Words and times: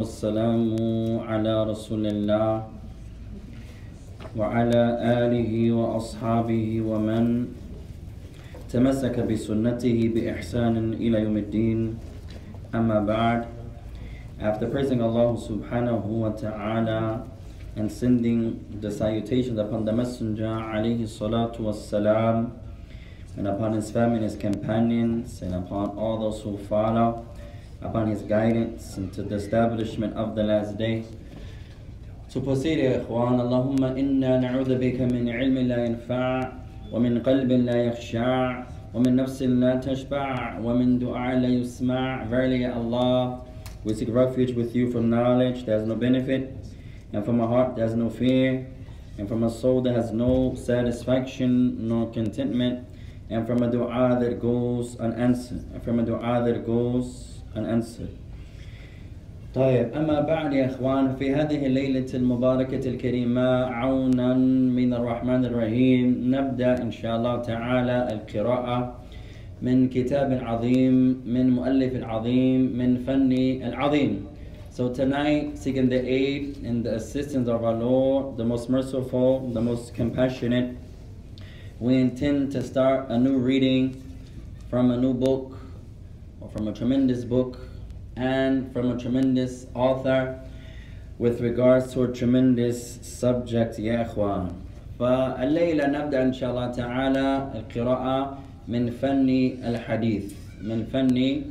والسلام 0.00 0.62
على 1.28 1.54
رسول 1.64 2.06
الله 2.06 2.52
وعلى 4.36 4.82
آله 5.20 5.52
وأصحابه 5.72 6.66
ومن 6.80 7.24
تمسك 8.72 9.16
بسنته 9.20 9.98
بإحسان 10.14 10.76
إلى 10.96 11.16
يوم 11.24 11.36
الدين 11.36 11.80
أما 12.74 12.98
بعد 13.04 13.40
After 14.40 14.72
praising 14.72 15.02
Allah 15.04 15.36
subhanahu 15.36 16.24
wa 16.24 16.32
ta'ala 16.32 17.28
and 17.76 17.92
sending 17.92 18.64
the 18.80 18.90
salutations 18.90 19.58
upon 19.58 19.84
the 19.84 19.92
Messenger 19.92 20.48
alayhi 20.64 21.04
salatu 21.04 21.68
wassalam 21.68 22.48
and 23.36 23.46
upon 23.46 23.74
his 23.74 23.90
family 23.90 24.16
and 24.16 24.24
his 24.24 24.36
companions 24.36 25.42
and 25.42 25.52
upon 25.54 25.90
all 26.00 26.16
those 26.24 26.40
who 26.40 26.56
follow 26.56 27.26
upon 27.81 28.07
his 28.07 28.21
guidance 28.21 28.97
into 28.97 29.21
the 29.23 29.35
establishment 29.35 30.13
of 30.15 30.35
the 30.35 30.43
last 30.43 30.77
day. 30.77 31.03
To 32.31 32.41
proceed, 32.41 32.79
يا 32.79 33.01
إخوان, 33.01 33.39
اللهم 33.39 33.83
إنا 33.83 34.39
نعوذ 34.39 34.75
بك 34.75 35.01
من 35.01 35.29
علم 35.29 35.57
لا 35.57 35.85
ينفع 35.85 36.51
ومن 36.91 37.21
قلب 37.21 37.51
لا 37.51 37.75
يخشع 37.75 38.63
ومن 38.93 39.15
نفس 39.15 39.41
لا 39.41 39.75
تشبع 39.75 40.59
ومن 40.59 40.99
دعاء 40.99 41.39
لا 41.39 41.47
يسمع. 41.47 42.29
Verily, 42.29 42.65
Allah, 42.65 43.41
we 43.83 43.93
seek 43.93 44.09
refuge 44.09 44.53
with 44.53 44.75
you 44.75 44.91
from 44.91 45.09
knowledge 45.09 45.65
that 45.65 45.79
has 45.79 45.87
no 45.87 45.95
benefit, 45.95 46.55
and 47.13 47.23
from 47.23 47.39
a 47.39 47.47
heart 47.47 47.75
that 47.75 47.83
has 47.83 47.95
no 47.95 48.09
fear, 48.09 48.67
and 49.17 49.29
from 49.29 49.43
a 49.43 49.49
soul 49.49 49.81
that 49.83 49.95
has 49.95 50.11
no 50.11 50.55
satisfaction 50.55 51.87
nor 51.87 52.09
contentment, 52.11 52.85
and 53.29 53.47
from 53.47 53.63
a 53.63 53.71
dua 53.71 54.17
that 54.19 54.41
goes 54.41 54.97
unanswered, 54.99 55.63
and 55.73 55.81
from 55.83 55.99
a 55.99 56.03
dua 56.03 56.43
that 56.43 56.65
goes 56.65 57.28
unanswered. 57.56 58.16
طيب 59.54 59.94
أما 59.94 60.20
بعد 60.20 60.52
يا 60.52 60.66
إخوان 60.66 61.16
في 61.16 61.34
هذه 61.34 61.66
الليلة 61.66 62.06
المباركة 62.14 62.88
الكريمة 62.88 63.64
عونا 63.64 64.34
من 64.78 64.94
الرحمن 64.94 65.44
الرحيم 65.44 66.34
نبدأ 66.34 66.82
إن 66.82 66.90
شاء 66.90 67.16
الله 67.16 67.36
تعالى 67.42 68.08
القراءة 68.12 68.94
من 69.62 69.88
كتاب 69.88 70.38
عظيم 70.42 71.22
من 71.26 71.50
مؤلف 71.50 72.04
عظيم 72.04 72.60
من 72.78 72.96
فني 73.06 73.68
العظيم 73.68 74.26
So 74.72 74.88
tonight, 74.88 75.58
seeking 75.58 75.88
the 75.88 75.98
aid 75.98 76.58
and 76.64 76.84
the 76.86 76.94
assistance 76.94 77.48
of 77.48 77.64
our 77.64 77.74
Lord, 77.74 78.36
the 78.36 78.44
most 78.44 78.70
merciful, 78.70 79.50
the 79.50 79.60
most 79.60 79.94
compassionate, 79.94 80.76
we 81.80 81.96
intend 81.96 82.52
to 82.52 82.62
start 82.62 83.10
a 83.10 83.18
new 83.18 83.36
reading 83.38 84.00
from 84.70 84.92
a 84.92 84.96
new 84.96 85.12
book 85.12 85.59
from 86.53 86.67
a 86.67 86.73
tremendous 86.73 87.23
book 87.23 87.59
and 88.15 88.71
from 88.73 88.91
a 88.91 88.97
tremendous 88.97 89.67
author 89.73 90.39
with 91.17 91.41
regards 91.41 91.93
to 91.93 92.03
a 92.03 92.07
tremendous 92.11 92.99
subject 93.01 93.79
يا 93.79 94.01
إخوان 94.05 94.51
فالليلة 94.99 95.87
نبدأ 95.87 96.23
إن 96.23 96.33
شاء 96.33 96.49
الله 96.51 96.67
تعالى 96.71 97.51
القراءة 97.55 98.37
من 98.67 98.91
فن 98.91 99.29
الحديث 99.63 100.33
من 100.61 100.85
فن 100.85 101.41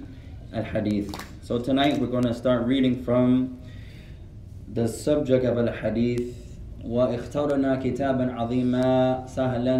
الحديث 0.55 1.12
So 1.43 1.59
tonight 1.59 2.01
we're 2.01 2.07
going 2.09 2.25
to 2.25 2.33
start 2.34 2.67
reading 2.67 3.03
from 3.05 3.59
the 4.73 4.89
subject 4.89 5.45
of 5.45 5.59
al-hadith 5.59 6.34
واخترنا 6.84 7.77
كتابا 7.81 8.33
عظيما 8.33 9.25
سهلا 9.27 9.77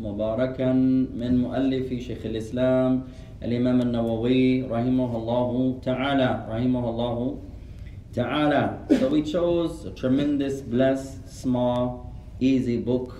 مباركا 0.00 0.72
من 1.16 1.36
مؤلف 1.40 1.88
شيخ 2.00 2.18
الإسلام 2.24 3.02
الإمام 3.42 3.80
النووي 3.80 4.62
رحمه 4.62 5.16
الله 5.16 5.78
تعالى 5.82 6.46
رحمه 6.50 6.90
الله 6.90 7.38
تعالى 8.14 8.78
So 9.00 9.08
we 9.08 9.22
chose 9.22 9.84
a 9.84 9.90
tremendous, 9.90 10.60
blessed, 10.62 11.28
small, 11.28 12.12
easy 12.40 12.78
book 12.78 13.14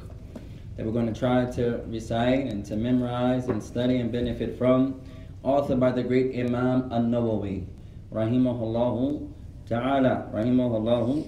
that 0.76 0.84
we're 0.86 0.92
going 0.92 1.12
to 1.12 1.18
try 1.18 1.44
to 1.44 1.80
recite 1.88 2.46
and 2.46 2.64
to 2.66 2.76
memorize 2.76 3.48
and 3.48 3.62
study 3.62 3.98
and 3.98 4.10
benefit 4.12 4.58
from 4.58 5.00
authored 5.44 5.80
by 5.80 5.92
the 5.92 6.02
great 6.02 6.34
Imam 6.34 6.90
An-Nawawi 6.92 7.64
رحمه 8.12 8.58
الله 8.62 9.20
تعالى 9.68 10.14
رحمه 10.34 10.76
الله 10.76 11.22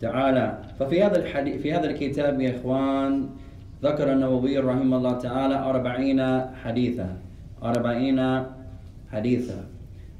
تعالى 0.00 0.58
ففي 0.78 1.02
هذا 1.02 1.18
الحديث 1.26 1.62
في 1.62 1.72
هذا 1.72 1.90
الكتاب 1.90 2.40
يا 2.40 2.60
إخوان 2.60 3.28
ذكر 3.82 4.12
النووي 4.12 4.58
رحمه 4.58 4.96
الله 4.96 5.12
تعالى 5.18 5.56
أربعين 5.58 6.20
حديثا 6.64 7.08
أربعين 7.62 8.20
حديثا 9.12 9.64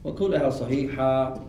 وكلها 0.05 0.51
صحيحة 0.51 1.41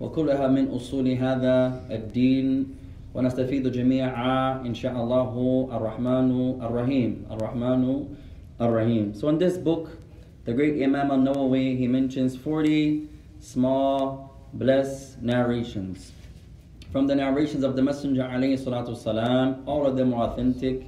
وكلها 0.00 0.46
من 0.48 0.68
أصول 0.68 1.08
هذا 1.08 1.80
الدين 1.90 2.66
ونستفيد 3.14 3.68
جميعا 3.72 4.60
إن 4.66 4.74
شاء 4.74 4.92
الله 4.92 5.30
الرحمن 5.72 6.30
الرحيم 6.62 7.10
الرحمن 7.30 7.82
الرحيم 8.60 9.04
So 9.14 9.28
in 9.28 9.38
this 9.38 9.56
book 9.56 9.96
the 10.44 10.52
great 10.52 10.82
Imam 10.82 11.10
al-Nawawi 11.10 11.76
he 11.76 11.86
mentions 11.88 12.36
40 12.36 13.08
small 13.40 14.30
blessed 14.54 15.22
narrations 15.22 16.12
from 16.92 17.06
the 17.06 17.14
narrations 17.14 17.62
of 17.62 17.76
the 17.76 17.82
Messenger 17.82 18.22
alayhi 18.22 18.58
salatu 18.58 18.98
wasalam, 18.98 19.62
all 19.66 19.86
of 19.86 19.96
them 19.96 20.12
are 20.14 20.28
authentic 20.28 20.82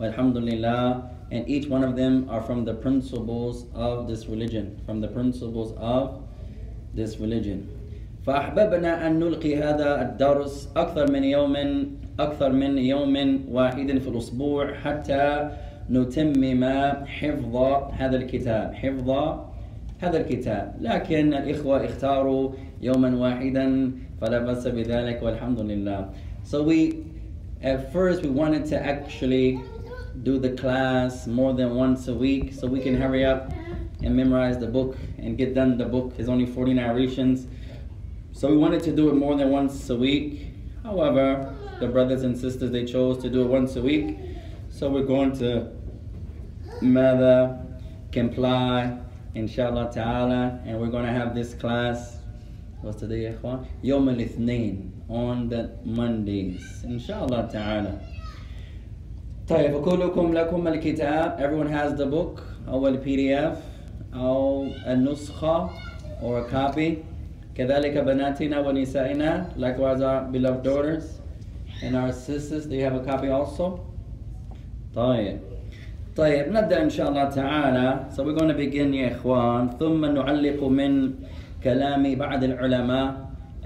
alhamdulillah 0.00 1.10
and 1.30 1.48
each 1.48 1.66
one 1.68 1.84
of 1.84 1.96
them 1.96 2.28
are 2.28 2.42
from 2.42 2.64
the 2.64 2.74
principles 2.74 3.66
of 3.74 4.06
this 4.08 4.26
religion 4.26 4.80
from 4.86 5.00
the 5.00 5.08
principles 5.08 5.72
of 5.78 6.22
this 6.94 7.18
religion 7.18 7.68
فأحببنا 8.26 9.06
أن 9.06 9.18
نلقي 9.18 9.56
هذا 9.56 10.02
الدرس 10.02 10.68
أكثر 10.76 11.12
من 11.12 11.24
يوم 11.24 11.56
أكثر 12.20 12.52
من 12.52 12.78
يوم 12.78 13.40
واحد 13.48 13.98
في 13.98 14.08
الأسبوع 14.08 14.74
حتى 14.74 15.50
نتمم 15.90 16.64
حفظ 17.06 17.56
هذا 17.92 18.16
الكتاب 18.16 18.74
حفظ 18.74 19.10
هذا 20.00 20.20
الكتاب 20.20 20.74
لكن 20.80 21.34
الإخوة 21.34 21.84
اختاروا 21.84 22.50
يوما 22.82 23.16
واحدا 23.16 23.92
فلا 24.20 24.38
بأس 24.38 24.66
بذلك 24.66 25.22
والحمد 25.22 25.60
لله 25.60 26.08
So 26.44 26.62
we 26.62 27.04
at 27.62 27.92
first 27.92 28.22
we 28.22 28.30
wanted 28.30 28.64
to 28.66 28.76
actually 28.76 29.60
do 30.23 30.39
the 30.39 30.51
class 30.51 31.27
more 31.27 31.53
than 31.53 31.75
once 31.75 32.07
a 32.07 32.13
week 32.13 32.53
so 32.53 32.67
we 32.67 32.79
can 32.79 32.95
hurry 32.95 33.25
up 33.25 33.51
and 34.01 34.15
memorize 34.15 34.57
the 34.57 34.67
book 34.67 34.97
and 35.17 35.37
get 35.37 35.53
done 35.53 35.77
the 35.77 35.85
book. 35.85 36.13
It's 36.17 36.29
only 36.29 36.45
49 36.45 36.75
narrations. 36.75 37.47
So 38.31 38.49
we 38.49 38.57
wanted 38.57 38.83
to 38.83 38.95
do 38.95 39.09
it 39.09 39.15
more 39.15 39.35
than 39.35 39.49
once 39.49 39.89
a 39.89 39.95
week. 39.95 40.53
However, 40.83 41.55
the 41.79 41.87
brothers 41.87 42.23
and 42.23 42.37
sisters, 42.37 42.71
they 42.71 42.85
chose 42.85 43.21
to 43.23 43.29
do 43.29 43.41
it 43.41 43.47
once 43.47 43.75
a 43.75 43.81
week. 43.81 44.17
So 44.69 44.89
we're 44.89 45.05
going 45.05 45.37
to 45.39 45.71
mother 46.81 47.57
comply, 48.11 48.97
inshallah 49.33 49.91
ta'ala, 49.93 50.59
and 50.65 50.79
we're 50.79 50.89
going 50.89 51.05
to 51.05 51.11
have 51.11 51.33
this 51.33 51.53
class, 51.53 52.17
what's 52.81 52.99
today, 52.99 53.33
ikhwan? 53.33 53.65
Yom 53.81 54.09
al 54.09 55.15
on 55.15 55.49
the 55.49 55.77
Mondays, 55.83 56.83
inshallah 56.83 57.49
ta'ala. 57.51 57.99
طيب 59.49 59.71
فكلكم 59.71 60.33
لكم 60.33 60.67
الكتاب. 60.67 61.37
Everyone 61.39 61.69
has 61.69 61.99
the 61.99 62.05
book. 62.05 62.41
أو 62.69 62.87
ال 62.87 62.97
PDF 63.03 63.57
أو 64.15 64.65
النسخة 64.87 65.69
or 66.21 66.39
a 66.39 66.51
copy. 66.51 66.93
كذلك 67.55 67.97
بناتنا 67.97 68.59
ونسائنا. 68.59 69.49
Likewise 69.57 70.01
our 70.01 70.31
beloved 70.31 70.63
daughters 70.63 71.21
and 71.83 71.95
our 71.95 72.11
sisters. 72.11 72.67
They 72.67 72.79
have 72.79 72.95
a 72.95 73.03
copy 73.05 73.29
also? 73.29 73.79
طيب. 74.95 75.37
طيب 76.15 76.47
نبدأ 76.51 76.81
إن 76.81 76.89
شاء 76.89 77.09
الله 77.09 77.29
تعالى. 77.29 78.05
So 78.15 78.23
we're 78.23 78.33
going 78.33 78.49
to 78.49 78.57
begin 78.57 78.93
يا 78.93 79.11
إخوان. 79.11 79.69
ثم 79.79 80.05
نعلق 80.05 80.63
من 80.63 81.13
كلام 81.63 82.15
بعض 82.15 82.43
العلماء. 82.43 83.15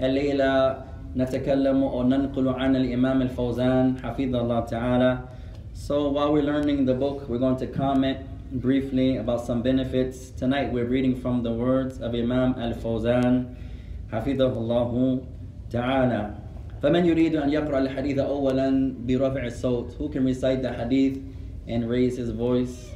الليلة 0.00 0.76
نتكلم 1.16 1.82
أو 1.82 2.02
ننقل 2.02 2.48
عن 2.48 2.76
الإمام 2.76 3.22
الفوزان. 3.22 3.96
حفظه 4.04 4.40
الله 4.40 4.60
تعالى. 4.60 5.18
So 5.79 6.09
while 6.09 6.31
we're 6.33 6.43
learning 6.43 6.85
the 6.85 6.93
book, 6.93 7.27
we're 7.29 7.37
going 7.37 7.57
to 7.57 7.67
comment 7.67 8.19
briefly 8.51 9.17
about 9.17 9.45
some 9.45 9.61
benefits. 9.61 10.31
Tonight 10.31 10.71
we're 10.71 10.85
reading 10.85 11.15
from 11.19 11.43
the 11.43 11.51
words 11.51 11.99
of 12.01 12.13
Imam 12.15 12.55
Al-Fawzan, 12.59 13.55
حفظه 14.11 14.53
الله 14.57 15.25
تعالى. 15.69 16.35
فمن 16.81 17.05
يريد 17.05 17.35
أن 17.35 17.49
يقرأ 17.49 17.79
الحديث 17.79 18.17
أولا 18.19 18.93
برفع 19.07 19.45
الصوت 19.45 19.97
Who 19.97 20.09
can 20.09 20.25
recite 20.25 20.61
the 20.61 20.71
hadith 20.71 21.19
and 21.67 21.89
raise 21.89 22.17
his 22.17 22.29
voice 22.29 22.91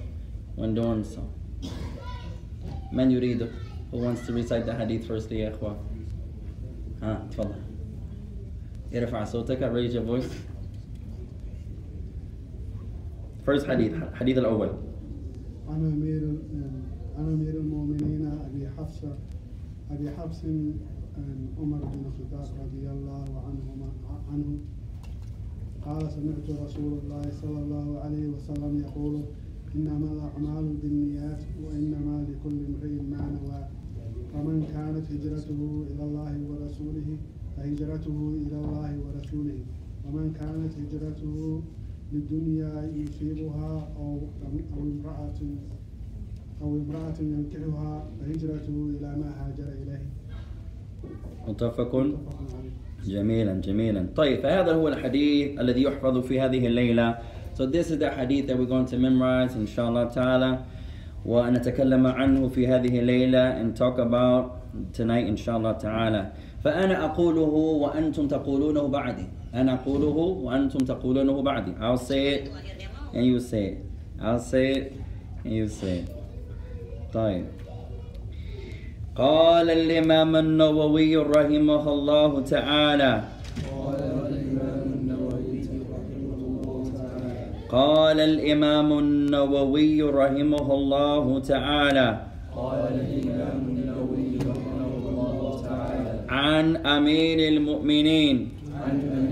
when 0.56 0.76
doing 0.76 1.04
so? 1.04 1.22
من 2.94 3.12
يريد 3.12 3.50
Who 3.92 3.98
wants 3.98 4.26
to 4.28 4.34
recite 4.34 4.66
the 4.66 4.74
hadith 4.74 5.08
firstly 5.08 5.38
يا 5.40 5.50
إخوة؟ 5.56 5.76
ها 7.02 7.28
تفضل. 7.32 7.56
ارفع 8.94 9.24
صوتك 9.24 9.72
raise 9.74 9.94
your 9.94 10.04
voice. 10.04 10.30
First 13.45 13.67
hadith, 13.67 13.93
hadith 14.19 14.39
الأول. 14.39 14.71
عن 15.69 15.81
أمير 15.93 16.23
عن 17.19 17.33
أمير 17.33 17.55
المؤمنين 17.61 18.27
أبي 18.27 18.69
حفصة 18.69 19.17
أبي 19.91 20.11
حفص 20.11 20.45
عمر 21.59 21.81
بن 21.85 22.03
الخطاب 22.09 22.49
رضي 22.65 22.91
الله 22.91 23.25
عنهما 23.47 23.89
عنه. 24.33 24.59
قال 25.85 26.11
سمعت 26.13 26.49
رسول 26.65 26.99
الله 26.99 27.23
صلى 27.43 27.59
الله 27.59 28.01
عليه 28.01 28.29
وسلم 28.29 28.81
يقول 28.81 29.21
إنما 29.75 30.13
الأعمال 30.13 30.77
بالنيات 30.83 31.43
وإنما 31.65 32.27
لكل 32.29 32.57
امرئ 32.69 33.03
ما 33.13 33.23
نوى. 33.37 33.61
فمن 34.33 34.65
كانت 34.73 35.05
هجرته 35.13 35.87
إلى 35.91 36.03
الله 36.05 36.33
ورسوله 36.51 37.09
فهجرته 37.57 38.19
إلى 38.41 38.57
الله 38.57 38.91
ورسوله. 39.05 39.59
ومن 40.07 40.33
كانت 40.33 40.73
هجرته 40.81 41.63
للدنيا 42.15 42.91
يصيبها 42.95 43.89
أو 43.97 44.21
أو 44.75 44.83
امرأة 44.83 45.41
أو 46.63 46.77
امرأة 46.77 47.19
ينكحها 47.21 48.07
فهجرته 48.21 48.77
إلى 48.95 49.17
ما 49.21 49.31
هاجر 49.41 49.69
إليه. 49.83 50.07
متفق؟ 51.49 51.93
جميلا 53.07 53.55
جميلا. 53.61 54.07
طيب 54.17 54.41
فهذا 54.41 54.73
هو 54.75 54.89
الحديث 54.89 55.61
الذي 55.61 55.83
يحفظ 55.83 56.19
في 56.19 56.41
هذه 56.41 56.67
الليلة. 56.67 57.19
So 57.55 57.67
this 57.67 57.91
is 57.91 57.99
the 57.99 58.11
hadith 58.11 58.47
that 58.49 58.59
we're 58.59 58.67
going 58.67 58.87
to 58.87 58.99
memorize 58.99 59.55
inshallah 59.57 60.11
ta'ala. 60.15 60.65
ونتكلم 61.27 62.07
عنه 62.07 62.49
في 62.49 62.67
هذه 62.67 62.99
الليلة 63.01 63.61
and 63.61 63.77
talk 63.77 63.99
about 63.99 64.45
tonight 64.93 65.27
inshallah 65.27 65.75
ta'ala. 65.79 66.33
فأنا 66.65 67.05
أقوله 67.05 67.55
وأنتم 67.83 68.29
تقولونه 68.29 68.87
بعدي. 68.89 69.27
أنا 69.55 69.75
أقوله 69.75 70.17
وأنتم 70.43 70.79
تقولونه 70.79 71.43
بعدي. 71.43 71.73
I'll 71.81 71.97
say 71.97 72.35
it 72.35 72.51
and 73.15 73.27
you 73.27 73.39
say 73.41 73.65
it. 73.73 73.79
I'll 74.21 74.39
say 74.39 74.73
it 74.73 74.93
and 75.45 75.53
you 75.55 75.69
say 75.69 75.99
it. 75.99 76.09
طيب. 77.15 77.45
قال 79.17 79.71
الإمام 79.71 80.37
النووي 80.37 81.17
رحمه 81.17 81.85
الله 81.93 82.41
تعالى. 82.41 83.23
قال 87.73 88.21
الإمام 88.21 88.93
النووي 88.99 90.03
رحمه 90.03 90.75
الله 90.75 91.41
تعالى. 91.41 92.09
قال 92.55 92.89
الإمام 92.91 93.69
النووي 93.71 94.39
رحمه 94.43 94.93
الله 94.99 95.63
تعالى 95.69 96.13
عن 96.29 96.77
أمير 96.77 97.39
المؤمنين. 97.53 98.37
عن 98.75 98.97
أمير 99.01 99.24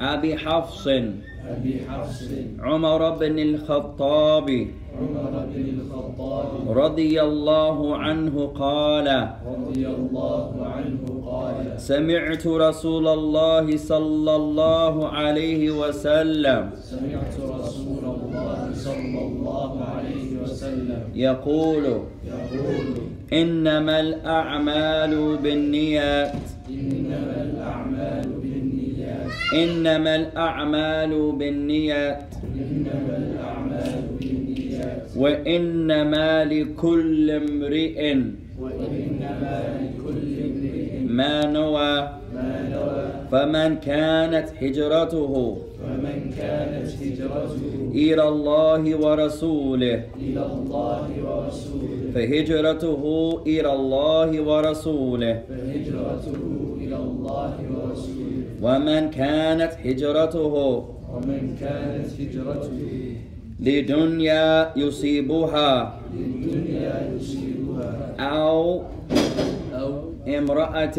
أبي 0.00 0.36
حفص. 0.36 0.86
أبي 0.88 1.80
حفص. 1.88 2.28
عمر 2.60 3.10
بن 3.10 3.38
الخطاب. 3.38 4.48
عمر 5.00 5.46
بن 5.54 5.64
الخطاب. 5.78 6.78
رضي 6.78 7.22
الله 7.22 7.96
عنه 7.96 8.46
قال. 8.46 9.28
رضي 9.46 9.86
الله 9.86 10.66
عنه 10.66 11.22
قال. 11.26 11.80
سمعت 11.80 12.46
رسول 12.46 13.08
الله 13.08 13.76
صلى 13.76 14.36
الله 14.36 15.08
عليه 15.08 15.70
وسلم 15.70 16.70
سمعت 16.82 17.36
رسول 17.60 18.04
الله 18.04 18.70
صلى 18.74 19.20
الله 19.26 19.84
عليه 19.84 20.42
وسلم 20.42 21.02
يقول 21.14 21.84
يقول 21.84 22.86
إنما 23.32 24.00
الأعمال 24.00 25.36
بالنيات. 25.36 26.49
إنما 29.54 30.16
الأعمال 30.16 31.12
بالنيات. 31.38 32.22
وإنما 35.16 36.44
لكل 36.44 37.30
امرئ 37.30 38.14
ما 41.18 41.34
نوى. 41.46 41.94
فمن 43.30 43.70
كانت 43.76 44.46
هجرته 44.62 45.32
فمن 45.82 46.16
كانت 46.38 46.88
هجرته 47.02 47.90
إلى 47.94 48.24
الله 48.28 48.82
ورسوله 49.04 49.98
إلى 50.26 50.42
الله 50.52 51.06
ورسوله 51.26 52.00
فهجرته 52.14 53.02
إلى 53.46 53.70
الله 53.72 54.30
ورسوله. 54.48 55.34
فهجرته 55.48 56.40
إلى 56.82 56.96
الله 56.96 57.54
ورسوله. 57.74 58.19
ومن 58.62 59.10
كانت 59.10 59.72
هجرته 59.84 60.54
ومن 61.12 61.56
كانت 61.60 62.06
هجرته 62.20 62.70
لدنيا 63.60 64.72
يصيبها 64.76 66.00
للدنيا 66.14 67.10
يصيبها 67.16 68.14
أو 68.20 68.82
أو 69.74 70.10
امرأة 70.28 70.98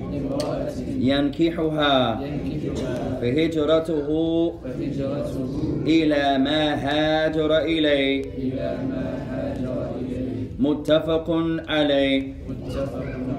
امرأة 0.00 0.70
ينكحها 0.98 2.20
ينكحها 2.24 3.20
فهجرته 3.20 4.08
فهجرته 4.64 5.82
إلى 5.86 6.38
ما 6.38 6.74
هاجر 6.74 7.58
إليه 7.58 8.24
إلى 8.38 8.78
ما 8.88 9.04
هاجر 9.30 9.86
إليه 10.00 10.32
متفق 10.58 11.30
عليه. 11.68 12.32
متفق 12.48 12.96
عليه 12.96 13.31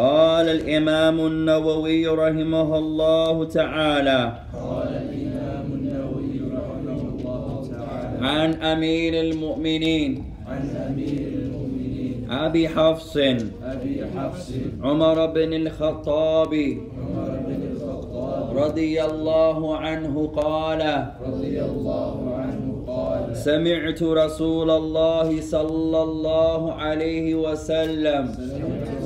قال 0.00 0.48
الإمام 0.48 1.20
النووي 1.20 2.06
رحمه 2.06 2.78
الله 2.78 3.44
تعالى. 3.44 4.32
قال 4.54 4.88
الإمام 4.88 5.66
النووي 5.72 6.40
رحمه 6.52 7.00
الله 7.18 7.68
تعالى. 7.70 8.28
عن 8.28 8.54
أمير 8.54 9.24
المؤمنين. 9.24 10.24
عن 10.46 10.70
أمير 10.88 11.28
المؤمنين. 11.34 12.30
أبي 12.30 12.68
حفص. 12.68 13.16
أبي 13.16 14.04
حفص. 14.16 14.52
عمر 14.82 15.26
بن 15.26 15.52
الخطاب. 15.52 16.54
عمر 16.54 17.28
بن 17.46 17.62
الخطاب. 17.72 18.56
رضي 18.56 19.04
الله 19.04 19.76
عنه 19.76 20.26
قال. 20.36 21.06
رضي 21.26 21.62
الله 21.62 22.34
عنه 22.34 22.84
قال. 22.86 23.36
سمعت 23.36 24.02
رسول 24.02 24.70
الله 24.70 25.40
صلى 25.40 26.02
الله 26.02 26.72
عليه 26.72 27.34
وسلم. 27.34 28.32
سمعت 28.32 28.99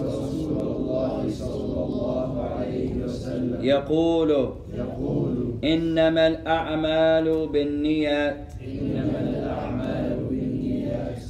يقول 3.65 4.31
يقول 4.77 5.55
إنما 5.65 6.27
الأعمال 6.27 7.49
بالنيات. 7.53 8.37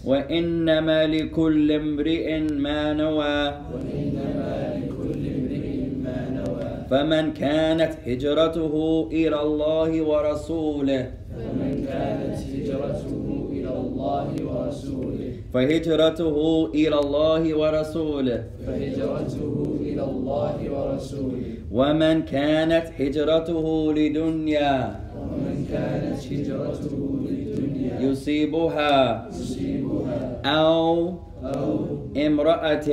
وإنما 0.05 1.07
لكل 1.07 1.73
امرئ 1.73 2.41
ما 2.41 2.93
نوى. 2.93 3.41
وإنما 3.75 4.77
لكل 4.77 5.23
امرئ 5.37 5.77
ما 6.05 6.19
نوى 6.31 6.71
فمن 6.91 7.33
كانت 7.33 7.93
هجرته 8.07 9.09
إلى 9.13 9.43
الله 9.43 10.03
ورسوله. 10.03 11.11
ومن 11.39 11.85
كانت 11.89 12.37
هجرته 12.55 13.49
إلى 13.53 13.73
الله 13.79 14.29
ورسوله 14.45 15.33
فهجرته 15.55 16.37
إلى 16.75 16.99
الله 16.99 17.43
ورسوله. 17.55 18.45
فهجرته 18.67 19.74
إلى 19.95 20.05
الله 20.05 20.57
ورسوله. 20.75 21.47
ومن 21.71 22.23
كانت 22.23 22.87
هجرته 22.99 23.93
لدنيا 23.95 24.97
ومن 25.15 25.67
كانت 25.71 26.19
هجرته 26.33 26.99
للدنيا 27.27 28.01
يصيبها 28.01 29.29
يصيبها. 29.31 30.43
أو 30.45 31.15
أو 31.45 31.87
امرأة 32.27 32.89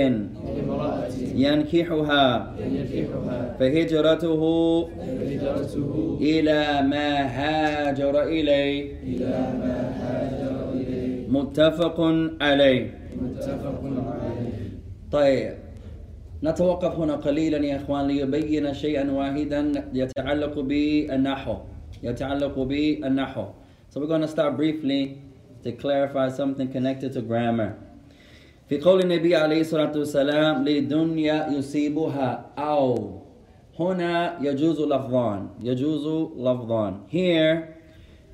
امرأة 0.62 1.10
ينكحها 1.36 2.56
ينكحها. 2.60 3.56
فهجرته 3.60 4.42
فهجرته 4.86 6.18
إلى 6.22 6.62
ما 6.92 7.10
هاجر 7.38 8.24
إليه 8.24 8.94
إلى 9.04 9.36
ما 9.62 9.78
هاجر 10.02 10.56
إليه. 10.74 11.28
متفق 11.30 11.98
عليه. 12.42 12.94
متفق 13.22 13.82
عليه. 13.84 14.52
طيب. 15.12 15.61
نتوقف 16.43 16.99
هنا 16.99 17.17
قليلا 17.17 17.59
يا 17.59 17.77
اخوان 17.77 18.07
ليبين 18.07 18.75
شيئا 18.75 19.11
واحدا 19.11 19.61
يتعلق 19.95 20.55
بالنحو 20.59 21.57
يتعلق 22.03 22.59
بالنحو 22.59 23.45
So 23.89 24.01
we're 24.01 24.07
going 24.09 24.21
to 24.21 24.29
start 24.29 24.57
briefly 24.57 25.23
to 25.65 25.73
clarify 25.73 26.29
something 26.29 26.69
connected 26.69 27.13
to 27.15 27.23
grammar. 27.23 27.79
في 28.69 28.79
قول 28.81 29.01
النبي 29.01 29.37
عليه 29.37 29.61
الصلاة 29.61 29.99
والسلام 29.99 30.65
لدنيا 30.69 31.49
يصيبها 31.51 32.47
أو 32.59 33.21
هنا 33.79 34.39
يجوز 34.43 34.81
لفظان 34.81 35.49
يجوز 35.63 36.07
لفظان 36.39 37.01
Here 37.09 37.77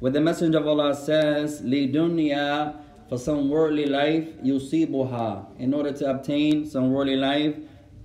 where 0.01 0.11
the 0.11 0.21
messenger 0.21 0.59
of 0.59 0.67
Allah 0.67 0.95
says 0.95 1.63
لدنيا 1.63 2.75
for 3.11 3.19
some 3.19 3.51
worldly 3.51 3.87
life 3.87 4.29
يصيبها 4.45 5.45
in 5.59 5.75
order 5.75 5.93
to 5.93 6.11
obtain 6.11 6.65
some 6.67 6.93
worldly 6.93 7.17
life 7.17 7.55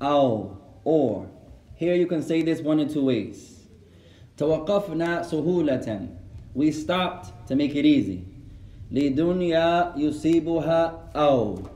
أو, 0.03 0.57
or. 0.85 1.29
Here 1.77 1.95
you 1.95 2.07
can 2.07 2.23
say 2.23 2.43
this 2.43 2.61
one 2.61 2.81
in 2.81 2.89
two 2.89 3.05
ways. 3.05 3.67
توقفنا 4.37 5.23
سهولة. 5.23 6.09
We 6.55 6.71
stopped 6.71 7.49
to 7.49 7.57
make 7.57 7.75
it 7.75 7.85
easy. 7.85 8.25
لدنيا 8.93 9.97
يصيبها 9.97 11.13
أو. 11.15 11.69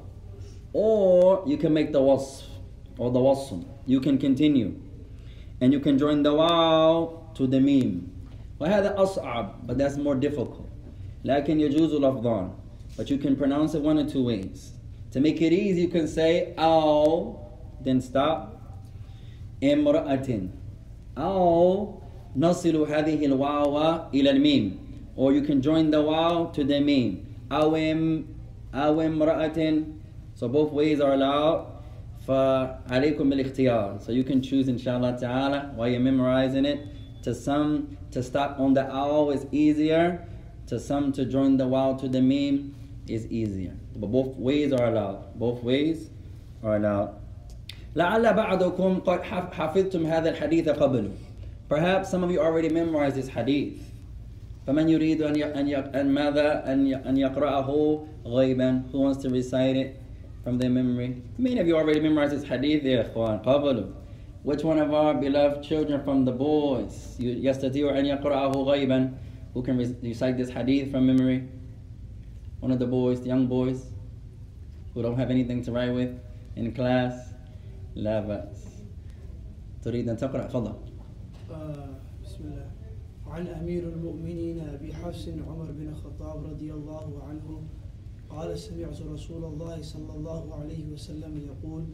Or 0.73 1.43
you 1.47 1.57
can 1.57 1.73
make 1.73 1.93
the 1.93 2.01
waqf 2.01 2.43
or 2.99 3.11
the 3.11 3.19
wasm. 3.19 3.65
You 3.87 4.01
can 4.01 4.19
continue. 4.19 4.75
And 5.61 5.73
you 5.73 5.81
can 5.81 5.99
join 5.99 6.23
the 6.23 6.35
waw 6.35 7.33
to 7.35 7.47
the 7.47 7.61
meem. 7.61 8.13
وهذا 8.61 8.97
أصعب 8.97 9.67
but 9.67 9.79
that's 9.79 9.97
more 9.97 10.15
difficult. 10.15 10.69
لكن 11.25 11.61
يجوز 11.61 11.95
لفظان. 11.95 12.51
But 12.97 13.11
you 13.11 13.19
can 13.19 13.37
pronounce 13.37 13.75
it 13.75 13.83
one 13.83 13.99
or 13.99 14.09
two 14.09 14.23
ways. 14.23 14.73
To 15.13 15.21
make 15.21 15.41
it 15.41 15.53
easy, 15.53 15.83
you 15.83 15.89
can 15.89 16.07
say 16.07 16.55
أو 16.59 17.46
then 17.86 18.02
stop 18.02 18.62
امرأة 19.64 20.50
أو 21.18 21.94
نصل 22.36 22.76
هذه 22.76 23.26
الواو 23.26 24.00
إلى 24.14 24.30
الميم 24.32 24.78
or 25.18 25.34
you 25.34 25.42
can 25.42 25.62
join 25.62 25.92
the 25.92 25.98
واو 25.98 26.54
to 26.54 26.64
the 26.64 26.80
meme 26.80 27.18
أو 27.52 27.76
ام 27.76 28.26
أو 28.74 29.02
امرأة 29.02 29.84
so 30.36 30.48
both 30.48 30.72
ways 30.72 31.00
are 31.00 31.14
allowed 31.14 31.68
فعليكم 32.28 33.30
بالاختيار 33.30 34.00
so 34.00 34.12
you 34.12 34.24
can 34.24 34.42
choose 34.42 34.68
inshallah 34.68 35.18
ta'ala 35.20 35.72
while 35.76 35.90
you're 35.90 36.00
memorizing 36.00 36.66
it 36.66 36.80
to 37.24 37.36
some 37.36 37.98
to 38.12 38.24
stop 38.24 38.60
on 38.60 38.74
the 38.74 38.90
owl 38.92 39.32
is 39.32 39.46
easier 39.52 40.26
to 40.68 40.80
some 40.80 41.12
to 41.12 41.26
join 41.26 41.58
the 41.58 41.68
wow 41.68 41.94
to 41.94 42.08
the 42.08 42.22
meme 42.22 42.74
is 43.08 43.28
easier 43.28 43.76
but 43.96 44.08
both 44.12 44.36
ways 44.38 44.72
are 44.72 44.88
allowed 44.88 45.38
both 45.38 45.62
ways 45.64 46.10
are 46.64 46.78
allowed 46.78 47.16
لعل 47.96 48.34
بعضكم 48.34 49.00
قد 49.00 49.22
حفظتم 49.52 50.06
هذا 50.06 50.30
الحديث 50.30 50.70
قبل 50.70 51.10
perhaps 51.70 52.10
some 52.10 52.24
of 52.24 52.32
you 52.32 52.40
already 52.40 52.70
memorized 52.70 53.16
this 53.16 53.30
hadith 53.30 53.80
فمن 54.68 54.90
يريد 54.90 55.22
أن 55.22 55.36
أن 55.96 56.08
ماذا 56.10 56.72
أن 56.74 56.94
أن 56.94 57.18
يقرأه 57.18 58.00
غيبا 58.26 58.84
who 58.92 59.00
wants 59.00 59.22
to 59.22 59.30
recite 59.30 59.76
it 59.76 60.02
from 60.44 60.58
their 60.58 60.70
memory 60.70 61.22
many 61.38 61.60
of 61.60 61.68
you 61.68 61.76
already 61.76 62.00
memorized 62.00 62.34
this 62.34 62.44
hadith 62.44 62.84
يا 62.84 63.02
إخوان 63.02 63.40
قبل 63.44 63.92
which 64.44 64.64
one 64.64 64.80
of 64.80 64.94
our 64.94 65.14
beloved 65.14 65.64
children 65.64 66.02
from 66.04 66.26
the 66.26 66.32
boys 66.32 67.18
يستطيع 67.20 68.00
أن 68.00 68.06
يقرأه 68.06 68.52
غيبا 68.52 69.12
who 69.54 69.62
can 69.62 69.78
recite 70.02 70.38
this 70.38 70.50
hadith 70.50 70.92
from 70.92 71.06
memory 71.06 71.44
one 72.62 72.72
of 72.72 72.80
the 72.80 72.86
boys 72.86 73.20
the 73.22 73.28
young 73.28 73.48
boys 73.48 73.88
who 74.94 75.02
don't 75.02 75.18
have 75.18 75.30
anything 75.32 75.64
to 75.64 75.72
write 75.72 75.94
with 75.94 76.18
in 76.56 76.72
class 76.74 77.34
لا 77.97 78.21
بأس. 78.21 78.83
تريد 79.83 80.09
أن 80.09 80.17
تقرأ؟ 80.17 80.49
فضل 80.49 80.73
بسم 82.25 82.45
الله. 82.45 82.71
عن 83.27 83.47
أمير 83.47 83.89
المؤمنين 83.89 84.61
أبي 84.61 84.95
حفص 84.95 85.29
عمر 85.29 85.73
بن 85.73 85.89
الخطاب 85.89 86.45
رضي 86.45 86.73
الله 86.73 87.23
عنه 87.23 87.63
قال 88.29 88.59
سمعت 88.59 89.03
رسول 89.03 89.45
الله 89.45 89.83
صلى 89.83 90.13
الله 90.13 90.55
عليه 90.55 90.93
وسلم 90.93 91.37
يقول 91.37 91.85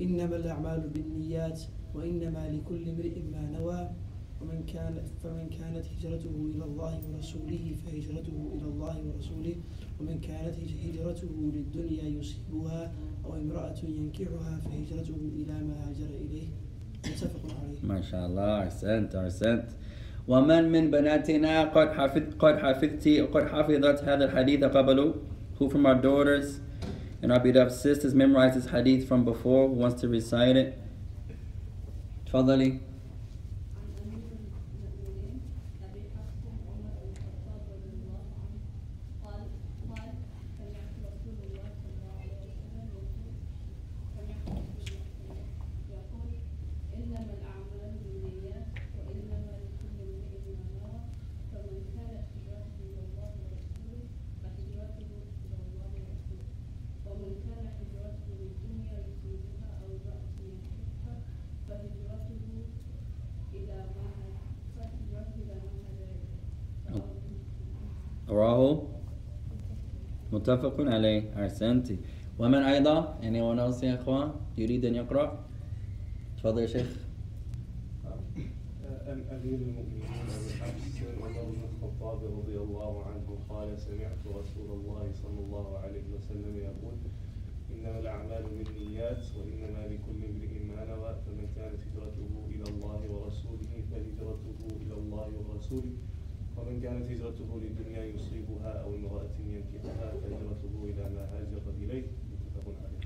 إنما 0.00 0.36
الأعمال 0.36 0.88
بالنيات 0.88 1.60
وإنما 1.94 2.48
لكل 2.50 2.88
امرئ 2.88 3.22
ما 3.22 3.50
نوى 3.50 3.90
ومن 4.42 4.64
كان 4.66 5.02
فمن 5.22 5.48
كانت 5.48 5.86
هجرته 5.86 6.50
إلى 6.54 6.64
الله 6.64 7.00
ورسوله 7.08 7.74
فهجرته 7.84 8.50
إلى 8.54 8.64
الله 8.64 8.96
ورسوله 9.06 9.56
ومن 10.00 10.20
كانت 10.20 10.56
هجرته 10.84 11.52
للدنيا 11.54 12.20
يصيبها 12.20 12.92
أو 13.24 13.36
امرأة 13.36 13.74
ينكحها 13.84 14.60
فهجرته 14.64 15.16
إلى 15.36 15.52
ما 15.52 15.74
هاجر 15.88 16.10
إليه. 16.24 16.48
متفق 17.06 17.40
عليه. 17.62 17.78
ما 17.82 18.00
شاء 18.00 18.26
الله 18.26 18.62
أحسنت 18.62 19.14
أحسنت. 19.14 19.64
ومن 20.28 20.72
من 20.72 20.90
بناتنا 20.90 21.64
قد 21.64 21.88
حفظ 21.88 22.22
قد 22.38 22.58
حفظت 22.58 23.08
قد 23.08 23.44
حفظت 23.48 24.04
هذا 24.04 24.24
الحديث 24.24 24.64
قبل؟ 24.64 25.14
Who 25.58 25.68
from 25.68 25.86
our 25.86 26.00
daughters? 26.00 26.60
And 27.22 27.32
our 27.32 27.40
beloved 27.40 27.72
sisters 27.72 28.14
memorized 28.14 28.56
this 28.56 28.68
hadith 28.70 29.06
from 29.06 29.24
before 29.24 29.68
who 29.68 29.74
wants 29.74 30.00
to 30.00 30.08
recite 30.08 30.56
it. 30.56 30.78
تفضلي. 32.26 32.89
متفق 70.40 70.76
عليه. 70.80 71.36
أحسنتي. 71.36 71.96
ومن 72.40 72.62
أيضا 72.64 73.20
anyone 73.20 73.60
else 73.60 73.84
يا 73.84 73.94
إخوان 74.00 74.32
يريد 74.58 74.84
أن 74.84 74.94
يقرأ؟ 74.94 75.44
تفضل 76.40 76.62
يا 76.62 76.66
شيخ. 76.66 76.88
أمير 79.10 79.58
المؤمنين 79.58 80.02
أبي 80.06 80.52
حفص 80.60 80.96
عمر 81.02 81.42
بن 81.50 81.60
الخطاب 81.68 82.18
رضي 82.38 82.56
الله 82.56 83.04
عنه 83.04 83.28
قال 83.48 83.68
سمعت 83.78 84.22
رسول 84.26 84.70
الله 84.78 85.04
صلى 85.22 85.40
الله 85.44 85.78
عليه 85.78 86.04
وسلم 86.14 86.54
يقول 86.56 86.96
إنما 87.74 87.98
الأعمال 87.98 88.42
بالنيات 88.42 89.22
وإنما 89.38 89.82
لكل 89.92 90.20
امرئ 90.30 90.54
ما 90.70 90.84
نوى 90.84 91.10
فمن 91.26 91.46
كانت 91.56 91.80
هجرته 91.86 92.30
إلى 92.54 92.64
الله 92.74 93.00
ورسوله 93.10 93.72
فهجرته 93.90 94.58
إلى 94.82 94.94
الله 94.94 95.28
ورسوله 95.48 95.92
ومن 96.70 96.80
كانت 96.80 97.10
هجرته 97.10 97.50
لدنيا 97.62 98.04
يصيبها 98.04 98.82
أو 98.84 98.94
امرأة 98.94 99.34
ينكحها 99.46 100.12
فهجرته 100.22 100.74
إلى 100.84 101.04
ما 101.14 101.26
هاجر 101.32 101.62
إليه. 101.82 102.02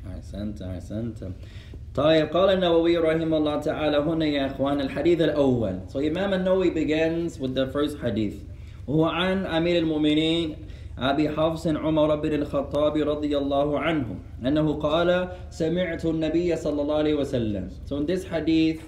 أحسنت 0.06 0.62
أحسنت. 0.62 1.18
طيب 1.94 2.26
قال 2.26 2.50
النووي 2.50 2.96
رحمه 2.96 3.36
الله 3.36 3.60
تعالى 3.60 3.96
هنا 3.96 4.26
يا 4.26 4.46
إخوان 4.46 4.80
الحديث 4.80 5.20
الأول. 5.20 5.80
So 5.88 5.98
Imam 5.98 6.34
النووي 6.34 6.74
begins 6.74 7.40
with 7.40 7.54
the 7.54 7.66
first 7.72 7.96
hadith. 8.04 8.36
وهو 8.86 9.04
عن 9.04 9.46
أمير 9.46 9.78
المؤمنين 9.78 10.56
أبي 10.98 11.28
حفص 11.28 11.66
عمر 11.66 12.16
بن 12.16 12.32
الخطاب 12.32 12.96
رضي 12.96 13.38
الله 13.38 13.78
عنه 13.80 14.18
أنه 14.46 14.72
قال 14.72 15.28
سمعت 15.50 16.04
النبي 16.04 16.56
صلى 16.56 16.82
الله 16.82 16.94
عليه 16.96 17.14
وسلم. 17.14 17.70
So 17.86 17.96
in 17.96 18.06
this 18.06 18.24
hadith 18.24 18.82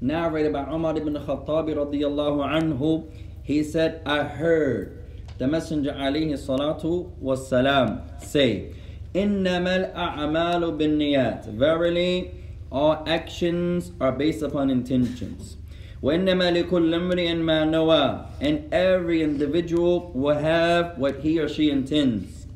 narrated 0.00 0.52
by 0.52 0.64
Umar 0.74 0.96
ibn 0.96 1.14
Khattab 1.14 1.70
رضي 1.70 2.06
الله 2.06 2.44
عنه 2.44 3.04
He 3.45 3.63
said, 3.63 4.01
I 4.05 4.23
heard 4.23 4.97
the 5.37 5.47
Messenger 5.47 5.91
عليه 5.93 6.33
الصلاة 6.33 7.07
والسلام 7.21 8.21
say, 8.21 8.73
إنما 9.15 9.93
الأعمال 9.93 10.77
بالنيات. 10.77 11.45
Verily, 11.53 12.31
all 12.71 13.03
actions 13.07 13.91
are 13.99 14.11
based 14.11 14.41
upon 14.41 14.69
intentions. 14.69 15.57
وإنما 16.01 16.51
لكل 16.51 16.93
امرئ 16.93 17.33
ما 17.35 17.65
نوى. 17.65 18.25
And 18.39 18.73
every 18.73 19.21
individual 19.21 20.11
will 20.13 20.37
have 20.37 20.97
what 20.97 21.19
he 21.19 21.39
or 21.39 21.49
she 21.49 21.69
intends. 21.69 22.47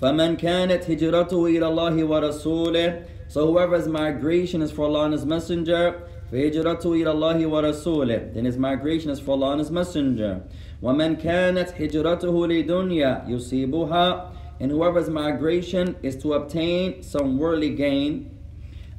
فمن 0.00 0.36
كانت 0.36 0.90
هجرته 0.90 1.46
إلى 1.46 1.66
الله 1.68 2.04
ورسوله 2.04 3.04
So 3.28 3.46
whoever's 3.46 3.86
migration 3.86 4.60
is 4.60 4.72
for 4.72 4.86
Allah 4.86 5.04
and 5.04 5.12
His 5.12 5.24
Messenger, 5.24 6.02
فهجرته 6.32 6.92
إلى 6.92 7.10
الله 7.10 7.46
ورسوله 7.46 8.32
then 8.34 8.44
his 8.44 8.56
migration 8.56 9.10
is 9.10 9.20
for 9.20 9.32
Allah 9.32 9.52
and 9.52 9.60
his 9.60 9.70
messenger 9.70 10.40
ومن 10.82 11.16
كانت 11.16 11.68
هجرته 11.80 12.46
لدنيا 12.46 13.24
يصيبها 13.28 14.30
and 14.60 14.70
whoever's 14.70 15.08
migration 15.08 15.96
is 16.02 16.16
to 16.16 16.34
obtain 16.34 17.02
some 17.02 17.38
worldly 17.38 17.70
gain 17.70 18.30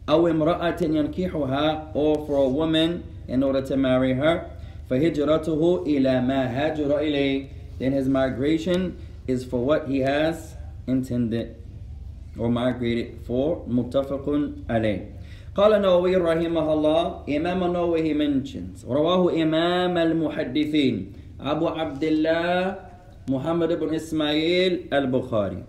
أو 0.09 0.27
امرأة 0.27 0.81
ينكحها 0.81 1.93
or 1.93 2.25
for 2.27 2.37
a 2.45 2.49
woman 2.49 3.03
in 3.27 3.43
order 3.43 3.61
to 3.61 3.77
marry 3.77 4.13
her 4.13 4.45
فهجرته 4.89 5.83
إلى 5.87 6.21
ما 6.21 6.47
هاجر 6.47 6.99
إليه 6.99 7.47
then 7.79 7.93
his 7.93 8.07
migration 8.09 8.97
is 9.27 9.45
for 9.45 9.63
what 9.65 9.87
he 9.87 9.99
has 9.99 10.55
intended 10.87 11.55
or 12.37 12.49
migrated 12.49 13.19
for 13.25 13.63
متفق 13.67 14.51
عليه 14.69 15.14
قال 15.56 15.72
النووي 15.72 16.16
رحمه 16.20 16.66
الله 16.72 17.24
إمام 17.36 17.64
النووي 17.64 18.12
mentions 18.12 18.84
رواه 18.84 19.32
إمام 19.42 19.96
المحدثين 19.98 21.12
أبو 21.40 21.68
عبد 21.68 22.04
الله 22.04 22.76
محمد 23.30 23.72
بن 23.80 23.94
إسماعيل 23.94 24.92
البخاري 24.92 25.64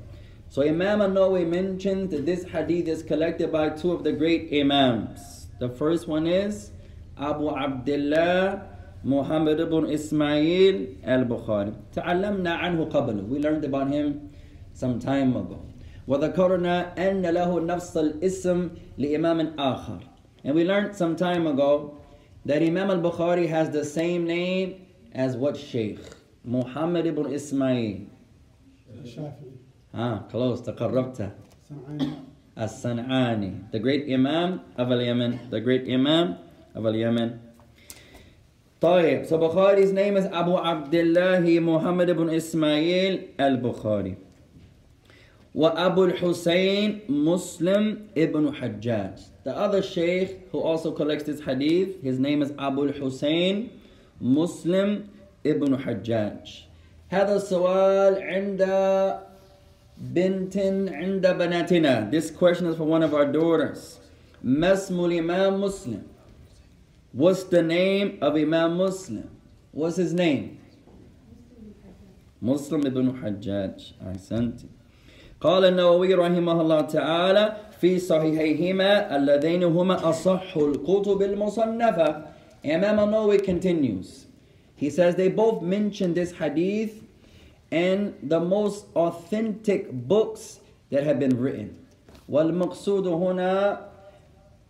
So 0.50 0.62
Imam 0.62 1.02
al-Nawawi 1.02 1.48
mentioned 1.48 2.10
that 2.12 2.26
this 2.26 2.44
hadith 2.44 2.88
is 2.88 3.04
collected 3.04 3.52
by 3.52 3.70
two 3.70 3.92
of 3.92 4.04
the 4.04 4.14
great 4.14 4.48
Imams. 4.52 5.48
The 5.60 5.68
first 5.68 6.08
one 6.08 6.26
is 6.26 6.72
Abu 7.20 7.50
Abdullah 7.50 8.64
Muhammad 9.04 9.60
ibn 9.60 9.90
Ismail 9.90 10.88
al-Bukhari. 11.04 11.76
تعلمنا 11.96 12.60
عنه 12.60 12.90
قبل. 12.92 13.28
We 13.30 13.40
learned 13.40 13.64
about 13.64 13.90
him 13.90 14.32
some 14.74 15.00
time 15.00 15.36
ago. 15.36 15.67
وذكرنا 16.08 16.96
أن 16.98 17.22
له 17.22 17.60
نفس 17.60 17.98
الاسم 17.98 18.70
لإمام 18.98 19.56
آخر. 19.60 20.00
And 20.44 20.56
we 20.56 20.64
learned 20.64 20.96
some 20.96 21.16
time 21.16 21.46
ago 21.48 21.98
that 22.46 22.62
Imam 22.62 22.90
al-Bukhari 22.90 23.48
has 23.50 23.70
the 23.72 23.84
same 23.84 24.26
name 24.26 24.86
as 25.12 25.36
what 25.36 25.58
Sheikh? 25.58 26.00
Muhammad 26.46 27.06
ibn 27.06 27.32
Ismail. 27.34 28.08
Ah, 29.94 30.24
close, 30.30 30.62
تقربت. 30.62 31.32
As-San'ani, 32.56 33.72
the 33.72 33.80
great 33.80 34.12
Imam 34.12 34.62
of 34.78 34.92
al-Yemen, 34.92 35.50
the 35.50 35.60
great 35.60 35.88
Imam 35.90 36.38
of 36.74 36.86
al-Yemen. 36.86 37.42
طيب, 38.82 39.28
so 39.28 39.38
Bukhari's 39.38 39.92
name 39.92 40.16
is 40.16 40.26
Abu 40.26 40.56
Abdullah 40.56 41.42
Muhammad 41.62 42.10
ibn 42.10 42.30
Ismail 42.30 43.20
al-Bukhari. 43.38 44.16
وأبو 45.57 46.05
الحسين 46.05 47.09
Muslim 47.09 48.09
ibn 48.15 48.53
Hajjaj. 48.55 49.21
The 49.45 49.55
other 49.57 49.83
sheikh 49.83 50.49
who 50.51 50.61
also 50.61 50.93
collects 50.93 51.25
this 51.25 51.41
hadith, 51.41 52.03
his 52.03 52.19
name 52.19 52.43
is 52.43 52.53
Abu 52.59 52.89
al-Husayn 52.89 53.71
Muslim 54.21 55.11
ibn 55.45 55.77
Hajjaj. 55.77 56.63
هذا 57.11 57.37
السؤال 57.37 58.23
عند 58.23 58.63
بنت 60.01 60.57
عند 60.89 61.27
بناتنا. 61.27 62.11
This 62.11 62.31
question 62.31 62.67
is 62.67 62.77
for 62.77 62.85
one 62.85 63.03
of 63.03 63.13
our 63.13 63.31
daughters. 63.31 63.99
ما 64.43 64.73
اسم 64.73 64.95
الإمام 64.95 65.61
مسلم? 65.61 66.03
What's 67.13 67.45
the 67.45 67.63
name 67.63 68.17
of 68.23 68.37
Imam 68.37 68.79
Muslim? 68.79 69.29
What's 69.73 69.97
his 69.97 70.15
name? 70.15 70.59
مسلم 72.43 72.87
ibn 72.87 73.21
Hajjaj. 73.21 73.93
أحسنت. 74.01 74.65
قال 75.42 75.66
النووي 75.66 76.14
رحمه 76.14 76.62
الله 76.62 76.82
تعالى 76.82 77.58
في 77.82 78.00
صحيحيهما 78.00 79.16
اللذين 79.16 79.64
هما 79.64 80.10
أصح 80.10 80.58
الكتب 80.58 81.22
المصنفة 81.22 82.24
Imam 82.66 83.00
al-Nawawi 83.00 83.44
continues. 83.44 84.26
He 84.76 84.90
says 84.90 85.16
they 85.16 85.30
both 85.30 85.62
mention 85.62 86.14
this 86.14 86.34
hadith 86.34 87.04
in 87.72 88.16
the 88.24 88.40
most 88.40 88.86
authentic 88.96 89.92
books 89.92 90.60
that 90.90 91.04
have 91.04 91.20
been 91.20 91.40
written. 91.40 91.78
والمقصود 92.30 93.08
هنا 93.08 93.80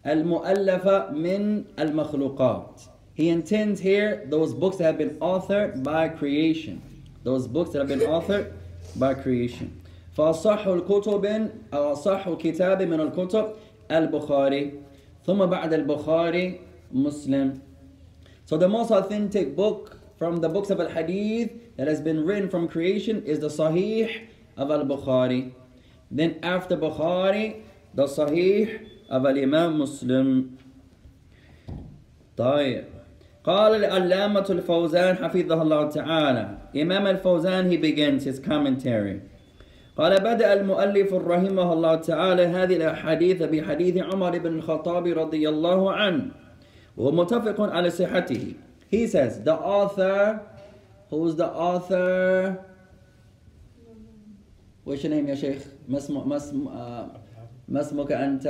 المؤلفة 0.05 1.11
من 1.11 1.63
المخلوقات. 1.79 2.81
He 3.15 3.29
intends 3.29 3.79
here 3.79 4.25
those 4.29 4.53
books 4.53 4.77
that 4.77 4.83
have 4.83 4.97
been 4.97 5.17
authored 5.19 5.83
by 5.83 6.09
creation. 6.09 6.81
Those 7.23 7.47
books 7.47 7.71
that 7.71 7.79
have 7.79 7.87
been 7.87 8.07
authored 8.07 8.51
by 8.95 9.15
creation. 9.15 9.81
فأصح 10.17 10.67
الكتب 10.67 11.25
أو 11.73 11.91
أصح 11.91 12.33
كتاب 12.33 12.81
من 12.81 12.99
الكتب 12.99 13.45
البخاري 13.91 14.73
ثم 15.25 15.45
بعد 15.45 15.73
البخاري 15.73 16.59
مسلم 16.91 17.59
So 18.45 18.57
the 18.57 18.67
most 18.67 18.91
authentic 18.91 19.55
book 19.55 19.99
from 20.17 20.37
the 20.37 20.49
books 20.49 20.69
of 20.69 20.79
al-Hadith 20.79 21.51
that 21.75 21.87
has 21.87 22.01
been 22.01 22.25
written 22.25 22.49
from 22.49 22.67
creation 22.67 23.21
is 23.23 23.41
the 23.41 23.49
Sahih 23.49 24.27
of 24.55 24.71
al-Bukhari. 24.71 25.51
Then 26.09 26.39
after 26.41 26.77
Bukhari, 26.77 27.61
the 27.93 28.05
Sahih 28.05 28.87
of 29.09 29.25
al-Imam 29.25 29.77
Muslim. 29.77 30.57
طيب 32.37 32.85
قال 33.43 33.83
العلامة 33.83 34.45
الفوزان 34.49 35.15
حفظه 35.15 35.61
الله 35.61 35.89
تعالى 35.89 36.57
Imam 36.75 37.05
al-Fawzan 37.05 37.69
he 37.69 37.77
begins 37.77 38.23
his 38.23 38.39
commentary 38.39 39.21
قال 39.97 40.19
بدأ 40.19 40.53
المؤلف 40.53 41.13
رحمه 41.13 41.73
الله 41.73 41.95
تعالى 41.95 42.45
هذه 42.45 42.75
الأحاديث 42.75 43.43
بحديث 43.43 43.97
عمر 43.97 44.37
بن 44.37 44.53
الخطاب 44.53 45.07
رضي 45.07 45.49
الله 45.49 45.93
عنه 45.93 46.31
وهو 46.97 47.11
متفق 47.11 47.61
على 47.61 47.89
صحته. 47.89 48.53
He 48.89 49.07
says 49.07 49.43
the 49.43 49.55
author 49.55 50.41
who's 51.09 51.35
the 51.35 51.49
author? 51.49 52.55
وش 54.85 55.05
name 55.07 55.29
يا 55.29 55.35
شيخ 55.35 55.65
ما 55.89 55.97
اسمه 55.97 56.27
ما 56.27 56.35
اسم 56.35 56.63
ما 57.67 57.81
اسمك 57.81 58.11
أنت 58.11 58.47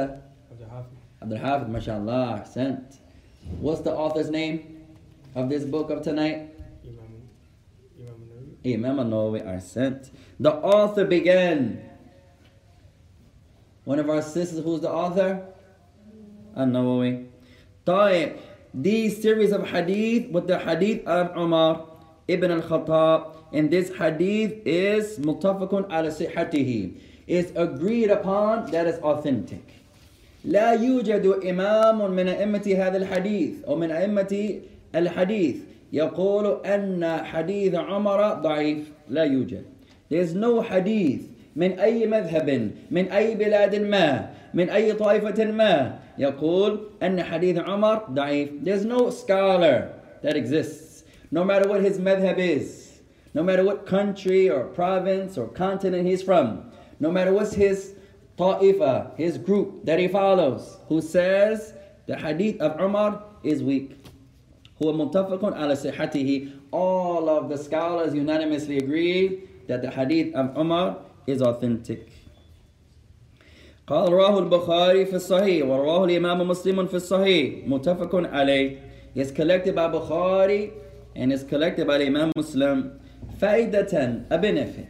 عبد 0.52 0.62
الحافظ 0.62 0.92
عبد 1.22 1.34
الحافظ 1.34 1.70
ما 1.70 1.80
شاء 1.80 1.98
الله 1.98 2.34
أحسنت 2.34 2.94
What's 3.62 3.80
the 3.80 3.96
author's 3.96 4.30
name 4.30 4.60
of 5.36 5.50
this 5.50 5.64
book 5.64 5.90
of 5.90 6.04
tonight? 6.04 6.54
إمام 6.86 8.20
إمام 8.66 9.00
النووي 9.00 9.40
Imam 9.40 9.44
al-Nawawi 9.44 9.48
أحسنت 9.48 10.06
The 10.39 10.54
author 10.54 11.06
began. 11.06 11.82
One 13.86 14.00
of 14.00 14.10
our 14.10 14.21
sisters, 14.21 14.63
who's 14.63 14.82
the 14.82 14.91
author? 14.91 15.45
An-Nawawi. 16.56 17.28
طيب. 17.86 18.38
These 18.73 19.21
series 19.21 19.52
of 19.52 19.67
hadith 19.67 20.30
with 20.30 20.47
the 20.47 20.60
hadith 20.60 21.08
of 21.08 21.36
Umar 21.38 21.88
ibn 22.28 22.52
al-Khattab. 22.52 23.34
And 23.54 23.71
this 23.71 23.89
hadith 23.95 24.62
is 24.65 25.17
muttafaqun 25.19 25.86
ala 25.89 26.10
sihatihi. 26.12 27.00
is 27.28 27.52
agreed 27.56 28.10
upon 28.10 28.71
that 28.71 28.88
is 28.88 28.97
authentic. 29.00 29.62
لا 30.45 30.71
يوجد 30.71 31.43
إمام 31.43 32.12
من 32.12 32.28
أئمة 32.28 32.76
هذا 32.78 32.97
الحديث 32.97 33.63
أو 33.67 33.76
من 33.76 33.91
أئمة 33.91 34.62
الحديث 34.95 35.56
يقول 35.93 36.65
أن 36.65 37.04
حديث 37.23 37.76
عمر 37.76 38.34
ضعيف 38.34 38.91
لا 39.10 39.23
يوجد 39.23 39.65
There's 40.09 40.35
no 40.35 40.61
hadith 40.61 41.29
من 41.57 41.79
أي 41.79 42.07
مذهب 42.07 42.71
من 42.91 43.12
أي 43.12 43.35
بلاد 43.35 43.77
ما 43.77 44.31
من 44.55 44.71
أي 44.71 44.93
طائفة 44.93 45.45
ما 45.45 45.99
يقول 46.19 46.81
أن 47.03 47.23
حديث 47.23 47.59
عمر 47.59 47.97
ضعيف 48.11 48.65
There's 48.65 48.85
no 48.85 49.11
scholar 49.11 49.93
that 50.23 50.37
exists 50.37 51.05
no 51.31 51.45
matter 51.45 51.69
what 51.69 51.83
his 51.83 51.99
madhab 51.99 52.38
is 52.38 53.01
no 53.35 53.43
matter 53.43 53.65
what 53.65 53.87
country 53.87 54.49
or 54.49 54.65
province 54.65 55.37
or 55.37 55.47
continent 55.49 56.07
he's 56.07 56.23
from 56.23 56.73
no 57.01 57.11
matter 57.11 57.33
what's 57.33 57.55
his 57.55 57.95
ta'ifa, 58.38 59.17
his 59.17 59.38
group 59.38 59.85
that 59.85 59.99
he 59.99 60.09
follows, 60.09 60.79
who 60.88 61.01
says 61.01 61.75
the 62.07 62.17
hadith 62.17 62.61
of 62.61 62.81
Umar 62.81 63.23
is 63.43 63.62
weak. 63.62 63.99
هو 64.83 64.93
متفق 64.93 65.45
على 65.55 65.77
صحته. 65.77 66.53
All 66.73 67.29
of 67.29 67.49
the 67.49 67.59
scholars 67.59 68.15
unanimously 68.15 68.79
agree 68.79 69.46
that 69.69 69.83
the 69.83 69.91
hadith 69.91 70.35
of 70.35 70.57
Umar 70.57 70.97
is 71.27 71.41
authentic. 71.43 72.09
قال 73.87 74.12
رواه 74.12 74.38
البخاري 74.38 75.05
في 75.07 75.17
الصحيح 75.17 75.67
ورواه 75.67 76.05
الإمام 76.05 76.49
مسلم 76.49 76.87
في 76.87 76.95
الصحيح 76.95 77.69
متفق 77.69 78.15
عليه 78.15 78.77
is 79.17 79.31
collected 79.33 79.75
by 79.75 79.88
Bukhari 79.88 80.71
and 81.17 81.33
is 81.33 81.43
collected 81.43 81.87
by 81.87 81.99
Imam 82.01 82.31
Muslim 82.37 83.01
فائدة 83.41 84.23
a 84.31 84.38
benefit 84.38 84.87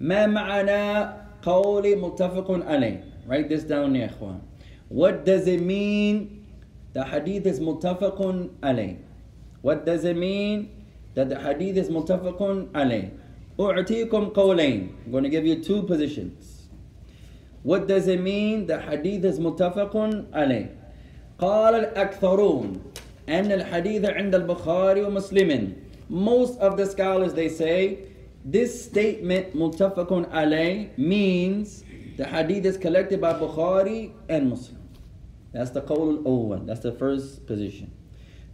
ما 0.00 0.26
معنى 0.26 1.12
قول 1.42 1.98
متفق 1.98 2.50
عليه 2.50 3.04
write 3.28 3.48
this 3.48 3.64
down 3.64 3.94
يا 3.96 4.06
إخوان 4.06 4.38
what 4.90 5.24
does 5.26 5.46
it 5.48 5.60
mean 5.60 6.44
the 6.94 7.04
hadith 7.04 7.46
is 7.46 7.60
متفق 7.60 8.48
عليه 8.62 8.96
what 9.62 9.84
does 9.84 10.04
it 10.04 10.16
mean 10.16 10.68
that 11.14 11.28
the 11.28 11.38
hadith 11.38 11.76
is 11.76 11.90
متفق 11.90 12.68
عليه 12.74 13.10
أعطيكم 13.60 14.24
قولين 14.34 14.88
I'm 15.06 15.12
going 15.12 15.24
to 15.24 15.30
give 15.30 15.46
you 15.46 15.62
two 15.62 15.82
positions 15.82 16.68
What 17.62 17.88
does 17.88 18.08
it 18.08 18.20
mean 18.20 18.66
the 18.66 18.80
hadith 18.80 19.24
is 19.24 19.38
متفق 19.38 19.96
عليه 20.32 20.70
قال 21.38 21.74
الأكثرون 21.74 22.82
أن 23.28 23.52
الحديث 23.52 24.04
عند 24.04 24.34
البخاري 24.34 25.02
ومسلم 25.02 25.72
Most 26.10 26.58
of 26.58 26.76
the 26.76 26.84
scholars 26.86 27.32
they 27.32 27.48
say 27.48 27.98
this 28.44 28.84
statement 28.84 29.54
متفق 29.54 30.12
عليه 30.30 30.90
means 30.98 31.82
the 32.16 32.24
hadith 32.26 32.66
is 32.66 32.76
collected 32.76 33.20
by 33.20 33.32
Bukhari 33.32 34.12
and 34.28 34.50
Muslim. 34.50 34.78
That's 35.52 35.70
the 35.70 35.80
qawl 35.80 36.24
al 36.26 36.58
That's 36.66 36.80
the 36.80 36.92
first 36.92 37.46
position. 37.46 37.90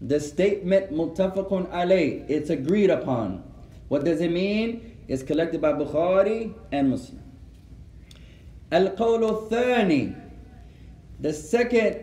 The 0.01 0.21
statement 0.21 0.93
متفق 0.93 1.71
عليه 1.73 2.31
it's 2.31 2.51
agreed 2.51 2.90
upon. 2.90 3.43
What 3.88 4.05
does 4.05 4.21
it 4.21 4.31
mean? 4.31 4.94
It's 5.09 5.23
collected 5.23 5.61
by 5.61 5.73
Bukhari 5.73 6.55
and 6.73 6.90
Muslim. 6.90 7.23
القول 8.73 9.25
الثاني 9.25 10.12
The 11.21 11.33
second 11.33 11.97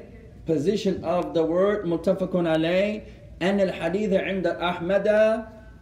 position 0.45 1.03
of 1.03 1.33
the 1.33 1.43
word 1.43 1.85
متفق 1.85 2.35
عليه 2.35 3.01
أن 3.41 3.59
الحديث 3.59 4.13
عند 4.13 4.47
أحمد 4.47 5.07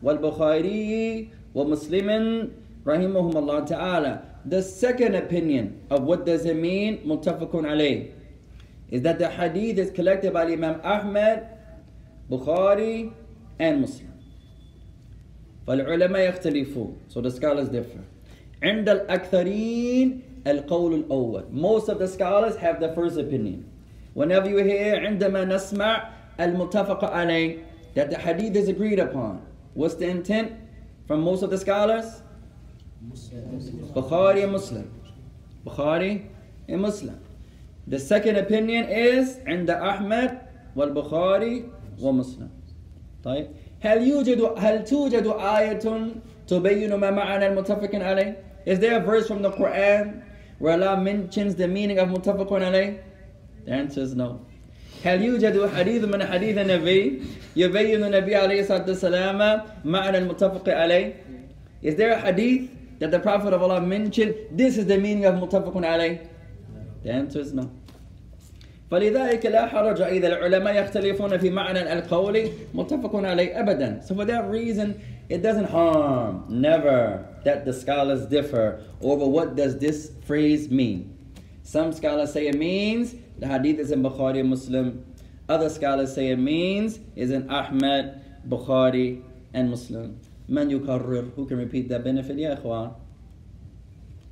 والبخاري 0.04 1.30
ومسلم 1.56 2.10
رحمهم 2.88 3.38
الله 3.38 3.60
تعالى 3.60 4.20
The 4.46 4.62
second 4.62 5.16
opinion 5.16 5.82
of 5.90 6.04
what 6.04 6.26
does 6.26 6.46
it 6.46 6.56
mean 6.56 7.00
متفق 7.06 7.56
عليه 7.56 8.12
is 8.92 9.02
that 9.02 9.18
the 9.18 9.30
hadith 9.30 9.80
is 9.80 9.90
collected 9.92 10.32
by 10.34 10.44
Imam 10.46 10.80
Ahmad, 10.84 11.48
Bukhari 12.30 13.12
and 13.60 13.82
Muslim. 13.82 14.09
فالعلماء 15.68 16.30
يختلفون 16.30 16.98
so 17.10 17.22
the 17.22 17.32
scholars 17.32 17.70
differ 17.70 18.04
عند 18.64 18.90
الأكثرين 18.90 20.22
القول 20.48 20.94
الأول 20.94 21.44
most 21.52 21.90
of 21.90 22.00
the 22.00 22.08
scholars 22.08 22.56
have 22.58 22.80
the 22.80 22.90
first 22.94 23.18
opinion 23.18 23.66
whenever 24.14 24.50
you 24.50 24.58
hear 24.58 24.96
عندما 24.96 25.46
نسمع 25.46 26.16
al-muttafaqa 26.38 27.12
alayh, 27.12 27.64
that 27.94 28.10
the 28.10 28.18
hadith 28.18 28.56
is 28.56 28.68
agreed 28.68 29.00
upon. 29.00 29.42
What's 29.74 29.96
the 29.96 30.08
intent 30.08 30.54
from 31.08 31.22
most 31.22 31.44
of 31.44 31.50
the 31.50 31.58
scholars? 31.58 32.22
Bukhari 33.94 34.44
and 34.44 34.52
Muslim. 34.52 34.92
Bukhari 35.66 36.26
and 36.68 36.82
Muslim. 36.82 37.20
The 37.88 38.00
second 38.00 38.38
opinion 38.38 38.90
is 38.90 39.38
عند 39.46 39.70
أحمد 39.70 40.40
والبخاري 40.76 41.70
ومسلم. 42.02 42.50
طيب 43.24 43.48
هل 43.81 44.09
يوجد 44.09 44.41
هل 44.59 44.85
توجد 44.85 45.27
آية 45.27 46.13
تبين 46.47 46.95
ما 46.95 47.11
معنى 47.11 47.47
المتفق 47.47 47.95
عليه? 47.95 48.37
Is 48.67 48.79
there 48.79 48.97
a 48.97 49.01
verse 49.01 49.27
from 49.27 49.43
the 49.43 49.51
Quran 49.51 50.23
where 50.59 50.75
Allah 50.75 51.01
mentions 51.01 51.55
the 51.55 51.67
meaning 51.67 51.99
of 51.99 52.09
متفق 52.09 52.53
عليه? 52.53 52.99
The 53.65 53.73
answer 53.73 54.01
is 54.01 54.15
no. 54.15 54.41
هل 55.05 55.23
يوجد 55.23 55.67
حديث 55.67 56.05
من 56.05 56.25
حديث 56.25 56.59
النبي 56.59 57.23
يبين 57.57 58.05
النبي 58.05 58.37
عليه 58.37 58.61
الصلاة 58.61 58.87
والسلام 58.89 59.63
معنى 59.85 60.19
المتفق 60.19 60.69
عليه? 60.69 61.15
Is 61.83 61.95
there 61.97 62.13
a 62.13 62.21
hadith 62.21 62.69
that 62.99 63.11
the 63.11 63.19
Prophet 63.19 63.55
of 63.55 63.63
Allah 63.63 63.81
mentioned, 63.81 64.35
this 64.53 64.77
is 64.77 64.85
the 64.85 64.99
meaning 64.99 65.25
of 65.25 65.35
متفق 65.37 65.73
عليه? 65.75 66.19
The 67.03 67.11
answer 67.11 67.41
is 67.41 67.55
no. 67.55 67.71
فلذلك 68.91 69.47
لا 69.47 69.67
حرج 69.67 70.01
إذا 70.01 70.27
العلماء 70.29 70.85
يختلفون 70.85 71.39
في 71.39 71.51
معنى 71.51 71.93
القول 71.93 72.49
متفق 72.75 73.17
عليه 73.17 73.61
أبدا. 73.61 74.03
So 74.05 74.15
for 74.15 74.25
that 74.25 74.51
reason, 74.51 75.01
it 75.29 75.43
doesn't 75.43 75.67
harm, 75.71 76.45
never, 76.49 77.25
that 77.45 77.65
the 77.65 77.73
scholars 77.73 78.27
differ 78.27 78.83
over 79.01 79.27
what 79.27 79.55
does 79.55 79.79
this 79.79 80.11
phrase 80.27 80.71
mean. 80.71 81.17
Some 81.63 81.93
scholars 81.93 82.33
say 82.33 82.49
it 82.49 82.59
means 82.59 83.15
the 83.39 83.47
hadith 83.47 83.79
is 83.79 83.93
in 83.93 84.03
Bukhari 84.03 84.45
Muslim. 84.45 85.05
Other 85.49 85.69
scholars 85.69 86.13
say 86.15 86.31
it 86.31 86.39
means 86.39 86.99
is 87.15 87.31
in 87.31 87.49
Ahmad, 87.49 88.21
Bukhari, 88.49 89.23
and 89.55 89.71
Muslim. 89.71 90.19
من 90.49 90.69
يكرر? 90.69 91.35
Who 91.37 91.47
can 91.47 91.59
repeat 91.59 91.89
that 91.91 92.03
benefit? 92.03 92.37
يا 92.37 92.55
إخوان. 92.61 92.93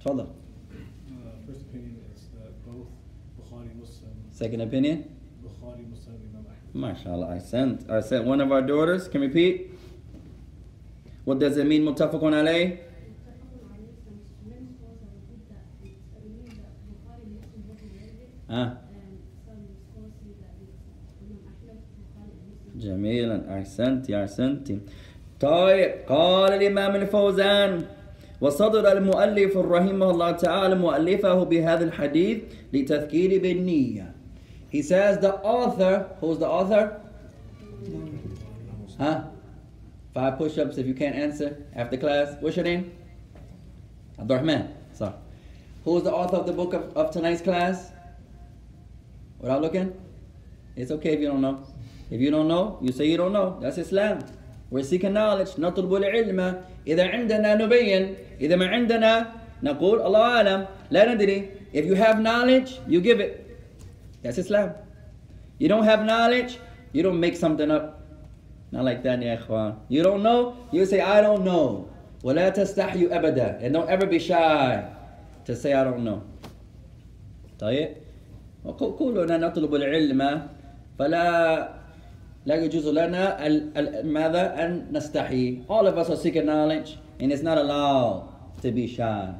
تفضل. 0.04 0.26
Uh, 0.26 1.46
first 1.46 1.60
opinion 1.62 1.96
is 2.14 2.22
that 2.34 2.50
both 2.66 2.88
Bukhari 3.38 3.74
Muslim, 3.78 4.14
Second 4.38 4.60
opinion? 4.62 5.02
Bukhari 5.42 5.82
Muslim, 5.90 6.14
Imam 6.22 6.46
Ahmad. 6.46 6.94
MashaAllah. 6.96 7.28
I 7.34 7.38
sent, 7.40 7.90
I 7.90 7.98
sent 7.98 8.24
one 8.24 8.40
of 8.40 8.52
our 8.52 8.62
daughters. 8.62 9.08
Can 9.08 9.20
repeat? 9.20 9.74
What 11.24 11.40
does 11.40 11.56
it 11.56 11.66
mean, 11.66 11.82
muttafaqun 11.82 12.38
alayh? 12.38 12.78
Ah, 18.48 18.78
جميلا 22.78 23.58
أحسنت 23.58 24.10
يا 24.10 24.22
أحسنتي 24.24 24.78
طيب 25.40 25.90
قال 26.08 26.52
الإمام 26.52 26.96
الفوزان 26.96 27.82
وصدر 28.40 28.92
المؤلف 28.92 29.56
رحمه 29.56 30.10
الله 30.10 30.30
تعالى 30.30 30.74
مؤلفه 30.74 31.44
بهذا 31.44 31.84
الحديث 31.84 32.38
لتذكير 32.72 33.42
بالنية 33.42 34.07
He 34.69 34.81
says 34.81 35.19
the 35.19 35.35
author, 35.35 36.09
who's 36.19 36.39
the 36.39 36.47
author? 36.47 36.99
Huh? 38.97 39.23
Five 40.13 40.37
push-ups 40.37 40.77
if 40.77 40.85
you 40.85 40.93
can't 40.93 41.15
answer 41.15 41.63
after 41.75 41.97
class. 41.97 42.35
What's 42.39 42.55
your 42.55 42.65
name? 42.65 42.91
Abdurrahman. 44.19 44.73
Sorry. 44.93 45.13
Who's 45.83 46.03
the 46.03 46.13
author 46.13 46.37
of 46.37 46.45
the 46.45 46.53
book 46.53 46.73
of, 46.73 46.95
of 46.95 47.11
tonight's 47.11 47.41
class? 47.41 47.91
Without 49.39 49.61
looking? 49.61 49.93
It's 50.75 50.91
okay 50.91 51.13
if 51.13 51.19
you 51.19 51.27
don't 51.27 51.41
know. 51.41 51.65
If 52.09 52.21
you 52.21 52.31
don't 52.31 52.47
know, 52.47 52.77
you 52.81 52.91
say 52.91 53.05
you 53.05 53.17
don't 53.17 53.33
know. 53.33 53.59
That's 53.59 53.77
Islam. 53.77 54.19
We're 54.69 54.83
seeking 54.83 55.13
knowledge. 55.13 55.49
نطلب 55.57 55.91
العلم. 55.91 56.63
إذا 56.87 57.07
عندنا 57.11 57.55
نبين. 57.55 58.15
إذا 58.41 58.55
ما 58.55 58.67
عندنا 58.67 59.31
نقول 59.63 60.01
الله 60.01 60.19
أعلم. 60.19 60.67
لا 60.91 61.13
ندري. 61.13 61.49
If 61.73 61.85
you 61.85 61.95
have 61.95 62.19
knowledge, 62.19 62.79
you 62.87 63.01
give 63.01 63.19
it. 63.19 63.46
That's 64.27 64.37
Islam. 64.37 64.73
You 65.59 65.67
don't 65.69 65.83
have 65.83 66.03
knowledge, 66.05 66.59
you 66.91 67.03
don't 67.03 67.19
make 67.19 67.35
something 67.35 67.69
up. 67.71 67.99
Not 68.71 68.83
like 68.85 69.03
that, 69.03 69.21
ya 69.21 69.37
ikhwan. 69.37 69.75
You 69.89 70.01
don't 70.03 70.23
know, 70.23 70.57
you 70.71 70.85
say, 70.85 70.99
I 71.01 71.21
don't 71.21 71.43
know. 71.43 71.89
ولا 72.23 72.49
تستحيوا 72.49 73.11
أبدا. 73.11 73.61
And 73.61 73.73
don't 73.73 73.89
ever 73.89 74.05
be 74.07 74.17
shy 74.19 74.83
to 75.45 75.55
say, 75.55 75.73
I 75.73 75.83
don't 75.83 76.03
know. 76.03 76.21
طيب 77.59 77.89
وكلنا 78.65 79.37
نطلب 79.37 79.75
العلم 79.75 80.47
فلا 80.99 81.27
لا 82.45 82.55
يجوز 82.55 82.87
لنا 82.87 83.47
ال- 83.47 83.77
ال- 83.77 84.07
ماذا 84.07 84.65
أن 84.65 84.87
نستحي. 84.91 85.63
All 85.69 85.85
of 85.87 85.97
us 85.97 86.09
are 86.09 86.15
seeking 86.15 86.45
knowledge 86.45 86.97
and 87.19 87.31
it's 87.31 87.43
not 87.43 87.57
allowed 87.57 88.29
to 88.61 88.71
be 88.71 88.87
shy 88.87 89.33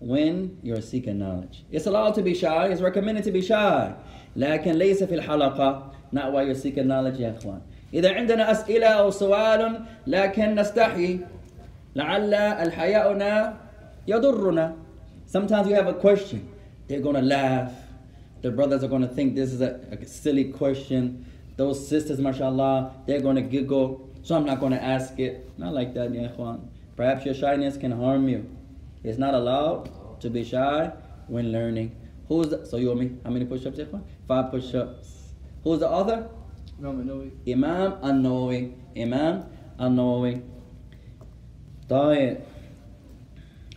when 0.00 0.58
you're 0.62 0.80
seeking 0.80 1.18
knowledge. 1.18 1.64
It's 1.70 1.86
allowed 1.86 2.14
to 2.14 2.22
be 2.22 2.34
shy, 2.34 2.66
it's 2.68 2.80
recommended 2.80 3.24
to 3.24 3.30
be 3.30 3.40
shy. 3.40 3.94
لكن 4.36 4.72
ليس 4.72 5.02
في 5.02 5.14
الحلقة 5.14 5.92
not 6.12 6.32
while 6.32 6.46
you're 6.46 6.54
seeking 6.54 6.86
knowledge 6.86 7.20
يا 7.20 7.38
إخوان. 7.38 7.60
إذا 7.94 8.14
عندنا 8.14 8.50
أسئلة 8.50 8.86
أو 8.86 9.10
سؤال 9.10 9.80
لكن 10.06 10.54
نستحي 10.54 11.20
لعل 11.94 12.34
الحياؤنا 12.34 13.56
يضرنا. 14.08 14.74
Sometimes 15.26 15.68
you 15.68 15.74
have 15.74 15.88
a 15.88 15.94
question, 15.94 16.48
they're 16.88 17.00
gonna 17.00 17.22
laugh. 17.22 17.72
The 18.42 18.50
brothers 18.50 18.82
are 18.82 18.88
gonna 18.88 19.08
think 19.08 19.34
this 19.34 19.52
is 19.52 19.60
a, 19.60 19.80
a 19.90 20.04
silly 20.04 20.44
question. 20.44 21.24
Those 21.56 21.86
sisters, 21.86 22.18
mashallah, 22.18 22.92
they're 23.06 23.20
gonna 23.20 23.42
giggle. 23.42 24.08
So 24.22 24.34
I'm 24.36 24.44
not 24.44 24.58
gonna 24.60 24.76
ask 24.76 25.18
it. 25.18 25.48
Not 25.58 25.74
like 25.74 25.94
that, 25.94 26.12
ya 26.14 26.28
ikhwan. 26.28 26.60
Perhaps 26.96 27.24
your 27.24 27.34
shyness 27.34 27.76
can 27.76 27.92
harm 27.92 28.28
you. 28.28 28.46
It's 29.06 29.18
not 29.18 29.34
allowed 29.34 29.90
to 30.20 30.30
be 30.30 30.44
shy 30.44 30.92
when 31.26 31.52
learning. 31.52 31.96
Who's 32.28 32.48
the, 32.48 32.64
so 32.64 32.76
you 32.76 32.90
and 32.90 33.00
me? 33.00 33.10
How 33.24 33.30
many 33.30 33.44
push-ups, 33.44 33.78
ikhwan? 33.78 34.02
Five 34.28 34.50
push-ups. 34.50 35.34
Who's 35.64 35.80
the 35.80 35.88
author? 35.88 36.28
Imam 36.78 37.00
An-Nawawi. 38.02 38.72
Imam 38.96 39.44
An-Nawawi. 39.78 40.42
طيب 41.88 42.38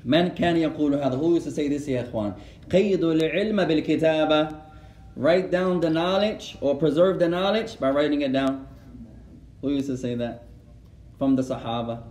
من 0.05 0.27
كان 0.27 0.57
يقول 0.57 0.95
هذا 0.95 1.17
who 1.17 1.35
used 1.35 1.45
to 1.45 1.51
say 1.51 1.67
this 1.67 1.87
يا 1.87 2.01
إخوان 2.01 2.33
قيدوا 2.71 3.13
العلم 3.13 3.63
بالكتابة 3.63 4.49
write 5.17 5.51
down 5.51 5.79
the 5.81 5.89
knowledge 5.89 6.57
or 6.61 6.75
preserve 6.75 7.19
the 7.19 7.27
knowledge 7.27 7.79
by 7.79 7.89
writing 7.89 8.21
it 8.21 8.31
down 8.31 8.67
who 9.61 9.71
used 9.71 9.87
to 9.87 9.97
say 9.97 10.15
that 10.15 10.47
from 11.17 11.35
the 11.35 11.41
Sahaba 11.41 12.03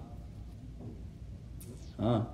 ah 1.98 2.26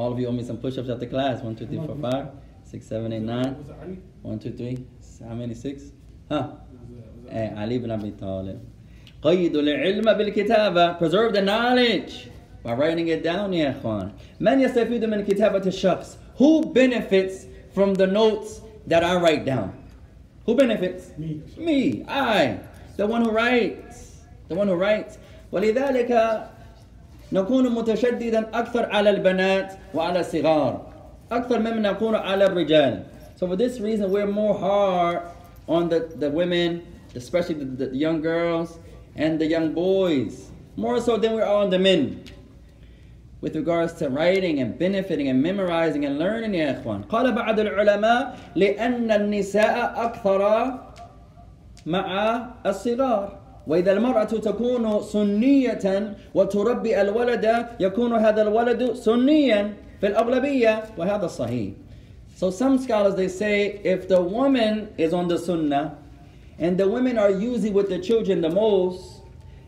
all 0.00 0.12
of 0.12 0.18
you 0.18 0.28
owe 0.28 0.32
me 0.32 0.42
some 0.42 0.56
push-ups 0.56 0.88
after 0.88 1.04
class. 1.04 1.42
One, 1.42 1.54
two, 1.54 1.66
three, 1.66 1.76
four, 1.76 1.94
five, 2.00 2.28
six, 2.64 2.86
seven, 2.86 3.12
eight, 3.12 3.20
nine. 3.20 3.52
One, 4.22 4.38
two, 4.38 4.50
three. 4.50 4.86
How 5.28 5.34
many? 5.34 5.52
Six. 5.52 5.92
Huh? 6.30 6.52
Hey, 7.28 7.52
eh, 7.54 7.60
Ali 7.62 7.74
ibn 7.76 7.90
Abi 7.90 8.12
Talib. 8.12 8.58
قيد 9.22 9.56
العلم 9.56 10.04
بالكتابة 10.12 10.98
preserve 10.98 11.34
the 11.34 11.42
knowledge 11.42 12.30
by 12.64 12.72
writing 12.72 13.08
it 13.08 13.22
down 13.22 13.52
يا 13.52 13.70
إخوان 13.70 14.12
من 14.40 14.60
يستفيد 14.60 15.04
من 15.04 15.24
كتابة 15.24 15.66
الشخص 15.66 16.16
who 16.38 16.64
benefits 16.72 17.46
from 17.74 17.92
the 17.94 18.06
notes 18.06 18.62
that 18.86 19.04
I 19.04 19.16
write 19.16 19.44
down 19.44 19.74
who 20.46 20.54
benefits 20.54 21.12
me 21.18 21.42
me 21.58 22.04
I 22.08 22.58
the 22.96 23.06
one 23.06 23.22
who 23.22 23.30
writes 23.30 24.22
the 24.48 24.54
one 24.54 24.68
who 24.68 24.74
writes 24.76 25.18
ولذلك 25.52 26.10
نكون 27.32 27.70
متشددا 27.74 28.48
أكثر 28.54 28.86
على 28.86 29.10
البنات 29.10 29.72
وعلى 29.94 30.20
الصغار 30.20 30.86
أكثر 31.32 31.58
مما 31.58 31.90
نكون 31.90 32.14
على 32.14 32.44
الرجال 32.44 33.02
so 33.36 33.46
for 33.46 33.56
this 33.56 33.80
reason 33.80 34.10
we're 34.10 34.26
more 34.26 34.54
hard 34.58 35.22
on 35.68 35.88
the, 35.88 36.00
the 36.16 36.30
women 36.30 36.82
especially 37.16 37.54
the, 37.54 37.86
the 37.86 37.96
young 37.96 38.20
girls 38.20 38.78
and 39.16 39.40
the 39.40 39.46
young 39.46 39.72
boys 39.72 40.50
more 40.76 41.00
so 41.00 41.16
than 41.16 41.34
we 41.34 41.40
are 41.42 41.54
on 41.64 41.70
the 41.70 41.78
men 41.78 42.22
with 43.40 43.56
regards 43.56 43.94
to 43.94 44.08
writing 44.10 44.60
and 44.60 44.78
benefiting 44.78 45.28
and 45.28 45.42
memorizing 45.42 46.04
and 46.04 46.18
learning 46.18 46.54
يا 46.54 46.80
إخوان 46.82 47.02
قال 47.08 47.32
بعض 47.32 47.60
العلماء 47.60 48.38
لأن 48.56 49.10
النساء 49.10 49.94
أكثر 49.96 50.40
مع 51.86 52.06
الصغار 52.66 53.39
وإذا 53.69 53.91
المرأة 53.91 54.23
تكون 54.23 55.01
سنية 55.01 56.15
وتربي 56.33 57.01
الولد 57.01 57.65
يكون 57.79 58.13
هذا 58.13 58.41
الولد 58.41 58.93
سنيا 58.93 59.73
في 60.01 60.07
الأغلبية 60.07 60.83
وهذا 60.97 61.27
صحيح 61.27 61.73
So 62.35 62.51
some 62.51 62.77
scholars 62.77 63.15
they 63.15 63.29
say 63.29 63.79
if 63.83 64.09
the 64.09 64.21
woman 64.21 64.89
is 64.97 65.13
on 65.13 65.29
the 65.29 65.37
sunnah 65.37 65.97
and 66.59 66.77
the 66.77 66.87
women 66.87 67.17
are 67.17 67.31
usually 67.31 67.71
with 67.71 67.89
the 67.89 67.99
children 67.99 68.41
the 68.41 68.49
most 68.49 69.21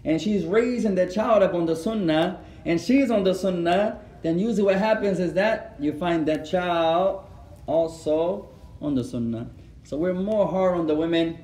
and 0.03 0.21
she's 0.21 0.45
raising 0.45 0.93
the 0.95 1.05
child 1.05 1.43
up 1.43 1.53
on 1.53 1.65
the 1.65 1.75
sunnah 1.75 2.39
and 2.65 2.79
she's 2.79 3.09
on 3.09 3.23
the 3.23 3.33
sunnah 3.33 3.99
then 4.21 4.37
usually 4.37 4.63
what 4.63 4.75
happens 4.75 5.19
is 5.19 5.33
that 5.33 5.75
you 5.79 5.93
find 5.93 6.27
that 6.27 6.45
child 6.45 7.23
also 7.67 8.49
on 8.81 8.95
the 8.95 9.03
sunnah. 9.03 9.47
So 9.83 9.97
we're 9.97 10.13
more 10.13 10.47
hard 10.47 10.77
on 10.77 10.87
the 10.87 10.95
women 10.95 11.37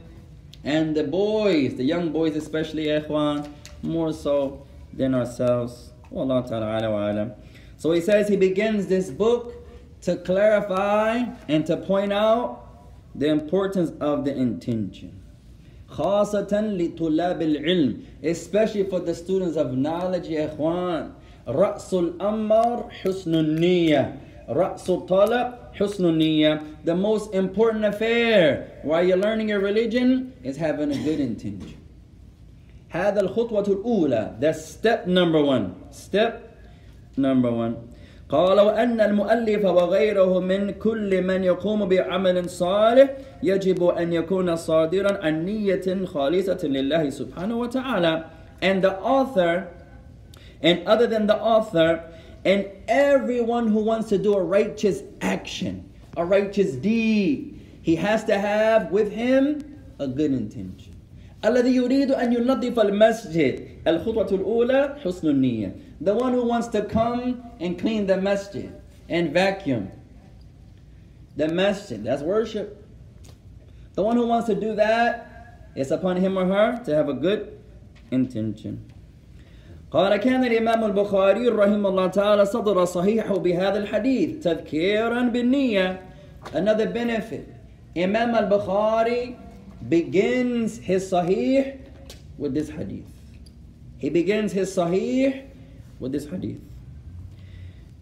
And 0.67 0.95
the 0.95 1.03
boys, 1.03 1.75
the 1.75 1.83
young 1.83 2.11
boys 2.11 2.35
especially, 2.35 2.85
ikhwan, 2.85 3.49
more 3.81 4.13
so 4.13 4.65
than 4.93 5.13
ourselves. 5.13 5.91
Wallahu 6.11 6.47
ta'ala 6.47 6.77
ala 6.77 6.91
wa 6.91 7.09
alam. 7.09 7.33
So 7.77 7.91
he 7.91 8.01
says 8.01 8.29
he 8.29 8.37
begins 8.37 8.87
this 8.87 9.09
book 9.09 9.53
to 10.01 10.15
clarify 10.17 11.23
and 11.47 11.65
to 11.65 11.77
point 11.77 12.13
out 12.13 12.61
the 13.15 13.27
importance 13.27 13.91
of 13.99 14.25
the 14.25 14.35
intention. 14.35 15.19
خاصة 15.89 16.49
لطلاب 16.51 17.41
العلم 17.41 18.03
especially 18.23 18.83
for 18.83 18.99
the 18.99 19.13
students 19.13 19.57
of 19.57 19.77
knowledge 19.77 20.27
يا 20.27 20.45
إخوان 20.45 21.11
رأس 21.47 21.93
الأمر 21.93 22.89
حسن 22.89 23.35
النية 23.35 24.15
رأس 24.49 24.89
الطلب 24.89 25.53
حسن 25.77 26.05
النية 26.05 26.61
the 26.85 26.95
most 26.95 27.33
important 27.33 27.85
affair 27.85 28.67
while 28.83 29.03
you're 29.03 29.17
learning 29.17 29.49
your 29.49 29.59
religion 29.59 30.33
is 30.43 30.57
having 30.57 30.91
a 30.91 30.97
good 30.97 31.19
intention 31.19 31.77
هذا 32.89 33.21
الخطوة 33.21 33.67
الأولى 33.67 34.35
that's 34.39 34.65
step 34.65 35.07
number 35.07 35.41
one 35.43 35.73
step 35.91 36.33
number 37.17 37.51
one 37.51 37.75
قال 38.29 38.59
وأن 38.59 39.01
المؤلف 39.01 39.65
وغيره 39.65 40.39
من 40.39 40.71
كل 40.71 41.21
من 41.21 41.43
يقوم 41.43 41.85
بعمل 41.85 42.49
صالح 42.49 43.09
يجب 43.43 43.83
أن 43.83 44.13
يكون 44.13 44.55
صادرا 44.55 45.25
عن 45.25 45.45
نية 45.45 46.05
خالصة 46.05 46.59
لله 46.63 47.09
سبحانه 47.09 47.55
وتعالى 47.59 48.23
and 48.61 48.81
the 48.81 48.93
author 49.01 49.67
and 50.61 50.87
other 50.87 51.05
than 51.05 51.27
the 51.27 51.37
author 51.37 52.01
and 52.47 52.67
everyone 52.87 53.67
who 53.67 53.79
wants 53.79 54.09
to 54.09 54.17
do 54.17 54.33
a 54.35 54.43
righteous 54.43 55.01
action 55.21 55.89
a 56.17 56.25
righteous 56.25 56.73
deed 56.73 57.59
he 57.81 57.95
has 57.95 58.23
to 58.23 58.37
have 58.37 58.91
with 58.91 59.11
him 59.11 59.61
a 59.99 60.07
good 60.07 60.31
intention 60.31 60.93
الذي 61.43 61.75
يريد 61.75 62.11
أن 62.11 62.33
ينظف 62.33 62.79
المسجد 62.79 63.67
الخطوة 63.87 64.27
الأولى 64.31 64.95
حسن 65.03 65.27
النية 65.29 65.75
the 66.01 66.13
one 66.13 66.33
who 66.33 66.45
wants 66.45 66.67
to 66.67 66.81
come 66.83 67.43
and 67.59 67.77
clean 67.79 68.07
the 68.07 68.17
masjid 68.17 68.71
and 69.09 69.31
vacuum 69.33 69.91
the 71.35 71.47
masjid 71.49 72.03
that's 72.03 72.21
worship 72.21 72.85
the 73.95 74.01
one 74.01 74.15
who 74.15 74.25
wants 74.25 74.47
to 74.47 74.55
do 74.55 74.75
that 74.75 75.29
it's 75.75 75.91
upon 75.91 76.15
him 76.17 76.37
or 76.37 76.45
her 76.45 76.81
to 76.85 76.95
have 76.95 77.09
a 77.09 77.13
good 77.13 77.59
intention 78.11 78.89
قال 79.90 80.16
كان 80.16 80.44
الإمام 80.44 80.84
البخاري 80.84 81.48
رحمه 81.48 81.88
الله 81.88 82.06
تعالى 82.06 82.44
صدر 82.44 82.84
صحيحه 82.84 83.38
بهذا 83.38 83.78
الحديث 83.78 84.44
تذكيرا 84.44 85.22
بالنية 85.22 86.00
another 86.54 86.86
benefit 86.86 87.58
Imam 87.96 88.34
al-Bukhari 88.34 89.34
begins 89.88 90.78
his 90.78 91.10
Sahih 91.10 91.78
with 92.36 92.54
this 92.54 92.70
hadith. 92.70 93.06
He 93.98 94.10
begins 94.10 94.52
his 94.52 94.74
Sahih 94.74 95.42
with 95.98 96.12
this 96.12 96.26
hadith. 96.26 96.60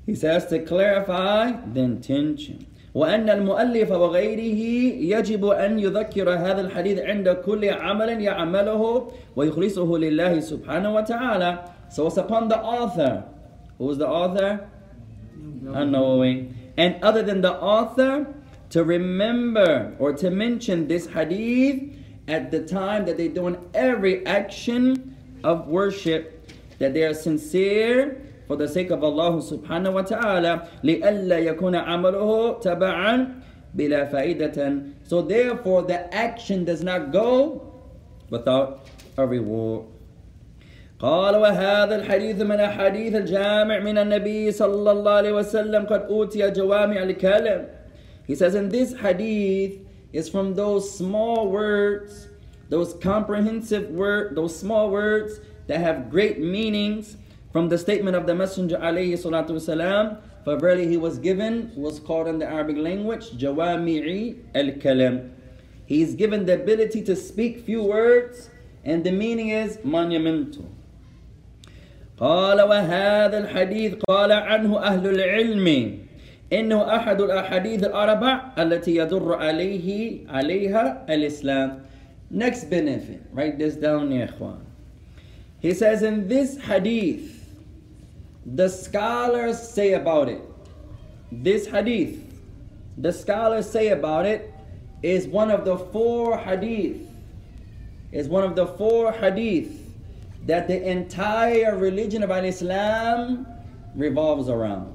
He 0.05 0.15
says 0.15 0.47
to 0.47 0.59
clarify 0.61 1.53
the 1.73 1.81
intention. 1.81 2.67
وأن 2.97 3.29
المؤلف 3.31 3.91
وغيره 3.91 4.63
يجب 5.05 5.45
أن 5.45 5.79
يذكر 5.79 6.31
هذا 6.31 6.61
الحديث 6.61 6.99
عند 6.99 7.29
كل 7.29 7.69
عمل 7.69 8.21
يعمله 8.23 9.13
ويخلصه 9.37 9.99
لله 9.99 10.41
سبحانه 10.41 10.95
وتعالى. 10.95 11.65
So 11.91 12.07
it's 12.07 12.17
upon 12.17 12.49
the 12.49 12.59
author. 12.59 13.25
Who's 13.79 13.99
the 13.99 14.09
author? 14.09 14.69
An-Nawawi. 15.35 16.53
And 16.77 17.03
other 17.03 17.23
than 17.23 17.41
the 17.41 17.55
author, 17.55 18.35
to 18.71 18.85
remember 18.85 19.95
or 19.99 20.13
to 20.15 20.31
mention 20.31 20.89
this 20.89 21.07
hadith 21.07 21.97
at 22.29 22.51
the 22.51 22.65
time 22.65 23.07
that 23.07 23.17
they're 23.17 23.29
doing 23.29 23.57
every 23.75 24.27
action 24.27 25.17
of 25.45 25.69
worship, 25.69 26.51
that 26.79 26.93
they 26.93 27.05
are 27.05 27.15
sincere 27.15 28.21
for 28.47 28.57
the 28.57 28.69
sake 28.69 28.91
of 28.91 29.03
Allah 29.03 29.43
subhanahu 29.43 29.95
wa 29.95 30.03
ta'ala, 30.03 30.69
لِأَلَّا 30.83 31.57
يَكُونَ 31.57 31.85
عَمَلُهُ 31.85 32.63
تَبَعًا 32.63 33.43
بِلَا 33.77 34.11
فَائِدَةً 34.11 34.93
So 35.05 35.23
therefore 35.23 35.83
the 35.83 36.13
action 36.15 36.65
does 36.65 36.83
not 36.83 37.13
go 37.13 37.73
without 38.31 38.87
a 39.17 39.27
reward. 39.27 39.87
قال 41.00 41.36
وهذا 41.36 41.96
الحديث 41.96 42.42
من 42.42 42.60
أحاديث 42.60 43.16
الجامع 43.16 43.80
من 43.80 43.98
النبي 43.98 44.52
صلى 44.52 44.92
الله 44.92 45.12
عليه 45.12 45.32
وسلم 45.34 45.86
قد 45.86 46.02
أوتي 46.02 46.50
جوامع 46.50 47.04
الكلم 47.04 47.68
He 48.28 48.36
says, 48.36 48.56
in 48.56 48.70
this 48.70 48.94
hadith 48.94 49.80
is 50.14 50.30
from 50.30 50.54
those 50.54 50.96
small 50.98 51.50
words, 51.50 52.30
those 52.70 52.94
comprehensive 53.02 53.90
words, 53.90 54.36
those 54.36 54.58
small 54.58 54.90
words 54.92 55.40
that 55.68 55.80
have 55.80 56.10
great 56.10 56.40
meanings 56.40 57.18
from 57.52 57.68
the 57.68 57.78
statement 57.78 58.16
of 58.16 58.28
the 58.28 58.36
Messenger 58.36 58.78
alayhi 58.78 59.14
salatu 59.14 59.52
wasalam. 59.52 60.18
For 60.44 60.58
verily 60.58 60.88
he 60.88 60.98
was 60.98 61.18
given, 61.18 61.72
was 61.76 62.00
called 62.00 62.28
in 62.28 62.40
the 62.40 62.48
Arabic 62.48 62.78
language, 62.78 63.32
Jawami'i 63.32 64.38
al-Kalam. 64.56 65.32
He's 65.86 66.16
given 66.16 66.46
the 66.46 66.56
ability 66.56 67.04
to 67.04 67.16
speak 67.16 67.66
few 67.66 67.84
words, 67.84 68.50
and 68.86 69.04
the 69.04 69.12
meaning 69.12 69.50
is 69.50 69.78
monumental. 69.84 70.70
قال 72.21 72.63
وهذا 72.63 73.39
الحديث 73.39 73.95
قال 74.09 74.33
عنه 74.33 74.79
أهل 74.79 75.07
العلم 75.07 75.99
إنه 76.53 76.97
أحد 76.97 77.21
الأحاديث 77.21 77.85
الأربع 77.85 78.41
التي 78.59 78.97
يدر 78.97 79.35
عليه 79.35 80.19
عليها 80.29 81.07
الإسلام. 81.09 81.81
Next 82.31 82.71
benefit, 82.71 83.23
write 83.33 83.59
this 83.59 83.77
down 83.77 84.11
يا 84.13 84.25
إخوان. 84.25 84.59
He 85.61 85.75
says 85.75 86.03
in 86.03 86.29
this 86.29 86.59
hadith, 86.59 87.45
the 88.47 88.69
scholars 88.69 89.59
say 89.59 89.93
about 89.93 90.29
it, 90.29 90.41
this 91.31 91.67
hadith, 91.67 92.19
the 92.97 93.13
scholars 93.13 93.69
say 93.69 93.89
about 93.89 94.25
it, 94.25 94.53
is 95.03 95.27
one 95.27 95.51
of 95.51 95.65
the 95.65 95.77
four 95.77 96.39
hadith, 96.39 96.97
is 98.11 98.29
one 98.29 98.45
of 98.45 98.57
the 98.57 98.67
four 98.67 99.13
hadith 99.13 99.86
that 100.46 100.68
the 100.68 100.90
entire 100.90 101.78
religion 101.78 102.24
of 102.24 102.32
Islam 102.32 103.46
revolves 103.96 104.50
around. 104.50 104.94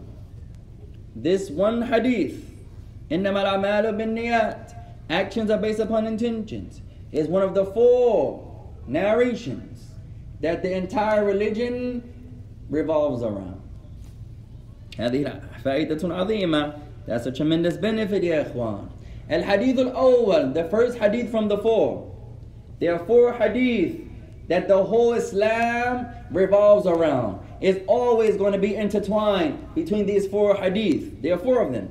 This 1.14 1.50
one 1.50 1.82
hadith, 1.82 2.44
إنما 3.10 3.42
الأعمال 3.44 3.96
بالنيات, 3.96 4.74
actions 5.08 5.50
are 5.50 5.58
based 5.58 5.80
upon 5.80 6.06
intentions, 6.06 6.82
is 7.12 7.28
one 7.28 7.42
of 7.42 7.54
the 7.54 7.64
four 7.64 8.42
narrations 8.86 9.84
that 10.40 10.62
the 10.62 10.72
entire 10.72 11.24
religion 11.24 12.02
revolves 12.68 13.22
around. 13.22 13.60
هذه 14.98 15.40
فائدة 15.62 16.02
عظيمة. 16.02 16.80
That's 17.06 17.26
a 17.26 17.32
tremendous 17.32 17.76
benefit 17.76 18.22
يا 18.22 18.52
إخوان. 18.52 18.88
الحديث 19.30 19.92
الأول, 19.92 20.54
the 20.54 20.64
first 20.64 20.98
hadith 20.98 21.30
from 21.30 21.48
the 21.48 21.58
four. 21.58 22.12
There 22.80 22.94
are 22.94 23.06
four 23.06 23.32
hadith 23.32 24.00
that 24.51 24.67
the 24.67 24.83
whole 24.83 25.13
Islam 25.13 26.07
revolves 26.29 26.85
around. 26.85 27.39
It's 27.61 27.79
always 27.87 28.35
going 28.35 28.51
to 28.51 28.59
be 28.59 28.75
intertwined 28.75 29.73
between 29.75 30.05
these 30.05 30.27
four 30.27 30.55
hadith. 30.55 31.21
There 31.21 31.33
are 31.35 31.37
four 31.37 31.61
of 31.61 31.71
them. 31.71 31.89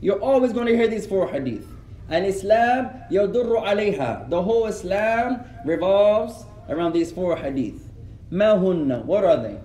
You're 0.00 0.20
always 0.20 0.52
going 0.52 0.68
to 0.68 0.76
hear 0.76 0.86
these 0.86 1.06
four 1.08 1.28
hadith. 1.28 1.66
And 2.08 2.24
Islam, 2.24 2.90
yadurru 3.10 3.64
alayha. 3.64 4.30
The 4.30 4.40
whole 4.40 4.66
Islam 4.66 5.40
revolves 5.64 6.44
around 6.68 6.92
these 6.92 7.10
four 7.10 7.36
hadith. 7.36 7.88
Mahunna, 8.30 9.04
what 9.04 9.24
are 9.24 9.42
they? 9.42 9.58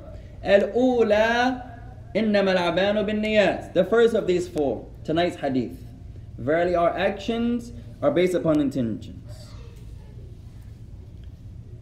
Al-ula, 0.44 1.80
inna 2.16 2.40
al-abanu 2.40 3.06
bin 3.06 3.22
niyat. 3.22 3.74
The 3.74 3.86
first 3.86 4.16
of 4.16 4.26
these 4.26 4.48
four, 4.48 4.88
tonight's 5.04 5.36
hadith. 5.36 5.78
Verily 6.40 6.74
our 6.74 6.90
actions 6.98 7.74
are 8.02 8.10
based 8.10 8.34
upon 8.34 8.60
intention. 8.60 9.23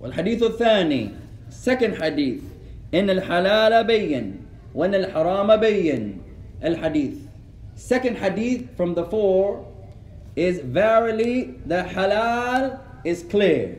والحديث 0.02 0.44
الثاني 0.44 1.10
second 1.50 1.94
hadith 2.02 2.42
إن 2.94 3.10
الحلال 3.10 3.84
بين 3.88 4.36
وإن 4.76 4.96
الحرام 4.96 5.56
بين 5.56 6.18
الحديث 6.64 7.14
second 7.76 8.18
hadith 8.18 8.76
from 8.78 8.94
the 8.96 9.06
four 9.06 9.66
is 10.36 10.60
verily 10.60 11.56
the 11.66 11.84
halal 11.84 12.80
is 13.06 13.24
clear 13.30 13.78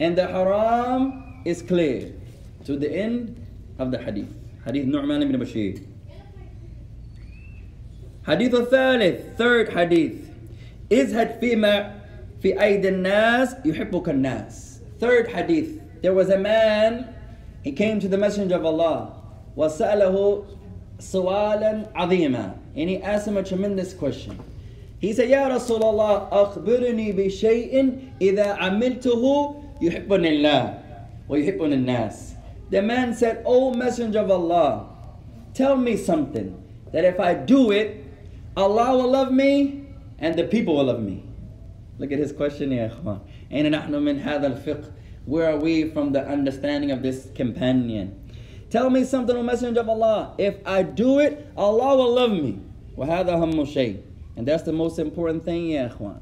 and 0.00 0.16
the 0.18 0.26
haram 0.26 1.42
is 1.44 1.62
clear 1.62 2.12
to 2.64 2.76
the 2.76 2.90
end 2.90 3.36
of 3.78 3.90
the 3.90 3.98
hadith 3.98 4.28
hadith 4.64 4.86
Nu'man 4.86 5.22
ibn 5.22 5.38
Bashir 5.40 5.80
حديث 8.26 8.54
الثالث 8.54 9.36
third 9.36 9.68
hadith 9.68 10.24
ازهد 10.92 11.40
فيما 11.40 11.94
في 12.42 12.62
أيدي 12.62 12.88
الناس 12.88 13.56
يحبك 13.64 14.08
الناس 14.08 14.73
third 14.99 15.27
hadith 15.27 15.81
there 16.01 16.13
was 16.13 16.29
a 16.29 16.37
man 16.37 17.13
he 17.63 17.71
came 17.71 17.99
to 17.99 18.07
the 18.07 18.17
messenger 18.17 18.55
of 18.55 18.65
Allah 18.65 19.13
وسأله 19.57 20.43
سوالا 20.99 21.93
عظيما 21.95 22.53
and 22.75 22.89
he 22.89 23.01
asked 23.01 23.27
him 23.27 23.37
a 23.37 23.43
tremendous 23.43 23.93
question 23.93 24.37
He 24.99 25.13
said, 25.13 25.29
Ya 25.29 25.47
Rasulullah, 25.47 26.27
أخبرني 26.29 27.15
بشيء 27.15 27.71
إذا 28.21 28.47
عملته 28.59 29.23
يحبني 29.81 30.29
الله 30.29 30.79
ويحبني 31.29 31.75
الناس. 31.75 32.35
The 32.69 32.81
man 32.81 33.13
said, 33.13 33.41
O 33.45 33.73
Messenger 33.73 34.19
of 34.19 34.31
Allah, 34.31 34.89
tell 35.53 35.77
me 35.77 35.95
something 35.95 36.53
that 36.91 37.05
if 37.05 37.19
I 37.19 37.33
do 37.33 37.71
it, 37.71 38.03
Allah 38.57 38.97
will 38.97 39.11
love 39.11 39.31
me 39.31 39.87
and 40.19 40.35
the 40.35 40.43
people 40.43 40.75
will 40.75 40.83
love 40.85 41.01
me. 41.01 41.23
Look 41.97 42.11
at 42.11 42.19
his 42.19 42.33
question 42.33 42.71
here, 42.71 42.91
إخوان. 42.91 43.21
أين 43.53 43.71
نحن 43.71 43.93
من 43.95 44.19
هذا 44.19 44.47
الفقه? 44.47 44.91
Where 45.25 45.51
are 45.51 45.57
we 45.57 45.89
from 45.89 46.11
the 46.11 46.27
understanding 46.27 46.91
of 46.91 47.03
this 47.03 47.29
companion? 47.35 48.15
Tell 48.69 48.89
me 48.89 49.03
something, 49.03 49.35
O 49.35 49.43
Messenger 49.43 49.81
of 49.81 49.89
Allah. 49.89 50.33
If 50.37 50.55
I 50.65 50.83
do 50.83 51.19
it, 51.19 51.51
Allah 51.57 51.97
will 51.97 52.13
love 52.13 52.31
me. 52.31 52.59
وهذا 52.97 53.35
هم 53.35 53.65
شيء. 53.65 53.97
And 54.35 54.47
that's 54.47 54.63
the 54.63 54.73
most 54.73 54.99
important 54.99 55.43
thing, 55.43 55.69
يا 55.71 55.91
إخوان. 55.91 56.19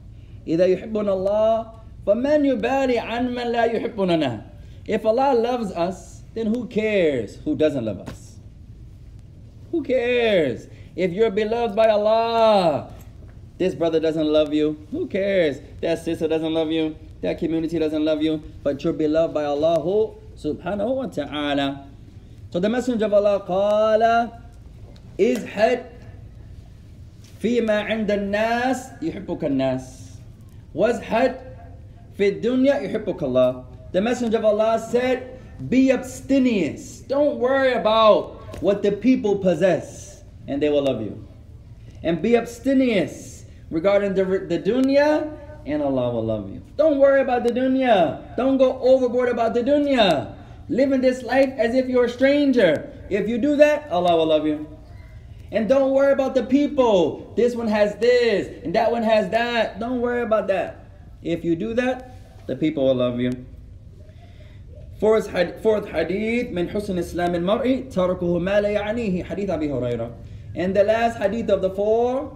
إذا 0.48 0.66
يحبنا 0.66 1.14
الله 1.14 1.72
فمن 2.06 2.46
يبالي 2.46 3.00
عن 3.00 3.36
من 3.36 3.52
لا 3.52 3.66
يحبنا 3.66 4.44
If 4.88 5.06
Allah 5.06 5.34
loves 5.36 5.72
us, 5.72 6.24
then 6.34 6.48
who 6.48 6.68
cares 6.68 7.36
who 7.44 7.56
doesn't 7.56 7.84
love 7.84 8.00
us? 8.00 8.38
Who 9.72 9.84
cares? 9.84 10.68
If 10.96 11.12
you're 11.12 11.32
beloved 11.32 11.76
by 11.76 11.90
Allah, 11.90 12.94
this 13.58 13.76
brother 13.76 14.00
doesn't 14.00 14.26
love 14.26 14.54
you, 14.54 14.78
who 14.92 15.08
cares? 15.08 15.60
That 15.82 16.00
sister 16.00 16.28
doesn't 16.28 16.54
love 16.54 16.72
you, 16.72 16.96
that 17.22 17.40
community 17.40 17.80
doesn't 17.80 18.04
love 18.04 18.22
you, 18.22 18.44
but 18.64 18.84
you're 18.84 18.94
beloved 18.94 19.34
by 19.34 19.46
Allah 19.46 19.82
who 19.82 20.16
subhanahu 20.38 20.96
wa 20.96 21.06
ta'ala. 21.08 21.88
So 22.52 22.60
the 22.60 22.70
Messenger 22.70 23.06
of 23.06 23.14
Allah 23.14 23.40
قال 23.48 24.32
ازهد 25.20 25.84
فيما 27.42 27.82
عند 27.82 28.12
الناس 28.12 29.02
يحبك 29.02 29.44
الناس 29.46 30.14
وازهد 30.76 31.36
في 32.18 32.28
الدنيا 32.28 32.76
يحبك 32.76 33.24
الله 33.24 33.64
The 33.94 34.02
Messenger 34.02 34.38
of 34.38 34.46
Allah 34.46 34.80
said, 34.92 35.40
be 35.70 35.92
abstemious. 35.92 37.00
Don't 37.08 37.40
worry 37.40 37.74
about 37.74 38.62
what 38.62 38.84
the 38.84 38.92
people 38.92 39.38
possess 39.38 40.24
and 40.48 40.62
they 40.62 40.70
will 40.70 40.84
love 40.84 41.02
you. 41.02 41.26
And 42.04 42.22
be 42.22 42.36
abstemious 42.38 43.46
regarding 43.72 44.14
the, 44.14 44.24
the 44.24 44.60
dunya 44.60 45.32
and 45.66 45.82
Allah 45.82 46.12
will 46.12 46.26
love 46.26 46.50
you. 46.50 46.62
Don't 46.78 46.98
worry 46.98 47.22
about 47.22 47.44
the 47.44 47.52
dunya. 47.52 48.36
Don't 48.38 48.58
go 48.58 48.80
overboard 48.80 49.30
about 49.30 49.54
the 49.54 49.62
dunya. 49.62 50.34
Living 50.70 51.02
this 51.02 51.24
life 51.24 51.54
as 51.58 51.76
if 51.76 51.88
you're 51.88 52.06
a 52.06 52.10
stranger. 52.10 52.94
If 53.10 53.28
you 53.28 53.38
do 53.38 53.56
that, 53.58 53.90
Allah 53.92 54.16
will 54.16 54.28
love 54.28 54.46
you. 54.46 54.68
And 55.52 55.70
don't 55.70 55.92
worry 55.92 56.12
about 56.12 56.36
the 56.36 56.44
people. 56.44 57.34
This 57.36 57.56
one 57.56 57.68
has 57.68 57.96
this 57.96 58.64
and 58.64 58.76
that 58.76 58.92
one 58.92 59.04
has 59.04 59.30
that. 59.30 59.80
Don't 59.80 60.02
worry 60.02 60.22
about 60.22 60.48
that. 60.48 60.86
If 61.22 61.44
you 61.44 61.56
do 61.56 61.74
that, 61.76 62.48
the 62.48 62.56
people 62.56 62.86
will 62.86 62.96
love 62.96 63.20
you. 63.20 63.32
Fourth, 65.00 65.30
fourth 65.62 65.88
hadith 65.90 66.52
من 66.52 66.70
حسن 66.70 66.98
إسلام 66.98 67.36
المرء 67.36 67.90
تركه 67.92 68.40
ما 68.40 68.62
لا 68.62 68.70
يعنيه 68.70 69.24
حديث 69.24 69.50
أبي 69.50 69.70
هريرة. 69.70 70.12
And 70.56 70.76
the 70.76 70.84
last 70.84 71.18
hadith 71.18 71.50
of 71.50 71.62
the 71.62 71.70
four, 71.70 72.36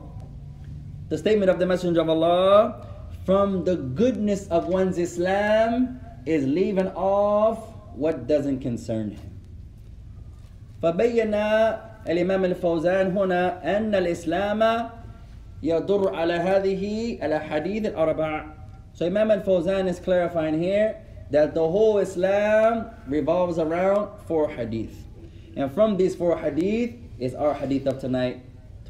the 1.10 1.18
statement 1.18 1.50
of 1.50 1.58
the 1.58 1.66
Messenger 1.66 2.02
of 2.02 2.10
Allah, 2.10 2.86
from 3.26 3.64
the 3.64 3.76
goodness 3.76 4.48
of 4.48 4.68
one's 4.68 4.98
Islam 4.98 6.00
is 6.26 6.46
leaving 6.46 6.88
off 6.90 7.60
what 7.96 8.28
doesn't 8.28 8.60
concern 8.60 9.12
him. 9.12 9.32
فبين 10.82 11.34
الإمام 12.10 12.46
الفوزان 12.46 13.14
هنا 13.18 13.62
أن 13.78 13.96
الإسلام 13.96 14.90
يضر 15.64 16.16
على 16.16 16.34
هذه 16.34 16.84
الأحاديث 17.22 17.94
الأربع. 17.94 18.46
So 18.94 19.06
Imam 19.06 19.32
al-Fawzan 19.32 19.88
is 19.88 20.00
clarifying 20.00 20.60
here 20.60 20.98
that 21.30 21.54
the 21.54 21.62
whole 21.62 22.00
Islam 22.00 22.90
revolves 23.08 23.58
around 23.60 24.10
four 24.28 24.50
hadith. 24.50 24.98
And 25.56 25.72
from 25.72 25.98
these 25.98 26.16
four 26.16 26.38
hadith 26.38 26.96
is 27.20 27.36
our 27.36 27.54
hadith 27.54 27.86
of 27.88 28.00
tonight. 28.00 28.42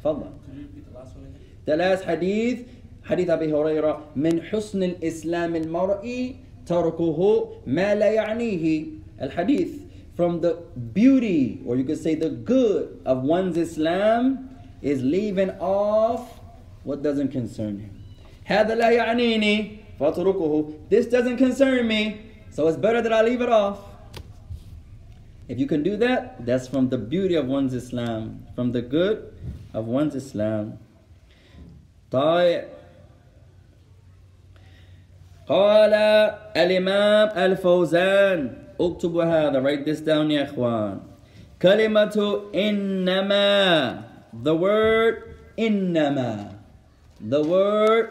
تفضل. 0.02 0.32
The 1.64 1.76
last 1.76 2.04
hadith, 2.04 2.66
hadith 3.06 3.30
Abi 3.30 3.46
Hurairah, 3.46 4.00
من 4.16 4.40
حسن 4.50 4.82
الإسلام 4.82 5.56
المرء 5.56 6.36
تركه 6.66 7.48
ما 7.66 7.94
لا 7.94 8.10
يعنيه. 8.10 8.98
Al-hadith, 9.20 9.82
from 10.16 10.40
the 10.40 10.58
beauty, 10.92 11.62
or 11.66 11.76
you 11.76 11.84
could 11.84 11.98
say 11.98 12.14
the 12.14 12.30
good 12.30 13.00
of 13.04 13.22
one's 13.22 13.56
Islam, 13.56 14.50
is 14.80 15.02
leaving 15.02 15.50
off 15.60 16.40
what 16.84 17.02
doesn't 17.02 17.28
concern 17.28 17.78
him. 17.78 17.90
هذا 18.44 18.74
لا 18.74 18.90
يعنيني 18.90 19.70
فاتركه. 20.00 20.74
This 20.90 21.06
doesn't 21.06 21.36
concern 21.36 21.86
me, 21.86 22.20
so 22.50 22.68
it's 22.68 22.76
better 22.76 23.00
that 23.00 23.12
I 23.12 23.22
leave 23.22 23.40
it 23.40 23.48
off. 23.48 23.78
If 25.48 25.58
you 25.58 25.66
can 25.66 25.82
do 25.82 25.96
that, 25.96 26.44
that's 26.46 26.66
from 26.66 26.88
the 26.88 26.98
beauty 26.98 27.34
of 27.34 27.46
one's 27.46 27.74
Islam, 27.74 28.46
from 28.54 28.72
the 28.72 28.82
good 28.82 29.32
of 29.74 29.86
one's 29.86 30.14
Islam. 30.14 30.78
طيب 32.10 32.64
قال 35.48 35.94
الإمام 36.56 37.28
الفوزان 37.36 38.52
اكتبوا 38.80 39.24
هذا 39.24 39.60
write 39.62 39.84
this 39.84 40.00
down 40.00 40.30
يا 40.30 40.42
إخوان 40.44 41.00
كلمة 41.62 42.40
إنما 42.54 44.02
the 44.44 44.54
word 44.54 45.14
إنما 45.58 46.48
the 47.30 47.42
word 47.42 48.06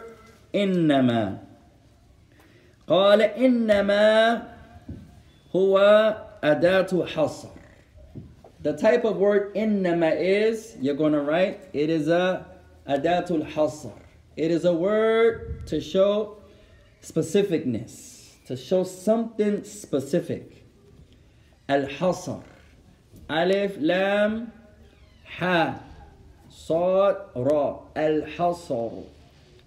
إنما 0.54 1.38
قال 2.86 3.22
إنما 3.22 4.42
هو 5.56 5.78
أداة 6.44 7.06
حصر 7.06 7.48
the 8.62 8.72
type 8.72 9.04
of 9.04 9.16
word 9.16 9.52
إنما 9.56 10.12
is 10.20 10.76
you're 10.80 10.94
going 10.94 11.12
to 11.12 11.20
write 11.20 11.60
it 11.72 11.90
is 11.90 12.08
a 12.08 12.44
أداة 12.88 13.30
الحصر 13.30 13.90
it 14.36 14.50
is 14.50 14.64
a 14.64 14.72
word 14.72 15.66
to 15.66 15.80
show 15.80 16.35
specificness 17.06 17.92
to 18.46 18.56
show 18.56 18.84
something 18.84 19.64
specific 19.64 20.64
الحصر 21.70 22.38
ألف 23.30 23.78
لام 23.78 24.48
ح 25.24 25.74
صاد 26.50 27.16
را 27.36 27.88
الحصر 27.96 28.90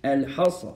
الحصر 0.05 0.73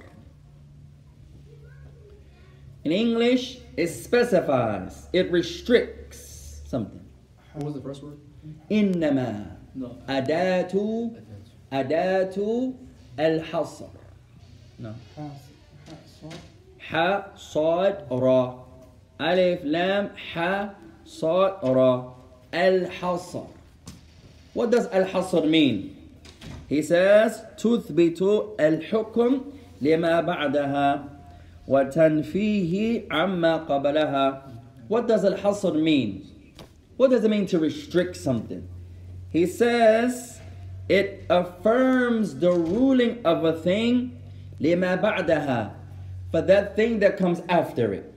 In 2.85 2.91
English, 2.93 3.57
it 3.75 3.87
specifies, 3.89 5.07
it 5.11 5.29
restricts 5.31 6.61
something. 6.65 7.05
What 7.53 7.65
was 7.65 7.73
the 7.73 7.81
first 7.81 8.01
word? 8.01 8.17
إنما 8.71 9.57
No. 9.75 9.95
أداة 10.09 11.11
أداة 11.73 12.73
الحصر 13.19 13.89
no. 14.79 14.93
ح 16.93 17.21
صاد 17.37 17.95
را 18.11 18.65
ألف 19.21 19.65
لام 19.65 20.09
ح 20.33 20.69
صاد 21.05 21.53
را 21.63 22.15
الحصر 22.53 23.43
What 24.53 24.71
does 24.71 24.87
الحصر 24.87 25.41
mean? 25.41 25.95
He 26.67 26.81
says 26.81 27.41
تثبت 27.57 28.21
الحكم 28.59 29.41
لما 29.81 30.21
بعدها 30.21 31.03
وتنفيه 31.67 33.03
عما 33.11 33.57
قبلها 33.57 34.41
What 34.89 35.07
does 35.07 35.23
الحصر 35.23 35.73
mean? 35.73 36.25
What 36.97 37.11
does 37.11 37.23
it 37.23 37.29
mean 37.29 37.45
to 37.47 37.59
restrict 37.59 38.17
something? 38.17 38.67
He 39.29 39.45
says 39.45 40.39
it 40.89 41.25
affirms 41.29 42.39
the 42.39 42.51
ruling 42.51 43.23
of 43.23 43.45
a 43.45 43.53
thing 43.53 44.19
لما 44.59 44.95
بعدها 44.95 45.71
for 46.33 46.41
that 46.41 46.75
thing 46.75 46.99
that 46.99 47.17
comes 47.17 47.41
after 47.49 47.93
it. 47.93 48.13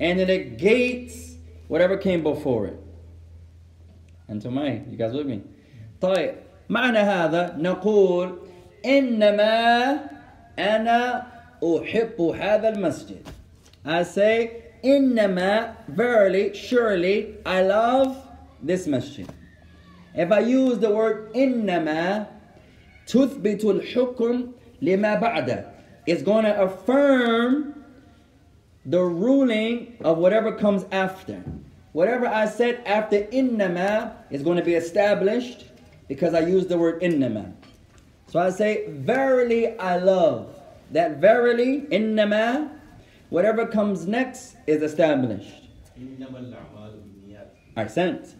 And 0.00 0.18
it 0.20 0.28
negates 0.28 1.34
whatever 1.68 1.96
came 1.96 2.22
before 2.22 2.66
it. 2.66 2.80
أنتم 4.30 4.54
معي؟ 4.54 4.82
You 4.90 4.96
guys 4.96 5.12
with 5.12 5.26
me? 5.26 5.40
طيب 6.00 6.34
معنى 6.68 6.98
هذا 6.98 7.56
نقول 7.58 8.38
إنما 8.86 10.00
أنا 10.58 11.26
أحب 11.62 12.20
هذا 12.20 12.68
المسجد. 12.68 13.26
I 13.84 14.02
say 14.02 14.50
إنما 14.84 15.74
verily 15.88 16.54
surely 16.54 17.36
I 17.44 17.62
love 17.62 18.16
this 18.62 18.86
masjid. 18.86 19.28
If 20.14 20.32
I 20.32 20.40
use 20.40 20.78
the 20.78 20.90
word 20.90 21.32
إنما 21.36 22.26
تثبت 23.06 23.64
الحكم 23.64 24.52
لما 24.82 25.14
بعده 25.14 25.73
is 26.05 26.21
going 26.21 26.45
to 26.45 26.61
affirm 26.61 27.83
the 28.85 29.01
ruling 29.01 29.97
of 30.01 30.17
whatever 30.17 30.51
comes 30.51 30.85
after. 30.91 31.43
Whatever 31.93 32.27
I 32.27 32.45
said 32.45 32.83
after 32.85 33.23
innama 33.23 34.13
is 34.29 34.43
going 34.43 34.57
to 34.57 34.63
be 34.63 34.73
established 34.75 35.65
because 36.07 36.33
I 36.33 36.41
used 36.41 36.69
the 36.69 36.77
word 36.77 37.01
innama. 37.01 37.53
So 38.27 38.39
I 38.39 38.49
say, 38.49 38.85
verily 38.89 39.77
I 39.79 39.97
love. 39.97 40.53
That 40.91 41.17
verily, 41.17 41.81
innama, 41.91 42.69
whatever 43.29 43.65
comes 43.65 44.05
next 44.05 44.55
is 44.67 44.83
established. 44.83 45.69
I 47.75 47.87
sent. 47.87 48.35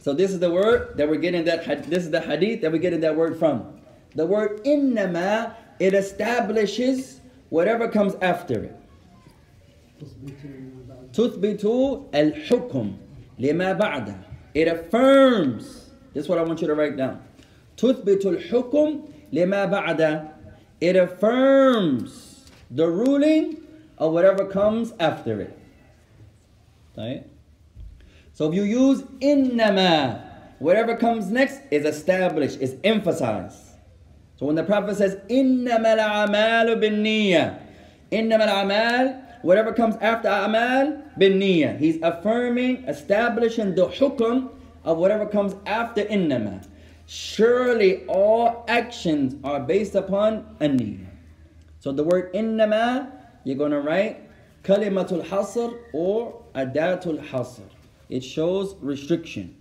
So 0.00 0.12
this 0.12 0.30
is 0.30 0.38
the 0.38 0.50
word 0.50 0.96
that 0.96 1.08
we're 1.08 1.16
getting 1.16 1.44
that, 1.44 1.90
this 1.90 2.04
is 2.04 2.10
the 2.10 2.20
hadith 2.20 2.62
that 2.62 2.72
we're 2.72 2.78
getting 2.78 3.00
that 3.00 3.16
word 3.16 3.38
from. 3.38 3.80
The 4.14 4.24
word 4.24 4.64
innama 4.64 5.54
it 5.79 5.93
establishes 5.93 7.19
whatever 7.49 7.87
comes 7.87 8.15
after 8.21 8.63
it. 8.63 8.75
تثبت 9.99 10.45
ما 10.45 10.93
بعد 10.93 11.11
تثبت 11.13 11.65
الحكم 12.15 12.91
لما 13.39 13.73
بعده. 13.73 14.15
It 14.53 14.67
affirms. 14.67 15.89
This 16.13 16.25
is 16.25 16.29
what 16.29 16.37
I 16.37 16.43
want 16.43 16.61
you 16.61 16.67
to 16.67 16.75
write 16.75 16.97
down. 16.97 17.19
تثبت 17.77 18.25
الحكم 18.25 19.01
لما 19.33 19.65
بعده. 19.65 20.27
It 20.81 20.95
affirms 20.95 22.49
the 22.71 22.87
ruling 22.87 23.57
of 23.97 24.13
whatever 24.13 24.45
comes 24.45 24.93
after 24.99 25.41
it. 25.41 25.57
Right? 26.97 27.25
So 28.33 28.49
if 28.49 28.55
you 28.55 28.63
use 28.63 29.03
innama, 29.21 30.21
whatever 30.59 30.95
comes 30.95 31.29
next 31.29 31.61
is 31.69 31.85
established, 31.85 32.59
is 32.59 32.75
emphasized. 32.83 33.64
So 34.38 34.46
when 34.46 34.54
the 34.54 34.64
Prophet 34.64 34.96
says 34.96 35.16
al-amalu 35.30 36.80
bin 36.80 37.02
niyyah, 37.02 37.58
innama 38.12 38.46
al-amal, 38.46 39.22
whatever 39.42 39.72
comes 39.72 39.96
after 39.96 40.28
amal 40.28 41.02
bin 41.16 41.40
he's 41.40 41.98
affirming, 42.02 42.84
establishing 42.84 43.74
the 43.74 43.86
hukum 43.86 44.50
of 44.84 44.98
whatever 44.98 45.26
comes 45.26 45.54
after 45.66 46.04
innama. 46.04 46.66
Surely 47.06 48.04
all 48.06 48.64
actions 48.68 49.36
are 49.44 49.60
based 49.60 49.94
upon 49.94 50.56
a 50.60 50.66
niyyah. 50.66 51.06
So 51.80 51.92
the 51.92 52.04
word 52.04 52.34
innama, 52.34 53.10
you're 53.44 53.56
going 53.56 53.70
to 53.70 53.80
write 53.80 54.28
kalimatul 54.64 55.24
hasr 55.24 55.78
or 55.94 56.42
adatul 56.54 57.24
hasr. 57.28 57.62
It 58.08 58.22
shows 58.22 58.74
restriction. 58.80 59.56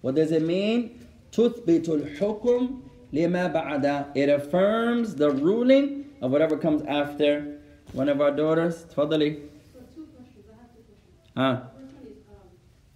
What 0.00 0.14
does 0.14 0.32
it 0.32 0.42
mean? 0.42 1.06
Tuthbitul 1.32 2.16
hukum 2.16 2.82
lima 3.13 3.49
ba'da. 3.49 4.07
It 4.15 4.29
affirms 4.29 5.15
the 5.15 5.29
ruling 5.31 6.05
of 6.21 6.31
whatever 6.31 6.57
comes 6.57 6.81
after. 6.83 7.59
One 7.93 8.07
of 8.07 8.21
our 8.21 8.29
daughters, 8.31 8.85
tfadali. 8.93 9.49
So 9.73 9.79
two 9.95 10.05
questions. 10.13 10.45
I 10.45 10.61
have 10.61 10.69
two 10.77 10.85
questions. 10.85 11.33
Ah, 11.35 11.55
First 11.73 11.93
one 11.97 12.05
is, 12.05 12.21
um, 12.29 12.47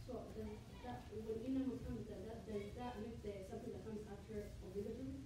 so 0.05 0.13
does 0.37 0.53
that, 0.85 1.01
when 1.25 1.41
inama 1.49 1.73
comes, 1.81 2.05
does 2.05 2.21
that, 2.29 2.45
does 2.45 2.69
that 2.77 2.93
make 3.01 3.17
the 3.25 3.33
something 3.49 3.73
that 3.73 3.81
comes 3.89 4.01
after 4.13 4.37
obligatory? 4.61 5.17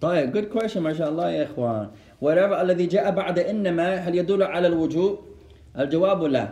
طيب 0.00 0.30
good 0.32 0.50
question 0.54 0.82
ما 0.82 0.92
شاء 0.94 1.08
الله 1.10 1.30
يا 1.30 1.44
اخوان 1.44 1.90
whatever 2.22 2.54
الذي 2.60 2.86
جاء 2.86 3.10
بعد 3.10 3.38
انما 3.38 3.94
هل 3.94 4.14
يدل 4.14 4.42
على 4.42 4.66
الوجوب 4.66 5.18
الجواب 5.78 6.22
لا 6.24 6.48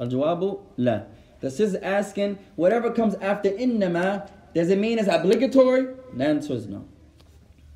الجواب 0.00 0.58
لا 0.76 1.06
this 1.40 1.60
is 1.60 1.74
asking 1.80 2.36
whatever 2.60 2.90
comes 2.92 3.14
after 3.24 3.48
انما 3.48 4.26
does 4.53 4.69
it 4.69 4.77
mean 4.79 4.97
it's 4.99 5.07
obligatory 5.07 5.87
the 6.17 6.25
answer 6.25 6.53
is 6.53 6.67
no 6.67 6.81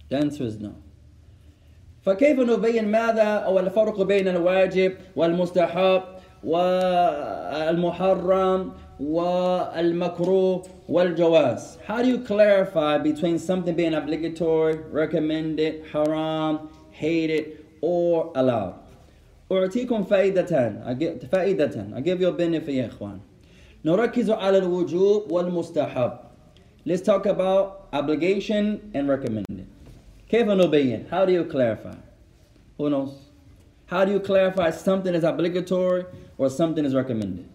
the 0.10 0.18
answer 0.18 0.44
is 0.44 0.60
no 0.60 0.74
فكيف 2.06 2.40
نبين 2.40 2.88
ماذا 2.88 3.24
أو 3.24 3.60
الفرق 3.60 4.02
بين 4.02 4.28
الواجب 4.28 4.94
والمستحب 5.16 6.02
والمحرم 7.54 8.72
والمكروه 9.00 10.64
والجواز 10.90 11.78
How 11.88 12.02
do 12.02 12.08
you 12.10 12.20
clarify 12.20 12.98
between 12.98 13.40
something 13.40 13.76
being 13.76 13.94
obligatory, 13.94 14.76
recommended, 14.92 15.84
haram, 15.94 16.70
hated, 16.92 17.46
or 17.82 18.32
allowed? 18.36 18.74
أعطيكم 19.52 20.04
فائدتان 20.04 20.98
فائدتان 21.32 21.94
I 21.96 22.02
give 22.02 22.20
you 22.22 22.28
a 22.28 22.32
benefit 22.34 22.70
يا 22.70 22.86
إخوان 22.88 23.20
نركز 23.86 24.30
على 24.30 24.58
الوجوب 24.58 25.32
والمستحب 25.32 26.12
Let's 26.86 27.02
talk 27.02 27.26
about 27.26 27.88
obligation 27.94 28.92
and 28.94 29.08
recommended. 29.08 29.68
Kevin 30.28 30.60
obeying, 30.60 31.08
how 31.10 31.26
do 31.26 31.32
you 31.32 31.46
clarify? 31.46 31.96
Who 32.78 32.90
knows? 32.90 33.18
How 33.86 34.04
do 34.04 34.12
you 34.12 34.20
clarify 34.20 34.72
something 34.72 35.14
is 35.14 35.24
obligatory 35.24 36.06
or 36.38 36.50
something 36.50 36.84
is 36.84 36.94
recommended? 36.94 37.48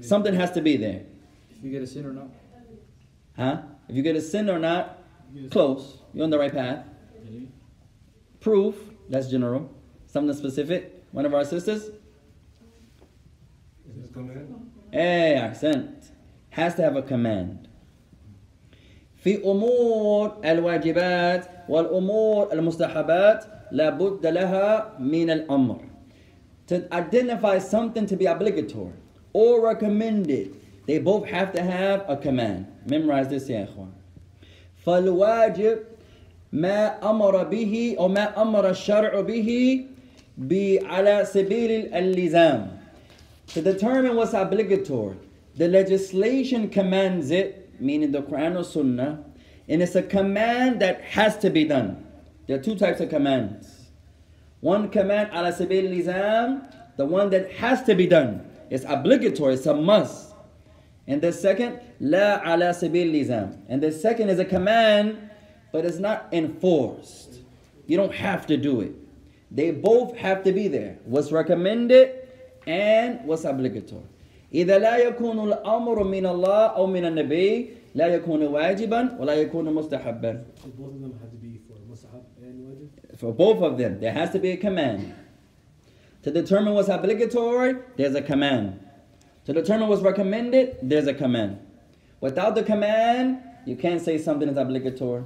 Something 0.00 0.34
has 0.34 0.50
to 0.52 0.60
be 0.60 0.76
there. 0.76 1.02
If 1.50 1.62
you 1.62 1.70
get 1.70 1.82
a 1.82 1.86
sin 1.86 2.06
or 2.06 2.12
not. 2.12 2.28
Huh? 3.36 3.62
If 3.88 3.94
you 3.94 4.02
get 4.02 4.16
a 4.16 4.20
sin 4.20 4.50
or 4.50 4.58
not, 4.58 4.98
close. 5.50 5.98
You're 6.12 6.24
on 6.24 6.30
the 6.30 6.38
right 6.38 6.52
path. 6.52 6.84
Proof, 8.40 8.76
that's 9.08 9.28
general. 9.28 9.70
Something 10.06 10.34
specific. 10.36 11.04
One 11.12 11.26
of 11.26 11.34
our 11.34 11.44
sisters? 11.44 11.82
Is 11.82 11.92
this 13.94 14.10
a 14.10 14.12
command? 14.12 14.70
Hey, 14.90 15.34
accent. 15.34 16.10
Has 16.50 16.74
to 16.76 16.82
have 16.82 16.96
a 16.96 17.02
command. 17.02 17.67
في 19.24 19.44
أمور 19.44 20.36
الواجبات 20.44 21.46
والأمور 21.68 22.52
المستحبات 22.52 23.44
لابد 23.72 24.26
لها 24.26 24.92
من 24.98 25.30
الأمر. 25.30 25.76
To 26.68 26.82
identify 26.92 27.58
something 27.58 28.06
to 28.06 28.16
be 28.16 28.26
obligatory 28.26 28.92
or 29.32 29.60
recommended, 29.66 30.54
they 30.86 30.98
both 30.98 31.24
have 31.26 31.52
to 31.52 31.62
have 31.62 32.04
a 32.08 32.16
command. 32.16 32.66
Memorize 32.86 33.28
this 33.28 33.48
يا 33.50 33.64
إخوان. 33.64 33.92
فالواجب 34.86 35.78
ما 36.52 37.10
أمر 37.10 37.44
به 37.44 37.96
أو 37.98 38.08
ما 38.08 38.42
أمر 38.42 38.70
الشرع 38.70 39.20
به 39.20 40.80
على 40.84 41.24
سبيل 41.24 41.94
اللزام. 41.94 42.68
To 43.54 43.62
determine 43.62 44.14
what's 44.16 44.34
obligatory, 44.34 45.16
the 45.56 45.68
legislation 45.68 46.68
commands 46.68 47.30
it, 47.30 47.67
meaning 47.80 48.12
the 48.12 48.22
Quran 48.22 48.58
or 48.58 48.64
Sunnah, 48.64 49.24
and 49.68 49.82
it's 49.82 49.94
a 49.94 50.02
command 50.02 50.80
that 50.80 51.02
has 51.02 51.36
to 51.38 51.50
be 51.50 51.64
done. 51.64 52.06
There 52.46 52.58
are 52.58 52.62
two 52.62 52.76
types 52.76 53.00
of 53.00 53.10
commands. 53.10 53.88
One 54.60 54.88
command, 54.90 55.30
ala 55.32 55.52
sabil 55.52 55.88
lizam, 55.88 56.72
the 56.96 57.04
one 57.04 57.30
that 57.30 57.52
has 57.52 57.82
to 57.84 57.94
be 57.94 58.06
done. 58.06 58.48
It's 58.70 58.84
obligatory, 58.88 59.54
it's 59.54 59.66
a 59.66 59.74
must. 59.74 60.34
And 61.06 61.22
the 61.22 61.32
second, 61.32 61.80
la 62.00 62.40
ala 62.42 62.74
sabil 62.74 63.12
lizam. 63.12 63.60
And 63.68 63.82
the 63.82 63.92
second 63.92 64.30
is 64.30 64.38
a 64.38 64.44
command, 64.44 65.30
but 65.72 65.84
it's 65.84 65.98
not 65.98 66.28
enforced. 66.32 67.40
You 67.86 67.96
don't 67.96 68.14
have 68.14 68.46
to 68.46 68.56
do 68.56 68.80
it. 68.80 68.92
They 69.50 69.70
both 69.70 70.16
have 70.16 70.42
to 70.44 70.52
be 70.52 70.68
there. 70.68 70.98
What's 71.04 71.32
recommended 71.32 72.28
and 72.66 73.24
what's 73.24 73.44
obligatory. 73.44 74.02
إذا 74.53 74.77
لا 74.79 74.97
يكون 74.97 75.47
الأمر 75.47 76.03
من 76.03 76.25
الله 76.25 76.65
أو 76.65 76.87
من 76.87 77.05
النبي 77.05 77.69
لا 77.95 78.07
يكون 78.07 78.43
واجبا 78.43 79.17
ولا 79.19 79.33
يكون 79.33 79.73
مستحبا. 79.73 80.43
So 80.61 80.69
both 80.69 80.93
of 80.93 81.01
them 81.01 81.13
have 81.21 81.31
to 81.31 81.37
be 81.37 81.59
for 81.67 81.73
mustahab 81.89 82.23
and 82.41 82.67
wajib. 82.67 83.17
For 83.17 83.33
both 83.33 83.61
of 83.61 83.77
them, 83.77 83.99
there 83.99 84.11
has 84.11 84.31
to 84.31 84.39
be 84.39 84.51
a 84.51 84.57
command. 84.57 85.13
To 86.23 86.31
determine 86.31 86.73
what's 86.73 86.89
obligatory, 86.89 87.75
there's 87.97 88.15
a 88.15 88.21
command. 88.21 88.79
To 89.45 89.53
determine 89.53 89.89
what's 89.89 90.01
recommended, 90.01 90.77
there's 90.81 91.07
a 91.07 91.13
command. 91.13 91.59
Without 92.21 92.55
the 92.55 92.63
command, 92.63 93.39
you 93.65 93.75
can't 93.75 94.01
say 94.01 94.17
something 94.17 94.47
is 94.47 94.57
obligatory. 94.57 95.23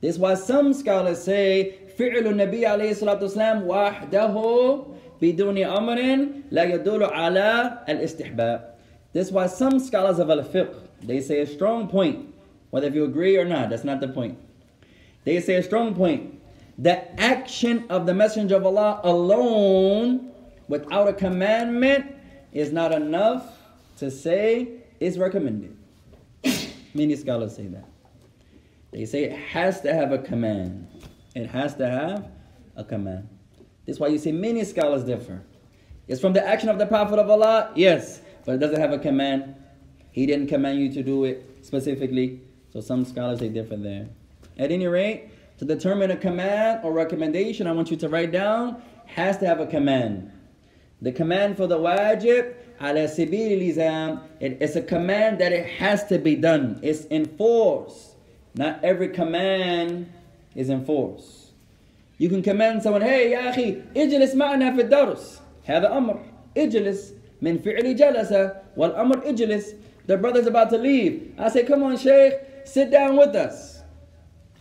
This 0.00 0.14
is 0.14 0.18
why 0.20 0.34
some 0.34 0.72
scholars 0.72 1.22
say 1.22 1.78
فعل 1.98 2.26
النبي 2.26 2.66
عليه 2.66 2.90
الصلاة 2.90 3.20
والسلام 3.22 3.66
وحده 3.66 4.84
بدون 5.22 5.58
أمر 5.58 6.28
لا 6.50 6.64
يدل 6.64 7.04
على 7.04 7.78
الاستحباب. 7.88 8.74
This 9.12 9.28
is 9.28 9.32
why 9.32 9.46
some 9.46 9.78
scholars 9.78 10.18
of 10.18 10.28
al-fiqh, 10.30 10.74
they 11.02 11.20
say 11.20 11.40
a 11.40 11.46
strong 11.46 11.88
point, 11.88 12.34
whether 12.70 12.86
if 12.88 12.94
you 12.94 13.04
agree 13.04 13.36
or 13.38 13.44
not, 13.44 13.70
that's 13.70 13.84
not 13.84 14.00
the 14.00 14.08
point. 14.08 14.38
They 15.24 15.40
say 15.40 15.54
a 15.56 15.62
strong 15.62 15.94
point. 15.94 16.40
The 16.78 17.18
action 17.20 17.86
of 17.88 18.04
the 18.04 18.12
Messenger 18.12 18.56
of 18.56 18.66
Allah 18.66 19.00
alone, 19.02 20.32
without 20.68 21.08
a 21.08 21.12
commandment, 21.12 22.14
is 22.52 22.72
not 22.72 22.92
enough 22.92 23.58
to 23.98 24.10
say 24.10 24.82
is 25.00 25.18
recommended. 25.18 25.76
Many 26.94 27.16
scholars 27.16 27.56
say 27.56 27.66
that. 27.68 27.88
They 28.92 29.04
say 29.06 29.24
it 29.24 29.32
has 29.32 29.80
to 29.82 29.92
have 29.92 30.12
a 30.12 30.18
command. 30.18 30.86
It 31.34 31.46
has 31.46 31.74
to 31.76 31.88
have 31.88 32.28
a 32.76 32.84
command. 32.84 33.28
This 33.85 33.95
is 33.95 33.99
why 33.99 34.07
you 34.07 34.17
see 34.17 34.31
many 34.31 34.63
scholars 34.63 35.03
differ. 35.03 35.41
It's 36.07 36.21
from 36.21 36.33
the 36.33 36.45
action 36.45 36.69
of 36.69 36.77
the 36.77 36.85
Prophet 36.85 37.19
of 37.19 37.29
Allah, 37.29 37.71
yes, 37.75 38.21
but 38.45 38.55
it 38.55 38.57
doesn't 38.59 38.79
have 38.79 38.91
a 38.91 38.99
command. 38.99 39.55
He 40.11 40.25
didn't 40.25 40.47
command 40.47 40.79
you 40.79 40.91
to 40.93 41.03
do 41.03 41.23
it 41.23 41.59
specifically. 41.61 42.41
So 42.73 42.81
some 42.81 43.05
scholars 43.05 43.39
they 43.39 43.49
differ 43.49 43.77
there. 43.77 44.07
At 44.57 44.71
any 44.71 44.87
rate, 44.87 45.29
to 45.57 45.65
determine 45.65 46.11
a 46.11 46.17
command 46.17 46.81
or 46.83 46.91
recommendation, 46.91 47.67
I 47.67 47.71
want 47.71 47.91
you 47.91 47.97
to 47.97 48.09
write 48.09 48.31
down 48.31 48.81
has 49.05 49.37
to 49.39 49.45
have 49.45 49.59
a 49.59 49.65
command. 49.65 50.31
The 51.01 51.11
command 51.11 51.57
for 51.57 51.67
the 51.67 51.77
wajib, 51.77 52.53
ala 52.81 53.03
it- 54.39 54.57
it's 54.61 54.75
a 54.75 54.81
command 54.81 55.39
that 55.39 55.51
it 55.51 55.65
has 55.65 56.05
to 56.05 56.17
be 56.17 56.35
done. 56.35 56.79
It's 56.81 57.05
enforced. 57.11 58.15
Not 58.55 58.83
every 58.83 59.09
command 59.09 60.11
is 60.55 60.69
in 60.69 60.85
force. 60.85 61.40
You 62.20 62.28
can 62.28 62.42
command 62.42 62.82
someone, 62.82 63.02
hey 63.02 63.32
يا 63.32 63.50
أخي 63.50 63.82
اجلس 63.96 64.34
معنا 64.34 64.74
في 64.74 64.80
الدرس. 64.80 65.40
هذا 65.66 65.96
أمر. 65.96 66.20
اجلس 66.56 67.12
من 67.42 67.58
فعل 67.58 67.96
جلس 67.96 68.32
والأمر 68.76 69.28
اجلس. 69.28 69.74
The 70.06 70.16
brother's 70.16 70.46
about 70.46 70.70
to 70.70 70.78
leave. 70.78 71.34
I 71.36 71.48
say, 71.48 71.64
come 71.64 71.82
on, 71.82 71.96
Sheikh, 71.96 72.34
sit 72.64 72.90
down 72.90 73.16
with 73.16 73.34
us. 73.34 73.82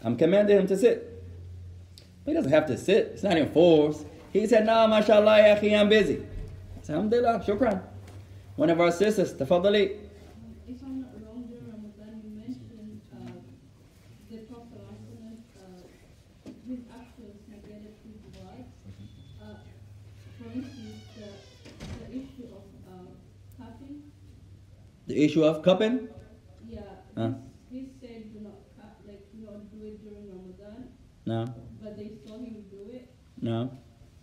I'm 0.04 0.18
commanding 0.18 0.58
him 0.58 0.68
to 0.68 0.76
sit. 0.76 1.24
But 2.24 2.32
he 2.32 2.36
doesn't 2.36 2.52
have 2.52 2.66
to 2.66 2.78
sit. 2.78 3.12
It's 3.14 3.24
not 3.24 3.38
in 3.38 3.50
force. 3.52 4.04
He 4.34 4.48
said, 4.48 4.66
nah, 4.66 4.88
mashallah, 4.88 5.38
ya 5.38 5.56
akhi, 5.56 5.80
I'm 5.80 5.88
busy. 5.88 6.16
I 6.16 6.82
said, 6.82 6.96
alhamdulillah, 6.96 7.44
shukran. 7.46 7.82
One 8.56 8.72
of 8.72 8.82
our 8.82 8.92
sisters, 8.92 9.34
tafadali. 9.34 9.98
The 25.11 25.25
issue 25.25 25.43
of 25.43 25.65
cupping. 25.65 26.09
Yeah, 26.69 26.83
Huh? 27.17 27.33
he, 27.69 27.89
said 28.01 28.33
do 28.33 28.39
not 28.45 28.55
cut, 28.79 28.95
like 29.05 29.27
do 29.33 29.45
not 29.45 29.69
do 29.73 29.85
it 29.85 30.01
during 30.05 30.29
Ramadan, 30.31 30.87
No, 31.27 31.53
but 31.83 31.97
they 31.97 32.13
saw 32.25 32.35
him 32.39 32.65
do 32.71 32.93
it. 32.93 33.11
no. 33.43 33.73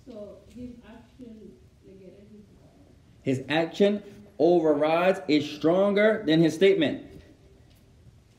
So 0.07 0.37
his 0.55 0.69
action 0.87 1.35
his. 1.41 1.51
His 3.23 3.43
action 3.49 4.01
overrides 4.39 5.19
is 5.27 5.43
stronger 5.51 6.23
than 6.25 6.39
his 6.39 6.53
statement. 6.53 7.03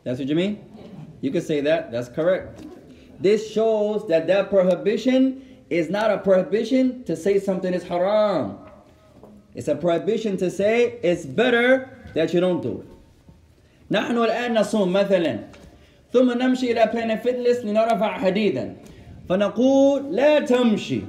That's 0.05 0.19
what 0.19 0.29
you 0.29 0.35
mean? 0.35 0.65
Yeah. 0.75 0.85
You 1.21 1.31
can 1.31 1.43
say 1.43 1.61
that. 1.61 1.93
That's 1.93 2.09
correct. 2.09 2.65
This 3.21 3.51
shows 3.53 4.09
that 4.09 4.27
that 4.29 4.49
prohibition 4.49 5.45
is 5.69 5.91
not 5.91 6.11
a 6.11 6.17
prohibition 6.17 7.05
to 7.05 7.15
say 7.15 7.39
something 7.39 7.75
is 7.75 7.83
haram. 7.83 8.57
It's 9.55 9.69
a 9.69 9.75
prohibition 9.75 10.39
to 10.39 10.51
say 10.51 10.99
it's 11.03 11.27
better 11.27 11.95
that 12.15 12.33
you 12.35 12.41
don't 12.41 12.63
do 12.63 12.81
it. 12.81 12.87
نحن 13.91 14.19
الآن 14.19 14.55
نصوم 14.55 14.93
مثلا 14.93 15.39
ثم 16.13 16.33
نمشي 16.33 16.73
إلى 16.73 16.91
Planet 16.93 17.23
Fitness 17.23 17.65
لنرفع 17.65 18.19
حديدا. 18.19 18.77
فنقول 19.29 20.17
لا 20.17 20.41
تمشي. 20.41 21.03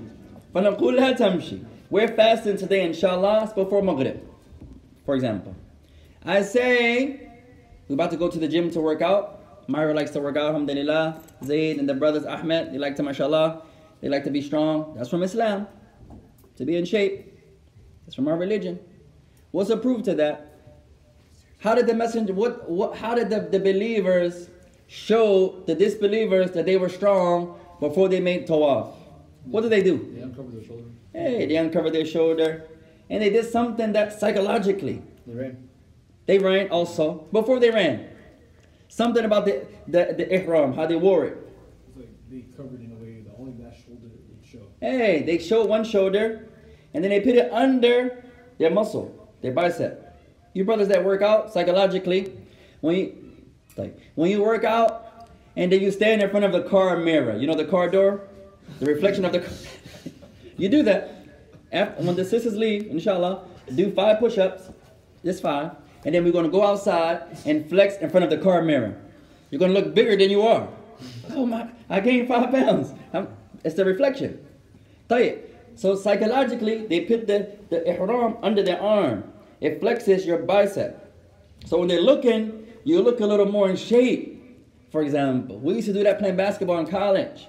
فنقول 0.53 0.95
لا 0.95 1.11
تمشي. 1.11 1.57
We're 1.89 2.07
fasting 2.07 2.57
today 2.57 2.85
inshallah 2.85 3.51
before 3.55 3.81
Maghrib 3.81 4.19
for 5.05 5.15
example. 5.15 5.55
I 6.23 6.41
say 6.41 7.29
we're 7.87 7.95
about 7.95 8.11
to 8.11 8.17
go 8.17 8.29
to 8.29 8.39
the 8.39 8.47
gym 8.47 8.69
to 8.71 8.79
work 8.79 9.01
out. 9.01 9.39
Myra 9.67 9.93
likes 9.93 10.11
to 10.11 10.19
work 10.19 10.37
out 10.37 10.47
alhamdulillah. 10.49 11.21
Zaid 11.43 11.79
and 11.79 11.87
the 11.89 11.93
brothers 11.93 12.25
Ahmed 12.25 12.71
they 12.71 12.77
like 12.77 12.95
to 12.97 13.03
mashallah 13.03 13.63
they 14.01 14.09
like 14.09 14.23
to 14.23 14.31
be 14.31 14.41
strong. 14.41 14.93
That's 14.95 15.09
from 15.09 15.23
Islam. 15.23 15.67
To 16.57 16.65
be 16.65 16.75
in 16.77 16.85
shape. 16.85 17.33
That's 18.05 18.15
from 18.15 18.27
our 18.27 18.37
religion. 18.37 18.79
What's 19.51 19.69
approved 19.69 20.05
to 20.05 20.15
that? 20.15 20.48
How 21.59 21.75
did 21.75 21.87
the 21.87 21.93
messenger 21.93 22.33
what, 22.33 22.69
what 22.69 22.95
how 22.97 23.13
did 23.15 23.29
the, 23.29 23.39
the 23.41 23.59
believers 23.59 24.49
show 24.87 25.61
the 25.67 25.75
disbelievers 25.75 26.51
that 26.51 26.65
they 26.65 26.77
were 26.77 26.89
strong 26.89 27.59
before 27.79 28.09
they 28.09 28.19
made 28.19 28.47
tawaf 28.47 28.93
what 29.45 29.61
did 29.61 29.71
they 29.71 29.83
do 29.83 30.11
They 30.15 30.21
uncovered 30.21 30.53
their 30.53 30.63
shoulder. 30.63 30.85
hey 31.13 31.45
they 31.45 31.55
uncovered 31.55 31.93
their 31.93 32.05
shoulder 32.05 32.65
and 33.09 33.21
they 33.21 33.29
did 33.29 33.45
something 33.45 33.91
that 33.93 34.19
psychologically 34.19 35.01
They 35.27 35.33
ran. 35.33 35.69
they 36.25 36.39
ran 36.39 36.69
also 36.69 37.25
before 37.31 37.59
they 37.59 37.71
ran 37.71 38.07
something 38.87 39.23
about 39.25 39.45
the 39.45 39.65
the, 39.87 40.13
the 40.17 40.33
ihram 40.33 40.73
how 40.73 40.85
they 40.85 40.95
wore 40.95 41.25
it 41.25 41.37
It's 41.87 41.97
like 41.97 42.09
they 42.31 42.41
covered 42.57 42.81
in 42.81 42.91
a 42.91 42.95
way 43.03 43.21
that 43.25 43.35
only 43.39 43.53
that 43.63 43.75
shoulder 43.85 44.07
would 44.07 44.45
show. 44.45 44.63
hey 44.81 45.23
they 45.23 45.37
showed 45.37 45.67
one 45.69 45.83
shoulder 45.83 46.47
and 46.93 47.03
then 47.03 47.11
they 47.11 47.19
put 47.21 47.35
it 47.35 47.51
under 47.51 48.23
their 48.57 48.71
muscle 48.71 49.13
their 49.41 49.51
bicep 49.51 50.08
you 50.59 50.65
brothers 50.65 50.89
that 50.89 51.05
work 51.05 51.21
out 51.21 51.53
psychologically, 51.53 52.33
when 52.81 52.97
you 52.97 53.15
like 53.77 53.97
when 54.15 54.29
you 54.29 54.41
work 54.43 54.65
out 54.65 55.29
and 55.55 55.71
then 55.71 55.79
you 55.79 55.89
stand 55.89 56.21
in 56.21 56.29
front 56.29 56.43
of 56.43 56.51
the 56.51 56.63
car 56.63 56.97
mirror, 56.97 57.37
you 57.37 57.47
know 57.47 57.55
the 57.55 57.63
car 57.63 57.87
door, 57.89 58.27
the 58.79 58.85
reflection 58.85 59.23
of 59.23 59.31
the 59.31 59.39
car. 59.39 59.53
you 60.57 60.67
do 60.67 60.83
that. 60.83 61.15
After, 61.71 62.03
when 62.03 62.15
the 62.17 62.25
sisters 62.25 62.57
leave, 62.57 62.87
inshallah, 62.87 63.45
do 63.73 63.89
five 63.93 64.19
push-ups, 64.19 64.69
just 65.23 65.41
five, 65.41 65.71
and 66.03 66.13
then 66.13 66.25
we're 66.25 66.33
gonna 66.33 66.49
go 66.49 66.65
outside 66.65 67.37
and 67.45 67.69
flex 67.69 67.95
in 67.95 68.09
front 68.09 68.25
of 68.25 68.29
the 68.29 68.37
car 68.37 68.61
mirror. 68.61 68.99
You're 69.51 69.59
gonna 69.59 69.71
look 69.71 69.95
bigger 69.95 70.17
than 70.17 70.29
you 70.29 70.41
are. 70.41 70.67
Oh 71.29 71.45
my! 71.45 71.69
I 71.89 72.01
gained 72.01 72.27
five 72.27 72.51
pounds. 72.51 72.93
I'm, 73.13 73.29
it's 73.63 73.75
the 73.75 73.85
reflection. 73.85 74.45
So 75.75 75.95
psychologically, 75.95 76.85
they 76.85 77.05
put 77.05 77.27
the, 77.27 77.55
the 77.69 77.87
ihram 77.87 78.35
under 78.43 78.61
their 78.61 78.81
arm 78.81 79.23
It 79.60 79.80
flexes 79.80 80.26
your 80.26 80.38
bicep. 80.38 81.12
So 81.66 81.78
when 81.78 81.88
they're 81.88 82.00
looking, 82.00 82.66
you 82.84 83.00
look 83.00 83.20
a 83.20 83.26
little 83.26 83.46
more 83.46 83.68
in 83.70 83.76
shape. 83.76 84.30
For 84.90 85.02
example, 85.02 85.58
we 85.58 85.74
used 85.74 85.86
to 85.88 85.92
do 85.92 86.02
that 86.04 86.18
playing 86.18 86.36
basketball 86.36 86.78
in 86.78 86.86
college. 86.86 87.46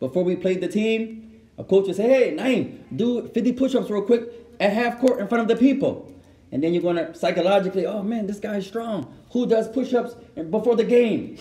Before 0.00 0.24
we 0.24 0.36
played 0.36 0.60
the 0.60 0.68
team, 0.68 1.40
a 1.56 1.64
coach 1.64 1.86
would 1.86 1.96
say, 1.96 2.08
hey, 2.08 2.36
Naeem, 2.36 2.78
do 2.94 3.28
50 3.28 3.52
push-ups 3.52 3.88
real 3.88 4.02
quick 4.02 4.24
at 4.60 4.72
half 4.72 4.98
court 5.00 5.20
in 5.20 5.28
front 5.28 5.42
of 5.42 5.48
the 5.48 5.56
people. 5.56 6.12
And 6.50 6.62
then 6.62 6.74
you're 6.74 6.82
gonna 6.82 7.14
psychologically, 7.14 7.86
oh 7.86 8.02
man, 8.02 8.26
this 8.26 8.38
guy's 8.38 8.66
strong. 8.66 9.12
Who 9.32 9.46
does 9.46 9.68
push-ups 9.68 10.14
before 10.50 10.76
the 10.76 10.84
game? 10.84 11.38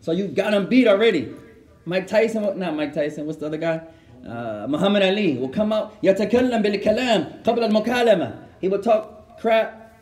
So 0.00 0.12
you 0.12 0.28
got 0.28 0.54
him 0.54 0.68
beat 0.68 0.86
already. 0.86 1.34
Mike 1.84 2.06
Tyson, 2.06 2.42
what- 2.42 2.56
not 2.56 2.74
Mike 2.76 2.92
Tyson, 2.92 3.26
what's 3.26 3.38
the 3.38 3.46
other 3.46 3.58
guy? 3.58 3.80
Uh, 4.26 4.66
Muhammad 4.68 5.02
Ali 5.02 5.36
will 5.36 5.48
come 5.48 5.72
out 5.72 5.92
يتكلم 6.02 6.62
بالكلام 6.62 7.42
قبل 7.44 7.64
المكالمة. 7.70 8.34
He 8.60 8.68
would 8.68 8.82
talk 8.82 9.19
crap, 9.41 9.97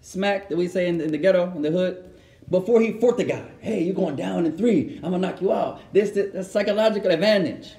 smack 0.00 0.48
that 0.48 0.56
we 0.56 0.66
say 0.66 0.88
in, 0.88 1.00
in 1.00 1.12
the 1.12 1.18
ghetto, 1.18 1.52
in 1.54 1.62
the 1.62 1.70
hood, 1.70 2.10
before 2.50 2.80
he 2.80 2.98
fought 3.00 3.16
the 3.16 3.24
guy. 3.24 3.44
Hey, 3.60 3.84
you're 3.84 3.94
going 3.94 4.16
down 4.16 4.44
in 4.44 4.56
three. 4.58 4.96
I'm 4.96 5.12
gonna 5.12 5.18
knock 5.18 5.40
you 5.40 5.52
out. 5.52 5.80
This, 5.92 6.10
this 6.10 6.32
that's 6.32 6.50
psychological 6.50 7.10
advantage. 7.10 7.74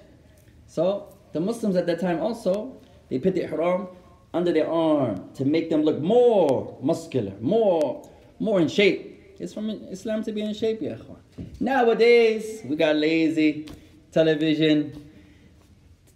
So 0.65 1.13
the 1.33 1.41
Muslims 1.41 1.75
at 1.75 1.85
that 1.87 1.99
time 1.99 2.19
also 2.19 2.75
they 3.09 3.19
put 3.19 3.35
the 3.35 3.43
ihram 3.43 3.87
under 4.33 4.51
their 4.51 4.69
arm 4.69 5.29
to 5.35 5.45
make 5.45 5.69
them 5.69 5.83
look 5.83 5.99
more 5.99 6.77
muscular, 6.81 7.33
more 7.41 8.09
more 8.39 8.59
in 8.61 8.67
shape. 8.67 9.35
It's 9.39 9.53
from 9.53 9.69
Islam 9.69 10.23
to 10.23 10.31
be 10.31 10.41
in 10.41 10.53
shape, 10.53 10.81
ikhwan. 10.81 11.17
Nowadays 11.59 12.61
we 12.65 12.75
got 12.75 12.95
lazy 12.95 13.67
television, 14.11 15.05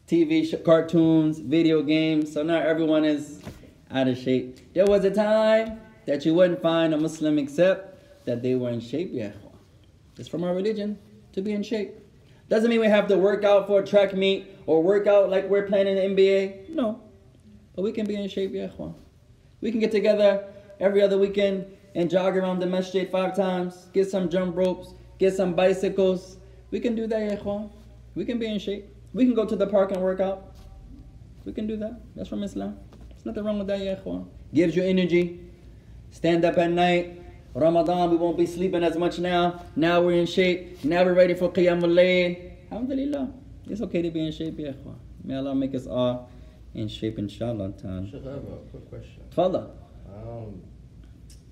TV 0.08 0.64
cartoons, 0.64 1.40
video 1.40 1.84
games. 1.84 2.32
So 2.32 2.42
now 2.42 2.60
everyone 2.60 3.04
is 3.04 3.42
out 3.92 4.08
of 4.08 4.18
shape. 4.18 4.74
There 4.74 4.86
was 4.86 5.04
a 5.06 5.12
time 5.12 5.80
that 6.06 6.26
you 6.26 6.34
wouldn't 6.34 6.62
find 6.62 6.94
a 6.94 6.98
Muslim 6.98 7.38
except 7.38 8.26
that 8.26 8.42
they 8.42 8.56
were 8.56 8.70
in 8.70 8.80
shape, 8.80 9.10
Yeah. 9.12 9.32
It's 10.18 10.28
from 10.28 10.44
our 10.44 10.54
religion 10.54 10.98
to 11.34 11.42
be 11.42 11.52
in 11.52 11.62
shape. 11.64 11.94
Doesn't 12.50 12.70
mean 12.70 12.80
we 12.80 12.88
have 12.88 13.08
to 13.08 13.18
work 13.18 13.44
out 13.44 13.68
for 13.68 13.82
a 13.82 13.86
track 13.86 14.14
meet 14.16 14.48
or 14.66 14.82
work 14.82 15.06
out 15.06 15.30
like 15.30 15.50
we're 15.50 15.68
playing 15.68 15.88
in 15.88 15.96
the 15.96 16.22
NBA. 16.22 16.70
No. 16.70 17.02
But 17.76 17.84
we 17.84 17.92
can 17.92 18.08
be 18.08 18.16
in 18.16 18.28
shape, 18.28 18.52
yeah. 18.54 18.70
We 19.62 19.72
can 19.72 19.80
get 19.80 19.92
together 19.92 20.46
every 20.80 21.02
other 21.02 21.18
weekend 21.18 21.66
and 21.94 22.10
jog 22.10 22.38
around 22.38 22.60
the 22.60 22.66
masjid 22.66 23.10
five 23.10 23.36
times, 23.36 23.88
get 23.94 24.10
some 24.10 24.30
jump 24.30 24.56
ropes, 24.56 24.94
get 25.20 25.36
some 25.36 25.54
bicycles. 25.54 26.38
We 26.72 26.80
can 26.80 26.96
do 26.96 27.06
that, 27.08 27.20
yeah. 27.20 27.68
We 28.16 28.26
can 28.26 28.40
be 28.40 28.48
in 28.48 28.60
shape. 28.60 28.86
We 29.14 29.26
can 29.26 29.36
go 29.36 29.46
to 29.46 29.56
the 29.56 29.68
park 29.68 29.92
and 29.92 30.02
work 30.02 30.20
out. 30.20 30.56
We 31.46 31.54
can 31.54 31.68
do 31.68 31.78
that. 31.78 32.02
That's 32.16 32.30
from 32.30 32.44
Islam. 32.44 32.78
There's 33.27 33.27
nothing 33.27 33.45
wrong 33.45 33.59
with 33.59 33.69
that, 33.69 33.81
yeah, 33.81 33.97
ikhwan. 33.97 34.27
Gives 34.53 34.77
you 34.77 34.83
energy. 34.83 35.41
Stand 36.11 36.45
up 36.45 36.59
at 36.59 36.71
night. 36.71 37.21
Ramadan, 37.55 38.11
we 38.11 38.17
won't 38.17 38.37
be 38.37 38.47
sleeping 38.47 38.83
as 38.83 38.97
much 38.97 39.19
now. 39.19 39.63
Now 39.77 40.01
we're 40.01 40.19
in 40.19 40.27
shape. 40.27 40.85
Now 40.85 41.05
we're 41.05 41.15
ready 41.15 41.35
for 41.35 41.51
Qiyamul 41.51 41.93
Layl. 41.93 42.53
Alhamdulillah. 42.71 43.33
It's 43.69 43.81
okay 43.83 44.03
to 44.03 44.11
be 44.11 44.27
in 44.27 44.33
shape, 44.33 44.59
ya 44.59 44.73
ikhwan. 44.73 44.97
May 45.25 45.37
Allah 45.37 45.55
make 45.55 45.75
us 45.75 45.87
all 45.87 46.31
in 46.75 46.89
shape, 46.89 47.19
inshallah. 47.19 47.73
ta'ala. 47.73 48.07
Sheikh, 48.07 48.27
I 48.27 48.31
have 48.31 48.45
a 48.45 48.57
quick 48.71 48.89
question. 48.89 49.23
Tfadal. 49.35 49.71
Um, 50.09 50.63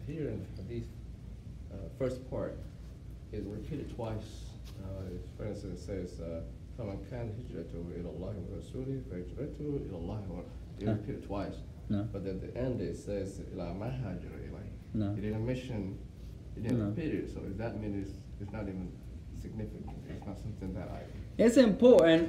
here 0.06 0.28
in 0.28 0.44
the 0.56 0.62
hadith, 0.62 0.88
uh, 1.72 1.76
first 1.98 2.28
part 2.30 2.58
is 3.32 3.44
repeated 3.46 3.94
twice. 3.94 4.50
Uh, 4.82 5.12
for 5.36 5.44
instance, 5.46 5.82
it 5.82 5.86
says, 5.86 6.20
uh, 6.20 6.40
فَمَنْ 6.78 6.98
كَانَ 7.12 7.28
هِجْرَتُهُ 7.28 7.76
إِلَى 8.00 8.08
اللَّهِ 8.08 8.34
وَرَسُولِهِ 8.48 9.02
فَهِجْرَتُهُ 9.10 9.60
إِلَى 9.60 9.96
اللَّهِ 10.00 10.20
وَرَسُولِهِ 10.32 10.63
It 10.78 10.86
Huh. 10.86 10.92
repeated 10.92 11.22
twice. 11.24 11.56
No. 11.88 12.06
But 12.12 12.26
at 12.26 12.40
the 12.40 12.58
end 12.58 12.80
it 12.80 12.96
says, 12.96 13.40
إِلَى 13.54 13.76
مَا 13.78 13.90
هَاجَرَ 14.02 14.32
إِلَيْهِ 14.46 14.94
No. 14.94 15.14
He 15.14 15.20
didn't 15.20 15.44
mention, 15.46 15.98
he 16.54 16.60
didn't 16.62 16.78
No. 16.78 16.86
repeat 16.86 17.12
it, 17.14 17.30
so 17.34 17.40
does 17.40 17.56
that 17.58 17.80
mean 17.80 18.00
it's, 18.00 18.12
it's 18.40 18.52
not 18.52 18.62
even 18.62 18.88
significant? 19.40 19.86
It's 20.08 20.26
not 20.26 20.38
something 20.38 20.72
that 20.74 20.88
I... 20.88 21.00
It's 21.42 21.56
important 21.56 22.28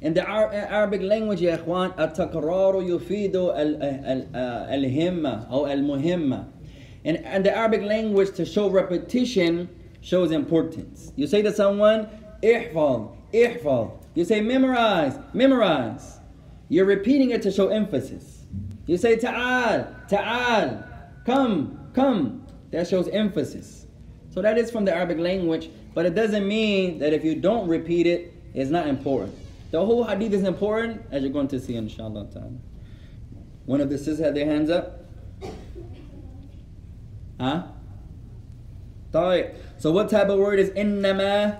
in 0.00 0.12
the 0.14 0.24
Ar- 0.24 0.52
Arabic 0.52 1.02
language, 1.02 1.40
يا 1.40 1.54
إخوان, 1.64 1.92
التكرار 1.98 2.82
يفيد 2.82 3.36
ال- 3.36 3.82
ال- 3.82 4.26
uh, 4.32 4.68
الهمة 4.74 5.50
أو 5.50 5.66
المهمة. 5.66 6.44
In, 7.04 7.16
in 7.16 7.42
the 7.42 7.54
Arabic 7.56 7.82
language, 7.82 8.32
to 8.36 8.44
show 8.44 8.68
repetition 8.68 9.68
shows 10.00 10.30
importance. 10.30 11.12
You 11.16 11.26
say 11.26 11.42
to 11.42 11.52
someone, 11.52 12.08
ihfal, 12.42 13.12
ihfal. 13.32 13.92
You 14.14 14.24
say 14.24 14.40
memorize, 14.40 15.18
memorize. 15.32 16.17
You're 16.69 16.85
repeating 16.85 17.31
it 17.31 17.41
to 17.41 17.51
show 17.51 17.67
emphasis. 17.67 18.45
You 18.85 18.97
say, 18.97 19.17
Ta'al, 19.17 19.87
Ta'al, 20.07 20.83
come, 21.25 21.89
come. 21.93 22.47
That 22.71 22.87
shows 22.87 23.07
emphasis. 23.09 23.87
So 24.29 24.41
that 24.41 24.57
is 24.57 24.69
from 24.69 24.85
the 24.85 24.93
Arabic 24.93 25.17
language, 25.17 25.69
but 25.95 26.05
it 26.05 26.13
doesn't 26.13 26.47
mean 26.47 26.99
that 26.99 27.11
if 27.11 27.25
you 27.25 27.35
don't 27.35 27.67
repeat 27.67 28.05
it, 28.05 28.33
it's 28.53 28.69
not 28.69 28.87
important. 28.87 29.35
The 29.71 29.83
whole 29.83 30.03
hadith 30.03 30.33
is 30.33 30.43
important, 30.43 31.01
as 31.11 31.23
you're 31.23 31.31
going 31.31 31.47
to 31.49 31.59
see, 31.59 31.75
inshallah. 31.75 32.27
Ta'ala. 32.31 32.51
One 33.65 33.81
of 33.81 33.89
the 33.89 33.97
sisters 33.97 34.19
had 34.19 34.35
their 34.35 34.45
hands 34.45 34.69
up. 34.69 35.05
Huh? 37.39 37.63
So 39.11 39.91
what 39.91 40.09
type 40.09 40.29
of 40.29 40.39
word 40.39 40.59
is 40.59 40.69
innama? 40.71 41.59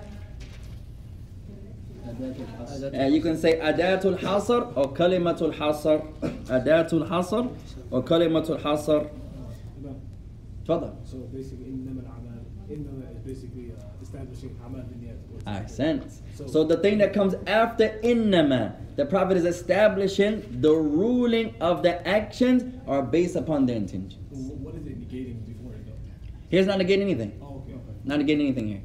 Uh, 2.09 3.07
you 3.07 3.21
can 3.21 3.37
say 3.37 3.59
adatul 3.59 4.19
hasr 4.19 4.73
or 4.77 4.93
kalimatul 4.93 5.53
hasr. 5.55 6.03
Adatul 6.47 7.09
hasr 7.09 7.51
or 7.91 8.03
kalimatul 8.03 8.61
hasr. 8.61 9.09
Imam, 9.79 10.01
تفضل. 10.67 10.93
So 11.07 11.17
basically, 11.33 11.67
إنما 11.67 12.03
الأعمال, 12.03 12.43
إنما 12.71 13.17
is 13.17 13.23
basically 13.25 13.73
uh, 13.73 14.03
establishing 14.03 14.51
أعمال 14.65 14.85
بالنيات. 14.85 15.17
Ahsant. 15.47 16.03
So 16.51 16.65
the 16.65 16.77
thing 16.79 16.99
that 16.99 17.12
comes 17.12 17.35
after 17.47 17.99
innama, 18.03 18.75
the 18.97 19.05
Prophet 19.07 19.37
is 19.37 19.45
establishing 19.45 20.43
the 20.61 20.73
ruling 20.73 21.55
of 21.61 21.83
the 21.83 22.07
actions 22.07 22.65
are 22.87 23.03
based 23.03 23.37
upon 23.37 23.67
the 23.67 23.75
intention. 23.75 24.21
Wh- 24.31 24.61
What 24.62 24.75
is 24.77 24.87
it 24.87 25.01
negating 25.01 25.45
before 25.47 25.73
it 25.73 25.85
though? 25.87 25.93
Here's 26.49 26.67
not 26.67 26.79
negating 26.79 27.03
anything. 27.03 27.39
Oh, 27.43 27.62
okay, 27.65 27.73
okay. 27.73 27.81
Not 28.05 28.21
negating 28.21 28.41
anything 28.41 28.69
here. 28.69 28.83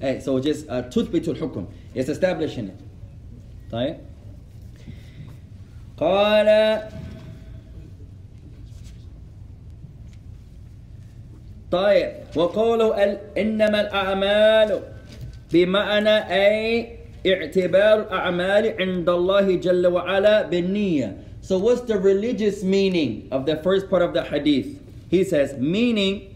the 0.00 0.06
middle. 0.06 0.14
Hey, 0.14 0.20
so 0.20 0.38
just 0.40 0.68
uh, 0.68 0.82
تثبت 0.82 1.28
الحكم. 1.28 1.66
It's 1.94 2.08
establishing 2.08 2.68
it. 2.68 2.80
طيب. 3.72 3.96
قال 5.98 6.82
طيب 11.70 12.12
وقوله 12.36 13.04
ال- 13.04 13.18
إنما 13.38 13.80
الأعمال 13.80 14.80
بمعنى 15.52 16.16
أي 16.32 16.88
اعتبار 17.26 18.00
الأعمال 18.00 18.74
عند 18.80 19.08
الله 19.08 19.56
جل 19.56 19.86
وعلا 19.86 20.42
بالنية 20.42 21.16
So 21.42 21.58
what's 21.58 21.82
the 21.82 21.96
religious 21.98 22.62
meaning 22.64 23.28
of 23.30 23.46
the 23.46 23.56
first 23.62 23.88
part 23.88 24.02
of 24.02 24.12
the 24.12 24.24
hadith? 24.24 24.82
He 25.08 25.22
says, 25.22 25.54
meaning 25.58 26.34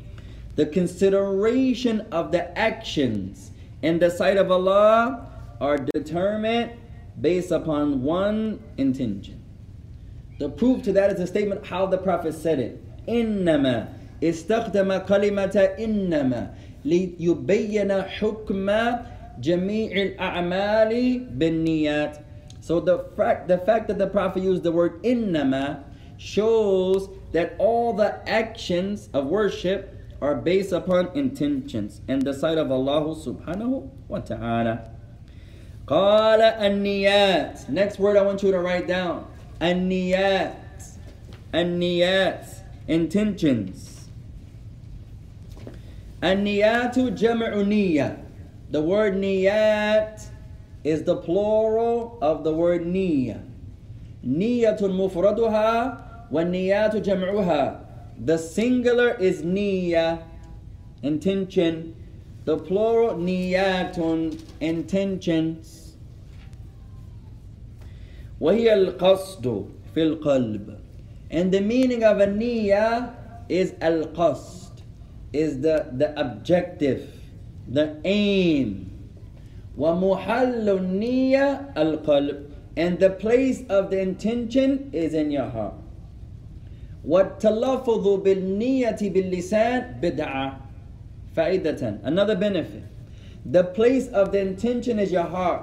the 0.54 0.66
consideration 0.66 2.06
of 2.12 2.30
the 2.30 2.56
actions 2.56 3.50
in 3.84 3.98
the 3.98 4.10
sight 4.10 4.36
of 4.36 4.50
Allah 4.50 5.26
are 5.60 5.76
determined 5.76 6.72
based 7.20 7.50
upon 7.50 8.02
one 8.02 8.60
intention. 8.76 9.42
The 10.38 10.48
proof 10.48 10.82
to 10.84 10.92
that 10.92 11.10
is 11.12 11.18
the 11.18 11.26
statement 11.26 11.66
how 11.66 11.86
the 11.86 11.98
Prophet 11.98 12.34
said 12.34 12.58
it. 12.58 12.82
إنما 13.08 13.88
استخدم 14.22 15.06
كلمة 15.06 15.76
إنما 15.78 16.50
ليبين 16.84 18.02
حكم 18.02 18.70
جميع 19.40 19.92
الأعمال 19.92 21.26
بالنيات. 21.38 22.18
So 22.60 22.80
the 22.80 22.98
fact, 23.16 23.48
the 23.48 23.58
fact 23.58 23.88
that 23.88 23.98
the 23.98 24.06
Prophet 24.06 24.42
used 24.42 24.62
the 24.62 24.72
word 24.72 25.02
إنما 25.02 25.82
shows 26.18 27.08
that 27.32 27.54
all 27.58 27.94
the 27.94 28.28
actions 28.28 29.08
of 29.14 29.26
worship 29.26 29.93
are 30.20 30.34
based 30.34 30.72
upon 30.72 31.08
intentions 31.14 32.00
in 32.06 32.20
the 32.20 32.34
sight 32.34 32.58
of 32.58 32.70
Allah 32.70 33.14
subhanahu 33.14 33.88
wa 34.08 34.18
ta'ala. 34.18 34.90
قال 35.86 36.40
النيات. 36.40 37.68
Next 37.68 37.98
word 37.98 38.16
I 38.16 38.22
want 38.22 38.42
you 38.42 38.52
to 38.52 38.60
write 38.60 38.86
down. 38.86 39.26
النيات. 39.60 40.54
النيات. 41.52 42.46
Intentions. 42.86 44.06
النيات 46.22 46.98
جمع 46.98 47.62
نية. 47.62 48.18
The 48.70 48.82
word 48.82 49.14
niyat 49.14 50.26
is 50.84 51.02
the 51.04 51.16
plural 51.16 52.18
of 52.20 52.44
the 52.44 52.52
word 52.52 52.86
نية. 52.86 53.40
نية 54.22 54.76
مفردها 54.80 56.30
والنيات 56.30 56.96
جمعها. 56.96 57.80
The 58.22 58.36
singular 58.36 59.14
is 59.14 59.42
نية, 59.42 60.22
intention. 61.02 61.94
The 62.44 62.58
plural 62.58 63.16
نيات, 63.16 63.96
intentions. 64.60 65.96
وهي 68.40 68.72
القصد 68.72 69.68
في 69.94 70.02
القلب. 70.02 70.78
And 71.30 71.52
the 71.52 71.60
meaning 71.60 72.02
of 72.02 72.20
a 72.20 72.26
niyyah 72.26 73.14
is 73.48 73.74
al-qasd, 73.80 74.82
is 75.32 75.60
the, 75.60 75.88
the 75.92 76.18
objective, 76.18 77.08
the 77.68 77.96
aim. 78.04 78.90
ومحل 79.78 80.68
النية 80.68 81.74
القلب. 81.76 82.46
And 82.76 82.98
the 82.98 83.10
place 83.10 83.62
of 83.68 83.90
the 83.90 84.00
intention 84.00 84.90
is 84.92 85.14
in 85.14 85.30
your 85.30 85.48
heart. 85.48 85.74
والتلفظ 87.04 88.22
بالنية 88.22 88.98
باللسان 89.00 90.00
بدعة. 90.00 90.60
فائدة. 91.36 92.00
Another 92.04 92.36
benefit. 92.36 92.82
The 93.46 93.64
place 93.64 94.08
of 94.08 94.32
the 94.32 94.40
intention 94.40 94.98
is 94.98 95.10
your 95.10 95.24
heart. 95.24 95.62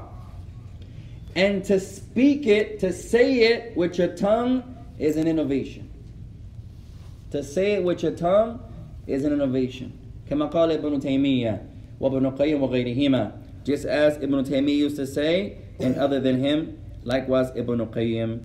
And 1.35 1.63
to 1.65 1.79
speak 1.79 2.47
it, 2.47 2.79
to 2.79 2.91
say 2.91 3.39
it 3.51 3.77
with 3.77 3.97
your 3.99 4.07
tongue 4.07 4.63
is 4.97 5.17
an 5.17 5.27
innovation. 5.27 5.89
To 7.31 7.43
say 7.43 7.73
it 7.73 7.83
with 7.83 8.01
your 8.01 8.13
tongue 8.13 8.59
is 9.05 9.23
an 9.23 9.33
innovation. 9.33 9.91
كما 10.29 10.49
قال 10.51 10.71
ابن 10.71 10.99
تيمية 10.99 11.61
وابن 11.99 12.25
القيم 12.25 12.61
وغيرهما. 12.61 13.31
Just 13.63 13.85
as 13.85 14.17
Ibn 14.17 14.43
Taymiyyah 14.43 14.77
used 14.77 14.95
to 14.95 15.05
say, 15.05 15.57
and 15.79 15.97
other 15.97 16.19
than 16.19 16.39
him, 16.39 16.79
likewise 17.03 17.51
Ibn 17.55 17.85
Qayyim. 17.88 18.41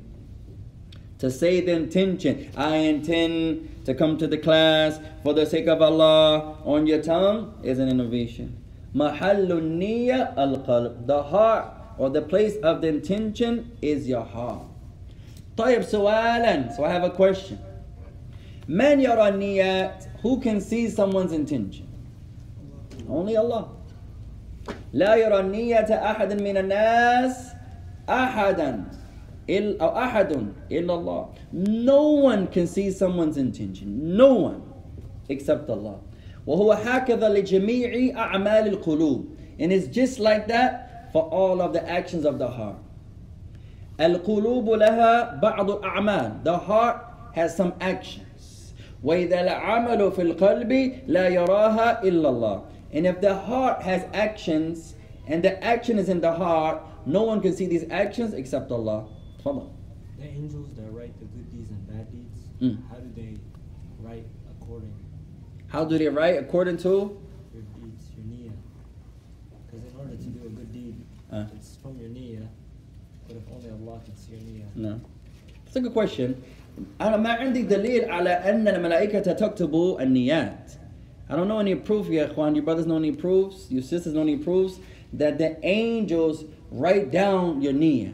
To 1.18 1.30
say 1.30 1.61
the 1.61 1.72
intention, 1.72 2.51
I 2.57 2.76
intend 2.76 3.84
to 3.84 3.95
come 3.95 4.18
to 4.18 4.26
the 4.26 4.38
class 4.38 4.99
for 5.22 5.32
the 5.34 5.47
sake 5.47 5.68
of 5.68 5.80
Allah 5.80 6.57
on 6.64 6.86
your 6.86 7.01
tongue 7.01 7.55
is 7.62 7.78
an 7.78 7.88
innovation. 7.88 8.57
Mahallun 8.95 9.78
niyya 9.78 10.36
al-qalb. 10.36 11.07
The 11.07 11.22
heart 11.22 11.72
or 11.99 12.11
the 12.11 12.22
place 12.22 12.57
of 12.62 12.80
the 12.82 12.88
intention 12.88 13.70
is 13.80 14.09
your 14.09 14.24
heart. 14.24 14.62
طيب 15.57 15.82
سؤالا 15.84 16.76
So 16.76 16.84
I 16.84 16.90
have 16.90 17.05
a 17.05 17.11
question. 17.11 17.59
من 18.68 19.01
يرى 19.01 19.28
النيات? 19.28 20.07
Who 20.22 20.40
can 20.40 20.61
see 20.61 20.88
someone's 20.88 21.32
intention? 21.32 21.86
Only 23.09 23.36
Allah. 23.36 23.68
لا 24.95 25.14
يرى 25.14 25.40
النية 25.40 25.90
أحد 26.11 26.40
من 26.43 26.57
الناس 26.57 27.53
أحدا 28.09 28.84
إل 29.51 29.80
أو 29.80 29.88
أحد 29.88 30.32
إلا 30.70 30.95
الله. 30.95 31.28
No 31.53 32.11
one 32.11 32.47
can 32.47 32.66
see 32.66 32.90
someone's 32.90 33.36
intention. 33.36 34.16
No 34.16 34.34
one 34.34 34.62
except 35.28 35.68
Allah. 35.68 36.01
وهو 36.47 36.72
هكذا 36.72 37.28
لجميع 37.28 38.16
أعمال 38.16 38.68
القلوب. 38.68 39.26
And 39.59 39.72
it's 39.72 39.86
just 39.88 40.18
like 40.18 40.49
that 40.49 41.12
for 41.12 41.22
all 41.24 41.61
of 41.61 41.72
the 41.72 41.88
actions 41.88 42.24
of 42.24 42.38
the 42.38 42.49
heart. 42.49 42.76
القلوب 44.01 44.68
لها 44.68 45.40
بعض 45.40 45.82
الأعمال. 45.82 46.45
The 46.45 46.59
heart 46.59 46.97
has 47.34 47.57
some 47.57 47.74
actions. 47.80 48.74
وإذا 49.05 49.40
العمل 49.40 50.12
في 50.12 50.22
القلب 50.22 50.93
لا 51.09 51.28
يراها 51.28 52.03
إلا 52.03 52.28
الله. 52.28 52.62
And 52.93 53.07
if 53.07 53.20
the 53.20 53.34
heart 53.34 53.82
has 53.82 54.05
actions 54.14 54.95
and 55.26 55.43
the 55.43 55.62
action 55.64 55.99
is 55.99 56.09
in 56.09 56.20
the 56.20 56.32
heart, 56.32 56.82
no 57.07 57.22
one 57.22 57.40
can 57.40 57.53
see 57.55 57.66
these 57.66 57.84
actions 57.90 58.34
except 58.34 58.70
Allah. 58.70 59.07
تفضل. 59.47 59.68
The 60.18 60.24
angels 60.28 60.68
that 60.76 60.90
write 60.93 61.18
the 61.18 61.26
good 61.26 61.51
deeds 61.51 61.70
and 61.70 61.86
bad 61.88 62.07
deeds, 62.12 62.38
Mm. 62.61 62.78
how 62.88 62.97
do 62.97 63.11
they 63.16 63.36
write 64.03 64.26
according 64.51 64.93
How 65.68 65.84
do 65.84 65.97
they 65.99 66.09
write? 66.09 66.38
According 66.38 66.76
to 66.78 66.88
your 66.88 67.62
deeds, 67.80 68.05
your 68.16 68.26
niyyah? 68.26 68.53
Because 69.66 69.90
in 69.90 69.99
order 69.99 70.16
to 70.16 70.28
do 70.28 70.47
a 70.47 70.51
good 70.51 70.72
deed, 70.72 70.97
Uh. 71.32 71.47
it's 71.57 71.76
from 71.76 71.99
your 71.99 72.11
niyyah. 72.11 72.47
But 73.26 73.36
if 73.36 73.43
only 73.55 73.70
Allah 73.70 74.01
can 74.05 74.14
see 74.16 74.32
your 74.32 74.40
niyyah. 74.43 74.76
No. 74.76 75.01
It's 75.66 75.76
a 75.76 75.80
good 75.80 75.93
question. 75.95 76.36
أنا 77.01 77.16
ما 77.16 77.30
عندي 77.32 77.62
دليل 77.62 78.05
على 78.11 78.30
أن 78.30 78.68
الملائكة 78.68 79.32
تكتب 79.32 79.97
النيات. 80.01 80.72
I 81.30 81.36
don't 81.36 81.49
know 81.49 81.59
any 81.59 81.74
proof 81.74 82.09
يا 82.11 82.26
إخوان. 82.32 82.55
Your 82.55 82.62
brothers 82.64 82.86
know 82.86 82.97
any 82.97 83.12
proofs? 83.12 83.70
Your 83.70 83.82
sisters 83.82 84.12
know 84.14 84.20
any 84.22 84.36
proofs? 84.36 84.78
That 85.14 85.38
the 85.38 85.59
angels 85.64 86.45
write 86.70 87.11
down 87.11 87.61
your 87.62 87.72
niyyah. 87.72 88.12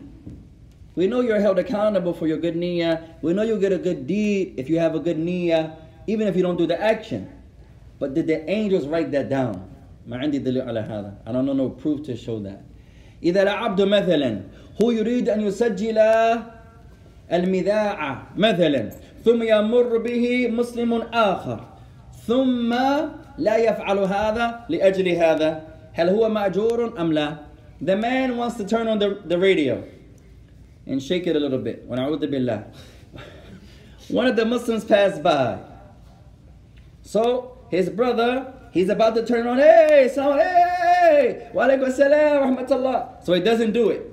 We 0.95 1.07
know 1.07 1.21
you're 1.21 1.41
held 1.41 1.59
accountable 1.59 2.13
for 2.13 2.27
your 2.27 2.39
good 2.39 2.57
niyyah. 2.57 3.23
We 3.23 3.33
know 3.33 3.43
you'll 3.43 3.61
get 3.61 3.73
a 3.73 3.79
good 3.79 4.07
deed 4.07 4.55
if 4.57 4.69
you 4.69 4.79
have 4.81 4.95
a 4.95 4.99
good 4.99 5.17
niyyah, 5.17 5.77
even 6.07 6.27
if 6.27 6.35
you 6.37 6.43
don't 6.43 6.57
do 6.57 6.67
the 6.67 6.81
action. 6.81 7.31
But 7.99 8.15
did 8.15 8.27
the 8.27 8.49
angels 8.51 8.87
write 8.87 9.11
that 9.13 9.29
down? 9.29 9.69
ما 10.09 10.17
عندي 10.17 10.39
دليل 10.39 10.63
على 10.63 10.81
هذا 10.81 11.13
I 11.27 11.33
don't 11.33 11.45
know 11.45 11.53
no 11.53 11.69
proof 11.69 12.03
to 12.05 12.17
show 12.17 12.39
that 12.41 12.65
إذا 13.23 13.43
العبد 13.43 13.83
مثلا 13.83 14.41
هو 14.83 14.91
يريد 14.91 15.29
أن 15.29 15.41
يسجل 15.41 15.99
المذاعة 17.33 18.27
مثلا 18.37 18.91
ثم 19.25 19.43
يمر 19.43 19.99
به 19.99 20.49
مسلم 20.49 20.95
آخر 21.13 21.65
ثم 22.27 22.75
لا 23.39 23.57
يفعل 23.57 23.99
هذا 23.99 24.61
لأجل 24.69 25.09
هذا 25.09 25.63
هل 25.93 26.09
هو 26.09 26.29
مأجور 26.29 27.01
أم 27.01 27.13
لا 27.13 27.37
The 27.81 27.97
man 27.97 28.37
wants 28.37 28.57
to 28.57 28.65
turn 28.65 28.89
on 28.89 28.99
the, 28.99 29.21
the 29.25 29.39
radio 29.39 29.85
and 30.86 31.02
shake 31.02 31.28
it 31.28 31.36
a 31.36 31.40
little 31.40 31.60
bit. 31.60 31.86
One 31.86 32.00
of 34.28 34.36
the 34.36 34.46
Muslims 34.46 34.84
passed 34.84 35.24
by. 35.24 35.60
So 37.02 37.58
his 37.70 37.90
brother, 37.90 38.54
he's 38.72 38.90
about 38.90 39.16
to 39.16 39.26
turn 39.26 39.46
around, 39.46 39.60
hey, 39.60 40.10
salam, 40.14 40.40
hey, 40.40 41.50
wa 41.54 41.68
salam, 41.90 42.56
rahmatullah. 42.56 43.24
So 43.24 43.34
he 43.34 43.42
doesn't 43.42 43.72
do 43.74 43.90
it. 43.90 44.10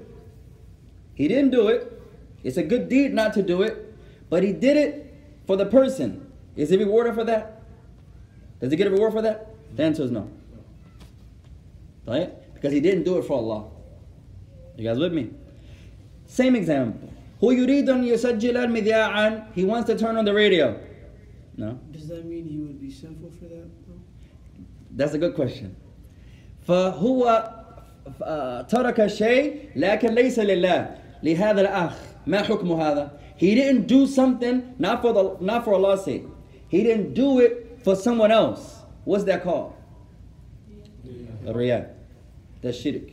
He 1.14 1.28
didn't 1.28 1.50
do 1.50 1.68
it. 1.68 2.00
It's 2.42 2.56
a 2.56 2.62
good 2.62 2.88
deed 2.88 3.12
not 3.12 3.34
to 3.34 3.42
do 3.42 3.62
it, 3.62 3.94
but 4.30 4.42
he 4.42 4.52
did 4.52 4.76
it 4.76 5.14
for 5.46 5.56
the 5.56 5.66
person. 5.66 6.30
Is 6.56 6.70
he 6.70 6.76
rewarded 6.76 7.14
for 7.14 7.24
that? 7.24 7.62
Does 8.60 8.70
he 8.70 8.76
get 8.76 8.86
a 8.86 8.90
reward 8.90 9.12
for 9.12 9.22
that? 9.22 9.48
The 9.76 9.82
answer 9.82 10.02
is 10.04 10.10
no. 10.10 10.30
Right? 12.06 12.32
Because 12.54 12.72
he 12.72 12.80
didn't 12.80 13.04
do 13.04 13.18
it 13.18 13.24
for 13.24 13.34
Allah. 13.34 13.68
You 14.76 14.84
guys 14.84 14.98
with 14.98 15.12
me? 15.12 15.30
Same 16.29 16.55
example. 16.55 17.09
Who 17.41 17.51
يريد 17.51 17.89
أن 17.89 18.03
يسجل 18.03 18.57
المذياعا 18.57 19.53
He 19.55 19.65
wants 19.65 19.87
to 19.87 19.97
turn 19.97 20.17
on 20.17 20.25
the 20.25 20.33
radio. 20.33 20.79
No? 21.57 21.79
Does 21.91 22.07
that 22.07 22.25
mean 22.25 22.45
he 22.45 22.59
would 22.59 22.81
be 22.81 22.91
sinful 22.91 23.31
for 23.31 23.45
that? 23.45 23.67
though? 23.87 23.99
That's 24.91 25.13
a 25.13 25.17
good 25.17 25.35
question. 25.35 25.75
فهو 26.67 27.51
آه، 28.23 28.61
ترك 28.61 29.07
شيء 29.07 29.55
لكن 29.75 30.13
ليس 30.13 30.39
لله 30.39 30.95
لهذا 31.23 31.61
الأخ 31.61 31.93
ما 32.27 32.41
حكم 32.41 32.71
هذا 32.71 33.11
He 33.37 33.53
didn't 33.53 33.87
do 33.87 34.07
something 34.07 34.75
not 34.79 35.01
for 35.01 35.11
the 35.13 35.37
not 35.41 35.65
for 35.65 35.73
Allah's 35.73 36.05
sake. 36.05 36.25
He 36.69 36.83
didn't 36.83 37.13
do 37.13 37.39
it 37.39 37.79
for 37.83 37.95
someone 37.95 38.31
else. 38.31 38.81
What's 39.03 39.25
that 39.25 39.43
called? 39.43 39.73
Riyah. 41.45 41.89
That's 42.61 42.77
shirk. 42.77 43.11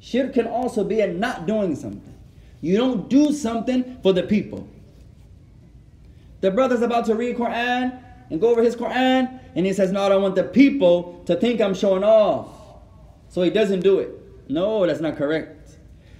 Shirk 0.00 0.32
can 0.32 0.46
also 0.46 0.82
be 0.84 1.00
a 1.00 1.06
not 1.06 1.46
doing 1.46 1.76
something. 1.76 2.09
you 2.61 2.77
don't 2.77 3.09
do 3.09 3.33
something 3.33 3.97
for 4.01 4.13
the 4.13 4.23
people. 4.23 4.67
The 6.41 6.51
brother's 6.51 6.81
about 6.81 7.05
to 7.05 7.15
read 7.15 7.37
Quran 7.37 8.01
and 8.29 8.39
go 8.39 8.49
over 8.49 8.63
his 8.63 8.75
Quran, 8.75 9.39
and 9.55 9.65
he 9.65 9.73
says, 9.73 9.91
No, 9.91 10.03
I 10.03 10.09
don't 10.09 10.21
want 10.21 10.35
the 10.35 10.43
people 10.43 11.21
to 11.25 11.35
think 11.35 11.59
I'm 11.59 11.73
showing 11.73 12.03
off. 12.03 12.47
So 13.29 13.41
he 13.41 13.49
doesn't 13.49 13.81
do 13.81 13.99
it. 13.99 14.09
No, 14.49 14.85
that's 14.85 14.99
not 15.01 15.17
correct. 15.17 15.77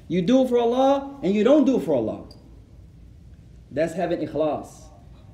You 0.07 0.21
do 0.21 0.43
it 0.43 0.49
for 0.49 0.57
Allah 0.57 1.19
and 1.23 1.33
you 1.33 1.43
don't 1.43 1.65
do 1.65 1.77
it 1.77 1.83
for 1.83 1.95
Allah. 1.95 2.23
That's 3.71 3.93
having 3.93 4.19
ikhlas. 4.19 4.67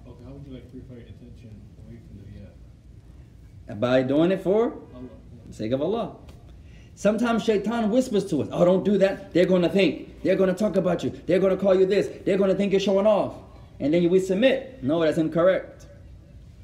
Okay, 0.07 0.23
how 0.25 0.31
would 0.31 0.45
you 0.47 0.53
like 0.53 0.69
purify 0.71 0.93
your 0.93 1.07
intention 1.07 1.61
away 1.85 1.99
from 2.07 2.17
the 2.19 2.23
riya? 2.25 3.75
By 3.79 4.03
doing 4.03 4.31
it 4.31 4.41
for 4.41 4.73
Allah. 4.93 5.09
the 5.47 5.53
sake 5.53 5.71
of 5.71 5.81
Allah. 5.81 6.15
Sometimes 6.95 7.43
shaitan 7.43 7.89
whispers 7.89 8.25
to 8.29 8.41
us, 8.41 8.49
Oh, 8.51 8.65
don't 8.65 8.83
do 8.83 8.97
that. 8.99 9.33
They're 9.33 9.45
going 9.45 9.63
to 9.63 9.69
think. 9.69 10.06
They're 10.24 10.36
going 10.36 10.49
to 10.49 10.55
talk 10.55 10.76
about 10.76 11.03
you. 11.03 11.11
They're 11.26 11.39
going 11.39 11.55
to 11.55 11.61
call 11.61 11.76
you 11.76 11.86
this. 11.86 12.09
They're 12.26 12.38
going 12.38 12.49
to 12.49 12.55
think 12.55 12.72
you're 12.72 12.80
showing 12.80 13.07
off. 13.07 13.36
And 13.80 13.93
then 13.93 14.09
we 14.09 14.20
submit. 14.20 14.84
No, 14.84 15.01
that's 15.01 15.18
incorrect. 15.18 15.86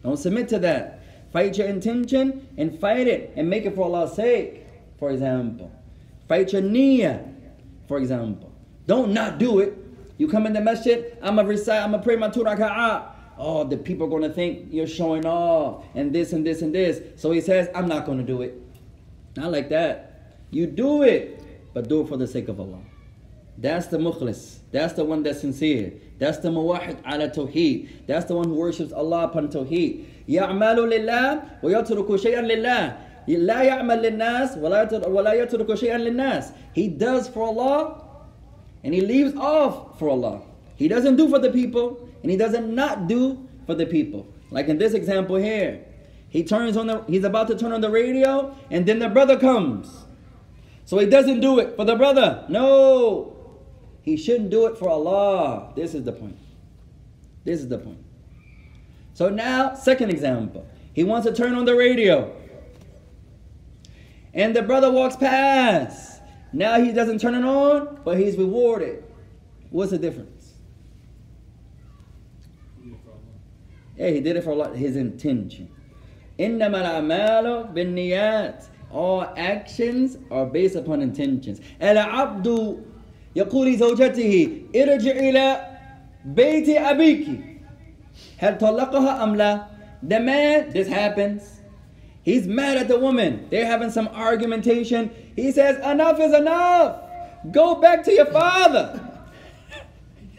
Don't 0.03 0.17
submit 0.17 0.49
to 0.49 0.59
that. 0.59 1.01
Fight 1.31 1.57
your 1.57 1.67
intention 1.67 2.47
and 2.57 2.79
fight 2.79 3.07
it 3.07 3.33
and 3.35 3.49
make 3.49 3.65
it 3.65 3.75
for 3.75 3.85
Allah's 3.85 4.13
sake, 4.13 4.65
for 4.99 5.11
example. 5.11 5.71
Fight 6.27 6.53
your 6.53 6.61
niyyah, 6.61 7.33
for 7.87 7.97
example. 7.97 8.51
Don't 8.85 9.13
not 9.13 9.39
do 9.39 9.59
it. 9.59 9.77
You 10.17 10.27
come 10.27 10.45
in 10.45 10.53
the 10.53 10.61
masjid, 10.61 11.17
I'm 11.21 11.35
going 11.35 11.47
to 11.47 11.51
recite, 11.51 11.81
I'm 11.81 11.91
going 11.91 12.01
to 12.01 12.05
pray 12.05 12.15
my 12.15 12.29
two 12.29 12.43
raka'ah. 12.43 13.11
Oh, 13.37 13.63
the 13.63 13.77
people 13.77 14.05
are 14.05 14.09
going 14.09 14.21
to 14.21 14.29
think 14.29 14.67
you're 14.71 14.85
showing 14.85 15.25
off 15.25 15.85
and 15.95 16.13
this 16.13 16.33
and 16.33 16.45
this 16.45 16.61
and 16.61 16.73
this. 16.73 17.01
So 17.15 17.31
he 17.31 17.41
says, 17.41 17.67
I'm 17.73 17.87
not 17.87 18.05
going 18.05 18.19
to 18.19 18.23
do 18.23 18.43
it. 18.43 18.61
Not 19.35 19.51
like 19.51 19.69
that. 19.69 20.37
You 20.51 20.67
do 20.67 21.01
it, 21.01 21.41
but 21.73 21.89
do 21.89 22.01
it 22.01 22.07
for 22.07 22.17
the 22.17 22.27
sake 22.27 22.47
of 22.47 22.59
Allah. 22.59 22.79
That's 23.56 23.86
the 23.86 23.98
mukhlis. 23.98 24.58
That's 24.70 24.92
the 24.92 25.04
one 25.04 25.22
that's 25.24 25.40
sincere. 25.40 25.92
That's 26.18 26.38
the 26.38 26.48
muwahid 26.48 26.98
ala 27.06 27.28
tawheed. 27.28 27.88
That's 28.06 28.26
the 28.26 28.34
one 28.36 28.48
who 28.48 28.54
worships 28.54 28.92
Allah 28.92 29.24
upon 29.24 29.48
tawheed. 29.48 30.04
يعمل 30.28 30.76
لله 30.78 31.62
ويترك 31.62 32.06
شيئا 32.16 32.42
لله. 32.42 32.96
لا 33.28 33.62
يعمل 33.62 34.02
للناس 34.02 34.58
ولا 34.58 34.84
يتر- 34.88 35.08
ولا 35.08 35.32
يترك 35.32 35.74
شيئا 35.74 35.98
للناس. 35.98 36.52
He 36.72 36.88
does 36.88 37.28
for 37.28 37.42
Allah 37.42 38.04
and 38.84 38.94
he 38.94 39.00
leaves 39.00 39.34
off 39.36 39.98
for 39.98 40.08
Allah. 40.08 40.42
He 40.76 40.86
doesn't 40.86 41.16
do 41.16 41.28
for 41.28 41.38
the 41.38 41.50
people 41.50 42.08
and 42.22 42.30
he 42.30 42.36
doesn't 42.36 42.72
not 42.72 43.08
do 43.08 43.46
for 43.66 43.74
the 43.74 43.86
people. 43.86 44.26
Like 44.50 44.68
in 44.68 44.78
this 44.78 44.94
example 44.94 45.36
here. 45.36 45.84
He 46.30 46.44
turns 46.44 46.76
on 46.76 46.86
the 46.86 47.02
he's 47.08 47.24
about 47.24 47.48
to 47.48 47.56
turn 47.56 47.72
on 47.72 47.80
the 47.80 47.90
radio 47.90 48.54
and 48.70 48.86
then 48.86 48.98
the 48.98 49.08
brother 49.08 49.36
comes. 49.38 50.04
So 50.84 50.98
he 50.98 51.06
doesn't 51.06 51.40
do 51.40 51.58
it 51.58 51.74
for 51.76 51.84
the 51.84 51.96
brother. 51.96 52.44
No. 52.48 53.34
He 54.02 54.16
shouldn't 54.16 54.50
do 54.50 54.66
it 54.66 54.78
for 54.78 54.88
Allah. 54.88 55.72
This 55.76 55.94
is 55.94 56.04
the 56.04 56.12
point. 56.12 56.38
This 57.44 57.60
is 57.60 57.68
the 57.68 57.78
point. 57.78 58.04
So 59.14 59.28
now, 59.28 59.74
second 59.74 60.10
example. 60.10 60.66
He 60.92 61.04
wants 61.04 61.26
to 61.26 61.34
turn 61.34 61.54
on 61.54 61.64
the 61.64 61.74
radio. 61.74 62.34
And 64.34 64.54
the 64.54 64.62
brother 64.62 64.90
walks 64.90 65.16
past. 65.16 66.22
Now 66.52 66.80
he 66.80 66.92
doesn't 66.92 67.20
turn 67.20 67.34
it 67.34 67.44
on, 67.44 68.00
but 68.04 68.18
he's 68.18 68.36
rewarded. 68.36 69.04
What's 69.70 69.90
the 69.90 69.98
difference? 69.98 70.54
Yeah, 72.82 72.94
for 73.04 73.10
Allah. 73.10 73.20
Yeah, 73.96 74.10
he 74.10 74.20
did 74.20 74.36
it 74.36 74.44
for 74.44 74.52
Allah, 74.52 74.74
his 74.74 74.96
intention. 74.96 75.68
إنما 76.38 76.80
الأعمال 76.82 77.74
بالنيات. 77.74 78.64
All 78.90 79.22
actions 79.36 80.16
are 80.30 80.46
based 80.46 80.76
upon 80.76 81.02
intentions. 81.02 81.60
العبد 81.82 82.82
يقول 83.36 83.72
لزوجته 83.72 84.62
ارجع 84.76 85.10
إلى 85.10 85.66
بيت 86.24 86.68
أبيك. 86.68 87.28
هل 88.38 88.58
طلقها 88.58 89.24
أم 89.24 89.36
لا? 89.36 89.62
The 90.02 90.20
man, 90.20 90.70
this 90.70 90.86
happens. 90.88 91.60
He's 92.22 92.46
mad 92.46 92.76
at 92.76 92.88
the 92.88 92.98
woman. 92.98 93.46
They're 93.50 93.66
having 93.66 93.90
some 93.90 94.08
argumentation. 94.08 95.10
He 95.34 95.50
says, 95.50 95.78
Enough 95.84 96.20
is 96.20 96.34
enough. 96.34 97.00
Go 97.50 97.76
back 97.76 98.04
to 98.04 98.12
your 98.12 98.26
father. 98.26 99.00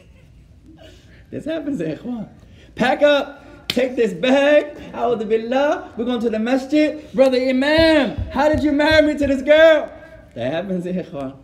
this 1.32 1.46
happens, 1.46 1.82
ikhwan. 1.82 2.30
Pack 2.76 3.02
up, 3.02 3.68
take 3.68 3.96
this 3.96 4.14
bag. 4.14 4.78
A'udhu 4.94 5.28
billah. 5.28 5.94
We're 5.98 6.06
going 6.06 6.20
to 6.22 6.30
the 6.30 6.40
masjid. 6.40 7.12
Brother 7.14 7.38
Imam, 7.38 8.16
how 8.32 8.50
did 8.50 8.64
you 8.64 8.72
marry 8.72 9.06
me 9.06 9.18
to 9.18 9.28
this 9.28 9.42
girl? 9.42 9.92
That 10.36 10.54
happens, 10.54 10.86
ikhwan. 10.86 11.36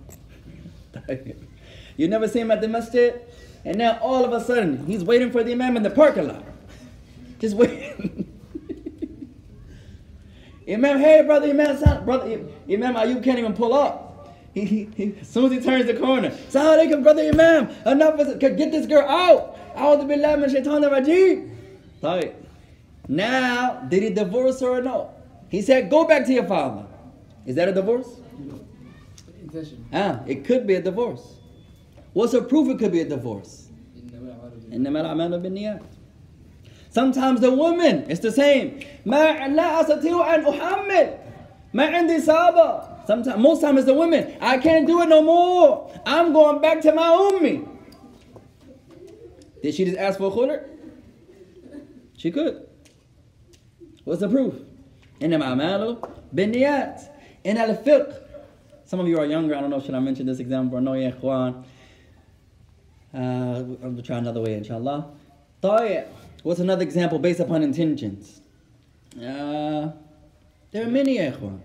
you 1.97 2.09
never 2.09 2.29
see 2.29 2.41
him 2.41 2.51
at 2.51 2.61
the 2.61 2.69
masjid? 2.69 3.21
And 3.65 3.79
now 3.79 3.99
all 4.01 4.25
of 4.25 4.33
a 4.33 4.43
sudden, 4.45 4.87
he's 4.87 5.05
waiting 5.05 5.31
for 5.31 5.45
the 5.45 5.53
Imam 5.53 5.77
in 5.77 5.83
the 5.83 5.91
parking 5.91 6.29
lot. 6.29 6.45
Just 7.39 7.57
waiting. 7.57 8.27
Imam, 10.69 10.99
hey 10.99 11.23
brother, 11.23 11.49
Imam, 11.49 12.05
brother, 12.05 12.41
Imam, 12.71 12.97
ah, 12.97 13.03
you 13.03 13.21
can't 13.21 13.39
even 13.39 13.55
pull 13.55 13.75
up. 13.75 14.37
He, 14.55 14.65
he, 14.65 14.89
he, 14.97 15.15
as 15.21 15.29
soon 15.29 15.47
as 15.47 15.53
he 15.53 15.61
turns 15.61 15.87
the 15.87 15.95
corner, 15.95 16.37
Salaam 16.49 16.79
alaikum, 16.79 17.03
brother 17.03 17.23
Imam, 17.23 17.71
enough 17.87 18.19
is 18.21 18.37
get 18.37 18.57
this 18.57 18.87
girl 18.87 19.07
out. 19.09 19.57
A'udhu 19.77 20.09
billah 20.09 20.37
min 20.37 20.51
shaitan 20.51 20.83
rajim. 20.83 21.57
Right. 22.03 22.35
Now, 23.09 23.81
did 23.89 24.03
he 24.03 24.11
divorce 24.11 24.61
her 24.61 24.79
or 24.79 24.83
no? 24.83 25.13
He 25.49 25.63
said, 25.63 25.91
go 25.91 26.07
back 26.07 26.27
to 26.27 26.33
your 26.33 26.47
father. 26.47 26.87
Is 27.45 27.57
that 27.57 27.69
a 27.69 27.73
divorce? 27.73 28.20
Ah, 29.93 30.23
it 30.27 30.45
could 30.45 30.67
be 30.67 30.75
a 30.75 30.83
divorce. 30.83 31.37
What's 32.13 32.35
a 32.35 32.43
proof 32.43 32.69
it 32.69 32.79
could 32.79 32.93
be 32.93 33.01
a 33.01 33.09
divorce? 33.09 33.69
Sometimes 36.91 37.41
the 37.41 37.53
woman, 37.53 38.05
it's 38.09 38.21
the 38.21 38.33
same. 38.33 38.81
Sometimes, 43.07 43.39
most 43.41 43.61
times 43.61 43.79
it's 43.79 43.87
the 43.87 43.95
women. 43.95 44.37
I 44.41 44.59
can't 44.59 44.87
do 44.87 45.03
it 45.03 45.09
no 45.09 45.23
more. 45.23 45.93
I'm 46.05 46.33
going 46.33 46.61
back 46.61 46.81
to 46.83 46.93
my 46.93 47.09
ummi. 47.09 47.69
Did 49.63 49.75
she 49.75 49.85
just 49.85 49.99
ask 49.99 50.19
for 50.19 50.27
a 50.27 50.31
khula? 50.31 50.65
She 52.17 52.31
could. 52.31 52.67
What's 54.05 54.21
the 54.21 54.29
proof? 54.29 54.55
In 55.21 55.31
the 55.31 55.37
ma'amalu 55.37 56.03
bin 56.35 56.53
niyat. 56.53 57.09
In 57.45 57.57
al-fiqh. 57.57 58.30
Some 58.90 59.00
of 59.00 59.08
you 59.08 59.18
are 59.20 59.26
younger. 59.26 59.56
I 59.56 59.62
don't 59.62 59.70
know, 59.70 59.80
should 59.80 59.96
I 59.96 60.00
mention 60.00 60.26
this 60.26 60.40
example 60.40 60.78
or 60.78 60.82
no, 60.82 60.94
ya 60.94 61.12
ikhwan? 61.12 61.64
Uh, 63.14 63.64
I'll 63.84 64.02
try 64.04 64.18
another 64.18 64.42
way, 64.42 64.54
inshallah. 64.56 65.08
طيب. 65.64 66.06
What's 66.44 66.60
another 66.60 66.84
example 66.84 67.18
based 67.18 67.40
upon 67.40 67.64
intentions? 67.64 68.42
Uh, 69.18 69.90
there 70.72 70.84
are 70.86 70.90
many, 70.90 71.18
ya 71.18 71.32
ikhwan. 71.32 71.60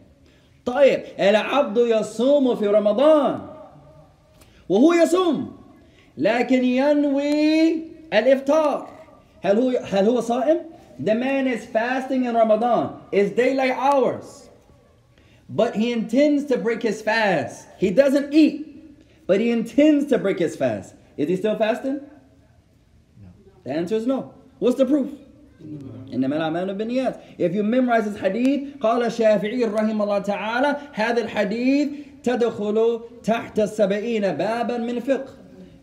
طيب 0.67 1.03
العبد 1.19 1.77
يصوم 1.77 2.55
في 2.57 2.67
رمضان 2.67 3.41
وهو 4.69 4.93
يصوم 4.93 5.57
لكن 6.19 6.65
ينوي 6.65 7.83
الإفطار 8.13 8.89
هل 9.43 9.59
هو 9.59 9.69
هل 9.85 10.05
هو 10.09 10.21
صائم؟ 10.21 10.59
The 11.01 11.15
man 11.15 11.47
is 11.47 11.65
fasting 11.65 12.27
in 12.27 12.35
Ramadan. 12.35 13.01
It's 13.11 13.31
daylight 13.35 13.73
hours. 13.73 14.51
But 15.49 15.75
he 15.75 15.93
intends 15.93 16.45
to 16.47 16.59
break 16.59 16.83
his 16.83 17.03
fast. 17.03 17.67
He 17.79 17.91
doesn't 17.91 18.33
eat, 18.33 19.27
but 19.27 19.41
he 19.41 19.51
intends 19.51 20.07
to 20.07 20.19
break 20.19 20.39
his 20.39 20.55
fast. 20.55 20.95
Is 21.17 21.29
he 21.29 21.37
still 21.37 21.57
fasting? 21.57 22.01
No. 23.21 23.29
The 23.65 23.73
answer 23.73 23.97
is 23.97 24.07
no. 24.07 24.33
What's 24.61 24.77
the 24.77 24.87
proof? 24.87 25.11
إنما 25.61 26.37
الأعمال 26.37 26.77
بالنيات. 26.79 27.21
If 27.39 27.55
you 27.55 27.63
memorize 27.63 28.05
this 28.05 28.19
hadith, 28.19 28.79
قال 28.79 29.03
الشافعي 29.03 29.65
رحمه 29.65 30.05
الله 30.05 30.19
تعالى 30.25 30.77
هذا 30.93 31.23
الحديث 31.25 31.89
تدخل 32.23 33.01
تحت 33.23 33.59
السبعين 33.59 34.37
بابا 34.37 34.79
من 34.79 35.01
فقه. 35.01 35.35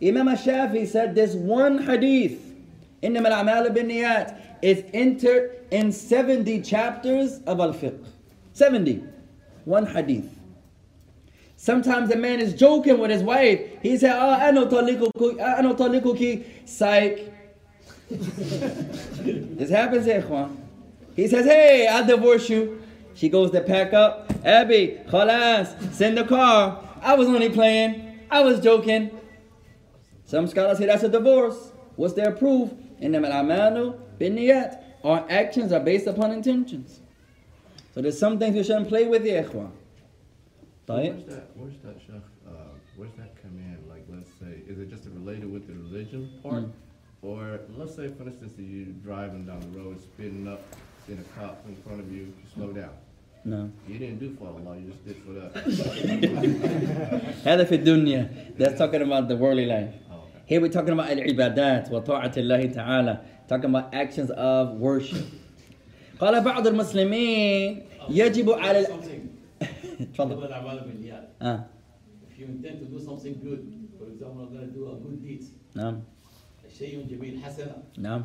Imam 0.01 0.28
Shafi 0.28 0.88
said 0.88 1.15
this 1.15 1.34
one 1.36 1.80
hadith, 1.80 2.39
إنما 3.03 3.28
الأعمال 3.28 3.74
بالنيات, 3.74 4.36
is 4.63 4.84
entered 4.93 5.65
in 5.72 5.91
70 5.91 6.61
chapters 6.61 7.39
of 7.45 7.59
al-fiqh. 7.59 8.05
70. 8.53 9.03
One 9.64 9.86
hadith. 9.86 10.38
Sometimes 11.56 12.10
a 12.10 12.16
man 12.16 12.40
is 12.40 12.54
joking 12.54 12.98
with 12.98 13.10
his 13.10 13.22
wife. 13.22 13.60
He 13.82 13.96
said, 13.96 14.16
Oh, 14.16 14.30
I 14.30 14.50
know 14.50 14.66
talikuki, 14.66 15.40
I 15.40 15.60
know 15.60 15.74
talikuki, 15.74 16.44
psych. 16.68 17.32
this 18.10 19.70
happens 19.70 20.08
eh, 20.08 20.20
Juan. 20.22 20.60
He 21.14 21.28
says, 21.28 21.46
Hey, 21.46 21.86
I'll 21.86 22.04
divorce 22.04 22.48
you. 22.48 22.82
She 23.14 23.28
goes 23.28 23.52
to 23.52 23.60
pack 23.60 23.92
up. 23.92 24.32
Abby, 24.44 24.98
khalas, 25.08 25.92
send 25.92 26.18
the 26.18 26.24
car. 26.24 26.82
I 27.00 27.14
was 27.14 27.28
only 27.28 27.50
playing. 27.50 28.20
I 28.28 28.42
was 28.42 28.58
joking. 28.58 29.10
Some 30.24 30.48
scholars 30.48 30.78
say 30.78 30.86
that's 30.86 31.02
a 31.02 31.08
divorce. 31.08 31.72
What's 31.94 32.14
their 32.14 32.32
proof? 32.32 32.72
In 32.98 33.12
the 33.12 33.18
al-amanu 33.18 34.00
bin. 34.18 34.38
Our 35.04 35.26
actions 35.28 35.72
are 35.72 35.80
based 35.80 36.06
upon 36.06 36.32
intentions. 36.32 37.01
So 37.93 38.01
there's 38.01 38.20
some 38.20 38.38
things 38.39 38.55
you 38.55 38.63
shouldn't 38.63 38.89
play 38.89 39.07
with, 39.07 39.26
ya 39.26 39.43
ikhwan. 39.43 39.72
طيب. 40.88 41.13
Where's 41.15 41.26
that, 41.26 41.49
where's 41.55 41.78
that, 41.84 41.99
Sheikh, 41.99 42.15
uh, 42.47 42.51
where's 42.95 43.13
that 43.18 43.36
come 43.41 43.57
in? 43.57 43.78
Like, 43.89 44.05
let's 44.09 44.30
say, 44.39 44.61
is 44.68 44.80
it 44.80 44.89
just 44.89 45.05
related 45.05 45.51
with 45.51 45.68
the 45.68 45.74
religion 45.74 46.30
part? 46.41 46.63
Mm. 46.63 46.72
Or, 47.24 47.59
let's 47.76 47.95
say, 47.95 48.09
for 48.18 48.24
instance, 48.24 48.53
that 48.53 48.63
you're 48.63 48.93
driving 49.03 49.45
down 49.45 49.59
the 49.59 49.80
road, 49.80 49.99
speeding 49.99 50.47
up, 50.47 50.61
seeing 51.05 51.20
a 51.20 51.39
cop 51.39 51.65
in 51.68 51.76
front 51.78 51.99
of 51.99 52.11
you, 52.11 52.22
you 52.22 52.34
slow 52.53 52.72
down. 52.72 52.91
No. 53.43 53.72
You 53.88 53.97
didn't 53.97 54.20
do 54.20 54.36
for 54.38 54.47
Allah, 54.47 54.78
you 54.78 54.91
just 54.91 55.05
did 55.05 55.18
for 55.26 55.34
that. 55.34 55.53
هذا 57.43 57.63
في 57.63 57.76
الدنيا. 57.84 58.30
That's 58.57 58.78
talking 58.78 59.01
about 59.01 59.28
the 59.28 59.36
worldly 59.36 59.65
life. 59.65 59.93
Oh, 60.11 60.15
okay. 60.15 60.41
Here 60.45 60.61
we're 60.61 60.70
talking 60.70 60.93
about 60.93 61.09
al-ibadat 61.09 61.89
wa 61.89 61.99
ta'atillahi 61.99 62.74
ta'ala. 62.74 63.22
Talking 63.47 63.70
about 63.72 63.93
actions 63.93 64.30
of 64.32 64.74
worship. 64.76 65.26
قال 66.20 66.44
بعض 66.44 66.66
المسلمين 66.66 67.82
يجب 68.10 68.50
على. 68.50 68.86
تفضل. 70.14 70.32
آه. 71.42 71.64
If 72.28 72.38
you 72.38 72.44
intend 72.46 72.80
to 72.80 72.86
do 72.86 72.98
something 72.98 73.34
good, 73.42 73.62
for 73.98 74.06
example, 74.08 74.42
I'm 74.44 74.52
going 74.54 74.66
to 74.68 74.74
do 74.74 74.86
a 74.90 74.94
good 74.96 75.22
deed, 75.22 75.44
نعم 75.76 76.00
شيء 76.78 77.06
جميل 77.10 77.42
حسنة, 77.44 77.74
نعم 77.98 78.24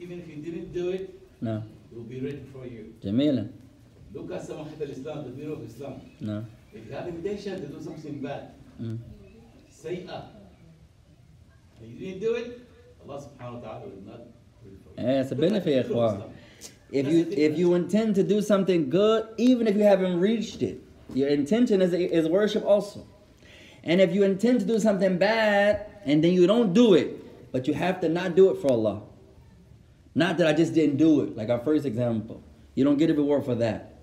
even 0.00 0.18
if 0.18 0.26
you 0.28 0.42
didn't 0.42 0.72
do 0.74 0.90
it, 0.90 1.10
نعم 1.42 1.62
it 1.62 1.96
will 1.96 2.08
be 2.10 2.20
ready 2.20 2.42
for 2.52 2.66
you. 2.66 2.84
جميلا 3.04 3.46
Look 4.14 4.30
at 4.30 4.42
سماحة 4.42 4.76
الإسلام, 4.80 5.24
the 5.24 5.30
beauty 5.30 5.52
of 5.52 5.62
Islam. 5.66 5.92
نعم 6.20 6.44
If 6.74 6.88
you 6.88 6.94
have 6.94 7.08
intention 7.08 7.60
to 7.60 7.66
do 7.66 7.80
something 7.80 8.22
bad, 8.22 8.42
مم. 8.80 8.98
سيئة, 9.70 10.22
and 11.80 11.88
you 11.90 11.98
didn't 11.98 12.20
do 12.20 12.34
it, 12.34 12.60
Allah 13.06 13.18
subhanahu 13.20 13.54
wa 13.54 13.60
ta'ala 13.60 13.84
will 13.86 14.04
not 14.06 14.20
do 14.62 14.70
it 14.70 14.78
for 14.82 15.00
you. 15.00 15.06
Eh, 15.06 15.22
If 16.92 17.06
That's 17.06 17.16
you 17.16 17.26
if 17.30 17.58
you 17.58 17.74
intend 17.74 18.14
to 18.16 18.22
do 18.22 18.42
something 18.42 18.90
good, 18.90 19.26
even 19.38 19.66
if 19.66 19.76
you 19.76 19.82
haven't 19.82 20.20
reached 20.20 20.62
it, 20.62 20.84
your 21.14 21.28
intention 21.28 21.80
is 21.80 21.94
is 21.94 22.28
worship 22.28 22.64
also. 22.66 23.06
And 23.82 24.00
if 24.00 24.14
you 24.14 24.22
intend 24.24 24.60
to 24.60 24.66
do 24.66 24.78
something 24.78 25.16
bad 25.16 25.86
and 26.04 26.22
then 26.22 26.32
you 26.34 26.46
don't 26.46 26.74
do 26.74 26.92
it, 26.94 27.50
but 27.50 27.66
you 27.66 27.72
have 27.72 28.00
to 28.02 28.10
not 28.10 28.36
do 28.36 28.50
it 28.50 28.60
for 28.60 28.70
Allah. 28.70 29.02
Not 30.14 30.36
that 30.36 30.46
I 30.46 30.52
just 30.52 30.74
didn't 30.74 30.98
do 30.98 31.22
it, 31.22 31.34
like 31.34 31.48
our 31.48 31.58
first 31.58 31.86
example. 31.86 32.42
You 32.74 32.84
don't 32.84 32.98
get 32.98 33.08
a 33.08 33.14
reward 33.14 33.46
for 33.46 33.54
that. 33.56 33.94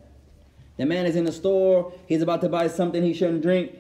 The 0.78 0.86
man 0.86 1.06
is 1.06 1.16
in 1.16 1.26
the 1.26 1.32
store, 1.32 1.94
he's 2.08 2.24
about 2.24 2.42
to 2.42 2.50
buy 2.50 2.68
something 2.68 3.04
he 3.04 3.14
shouldn't 3.14 3.44
drink. 3.44 3.72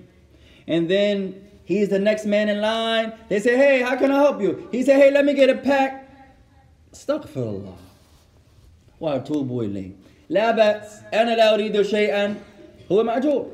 And 0.67 0.87
then 0.87 1.49
he's 1.65 1.89
the 1.89 1.97
next 1.97 2.25
man 2.25 2.47
in 2.47 2.61
line. 2.61 3.13
They 3.27 3.39
say, 3.39 3.57
Hey, 3.57 3.81
how 3.81 3.95
can 3.95 4.11
I 4.11 4.17
help 4.17 4.39
you? 4.39 4.67
He 4.71 4.83
said, 4.83 4.97
Hey, 4.97 5.09
let 5.09 5.25
me 5.25 5.33
get 5.33 5.49
a 5.49 5.55
pack. 5.55 6.05
Astaghfirullah. 6.93 7.88
وأتوب 9.00 9.60
إليه 9.60 9.90
لا 10.28 10.50
بأس 10.50 11.00
أنا 11.14 11.36
لا 11.36 11.54
أريد 11.54 11.82
شيئا 11.82 12.34
هو 12.92 13.02
مأجور 13.02 13.46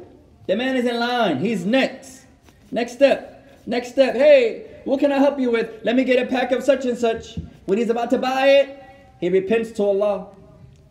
The 0.47 0.57
man 0.57 0.75
is 0.77 0.85
in 0.85 0.99
line. 0.99 1.39
He's 1.39 1.65
next. 1.65 2.25
Next 2.73 2.95
step. 2.95 3.49
Next 3.67 3.91
step. 3.91 4.15
Hey, 4.17 4.67
what 4.85 4.99
can 4.99 5.13
I 5.13 5.19
help 5.19 5.39
you 5.39 5.53
with? 5.53 5.71
Let 5.85 5.95
me 5.95 6.03
get 6.03 6.21
a 6.21 6.27
pack 6.27 6.51
of 6.51 6.65
such 6.65 6.87
and 6.87 6.99
such. 6.99 7.39
When 7.67 7.79
he's 7.79 7.89
about 7.89 8.11
to 8.11 8.19
buy 8.19 8.49
it, 8.49 8.83
he 9.21 9.29
repents 9.29 9.71
to 9.73 9.85
Allah. 9.85 10.27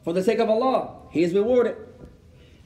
For 0.05 0.13
the 0.13 0.23
sake 0.23 0.39
of 0.39 0.49
Allah, 0.49 0.93
he 1.11 1.23
is 1.23 1.33
rewarded. 1.33 1.75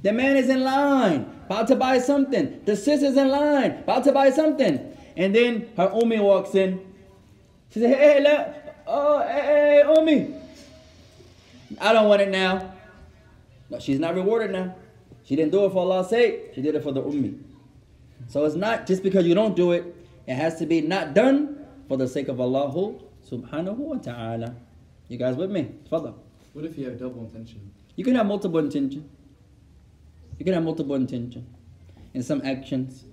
The 0.04 0.14
man 0.14 0.36
is 0.38 0.50
in 0.50 0.64
line, 0.64 1.26
about 1.46 1.68
to 1.70 1.76
buy 1.76 1.98
something. 1.98 2.62
The 2.66 2.76
sister's 2.76 3.18
in 3.18 3.30
line, 3.30 3.72
about 3.80 4.04
to 4.04 4.12
buy 4.12 4.30
something. 4.30 4.96
And 5.18 5.34
then 5.34 5.70
her 5.78 5.92
Umi 5.96 6.20
walks 6.20 6.54
in. 6.54 6.80
She 7.72 7.80
says, 7.80 7.96
Hey, 7.96 8.22
la, 8.22 8.54
oh, 8.86 9.20
hey, 9.26 9.82
hey, 9.82 9.84
Umi. 9.98 10.36
I 11.81 11.93
don't 11.93 12.09
want 12.09 12.23
it 12.23 12.31
now. 12.31 12.73
No, 13.71 13.79
she's 13.79 13.99
not 13.99 14.15
rewarded 14.15 14.51
now. 14.53 14.75
She 15.25 15.37
didn't 15.37 15.53
do 15.53 15.65
it 15.67 15.73
for 15.73 15.79
Allah's 15.79 16.09
sake. 16.09 16.53
She 16.55 16.63
did 16.63 16.75
it 16.75 16.83
for 16.83 16.93
the 16.93 17.03
ummi. 17.03 17.39
So 18.29 18.45
it's 18.45 18.55
not 18.57 18.87
just 18.87 19.03
because 19.03 19.27
you 19.27 19.35
don't 19.35 19.55
do 19.55 19.73
it. 19.73 19.85
It 20.27 20.35
has 20.35 20.59
to 20.59 20.67
be 20.67 20.81
not 20.81 21.15
done 21.15 21.67
for 21.87 21.97
the 21.97 22.09
sake 22.09 22.29
of 22.29 22.41
Allah 22.41 22.71
subhanahu 23.31 23.77
wa 23.77 23.97
ta'ala. 23.97 24.55
You 25.09 25.17
guys 25.19 25.37
with 25.37 25.51
me? 25.51 25.71
Father. 25.89 26.13
What 26.53 26.65
if 26.65 26.77
you 26.77 26.87
have 26.87 26.99
double 26.99 27.21
intention? 27.21 27.71
You 27.97 28.05
can 28.05 28.15
have 28.15 28.27
multiple 28.27 28.59
intention. 28.59 29.09
You 30.39 30.45
can 30.45 30.55
have 30.55 30.63
multiple 30.65 30.95
intention 30.95 31.47
in 32.15 32.23
some 32.23 32.43
actions. 32.45 33.05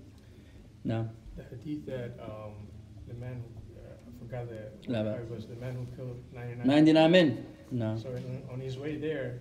No. 0.84 1.10
The 1.36 1.44
hadith 1.44 1.86
that 1.88 2.20
um, 2.22 2.68
the 3.08 3.14
man 3.16 3.42
who, 3.44 3.80
uh, 3.80 3.94
I 4.08 4.20
forgot 4.20 4.50
the, 4.50 4.92
La 4.92 5.04
what 5.04 5.18
ba- 5.18 5.22
it 5.24 5.32
was 5.32 5.46
the 5.48 5.56
man 5.56 5.76
who 5.76 5.96
killed 5.96 6.18
99. 6.34 6.68
99 6.68 7.12
men. 7.12 7.46
No. 7.75 7.97
So 7.97 8.11
in, 8.11 8.43
on 8.53 8.61
his 8.61 8.79
way 8.79 8.97
there, 8.97 9.39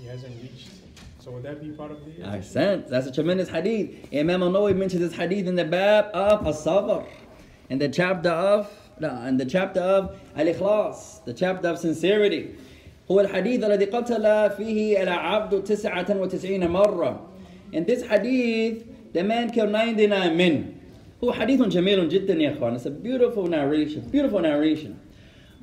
he 0.00 0.06
hasn't 0.06 0.34
reached. 0.42 0.68
So 1.18 1.30
would 1.32 1.42
that 1.42 1.62
be 1.62 1.70
part 1.70 1.90
of 1.90 2.04
the? 2.04 2.22
Ahsan. 2.22 2.88
That's 2.88 3.06
a 3.06 3.12
tremendous 3.12 3.48
hadith. 3.48 3.90
Imam 4.12 4.42
al-Nawawi 4.42 4.76
mentions 4.76 5.02
this 5.02 5.12
hadith 5.12 5.46
in 5.46 5.56
the 5.56 5.64
bab 5.64 6.06
of 6.14 6.46
as-sabr. 6.46 7.04
In 7.68 7.78
the 7.78 7.88
chapter 7.88 8.30
of, 8.30 8.70
no, 9.00 9.10
in 9.26 9.36
the 9.36 9.44
chapter 9.44 9.80
of 9.80 10.20
al-ikhlas. 10.36 11.24
The 11.24 11.34
chapter 11.34 11.68
of 11.68 11.78
sincerity. 11.78 12.54
هو 13.10 13.20
الحديث 13.20 13.64
الذي 13.64 13.84
قتل 13.84 14.50
فيه 14.56 15.02
العبد 15.02 15.64
تسعة 15.64 16.20
وتسعين 16.20 16.68
مرة. 16.68 17.20
In 17.72 17.84
this 17.84 18.02
hadith, 18.02 18.84
the 19.12 19.22
man 19.24 19.50
killed 19.50 19.70
99 19.70 20.36
men. 20.36 20.80
هو 21.24 21.32
حديث 21.32 21.62
جميل 21.62 22.08
جدا 22.08 22.34
يا 22.34 22.56
اخوان. 22.58 22.76
It's 22.76 22.86
a 22.86 22.90
beautiful 22.90 23.46
narration. 23.46 24.00
Beautiful 24.10 24.40
narration. 24.40 24.98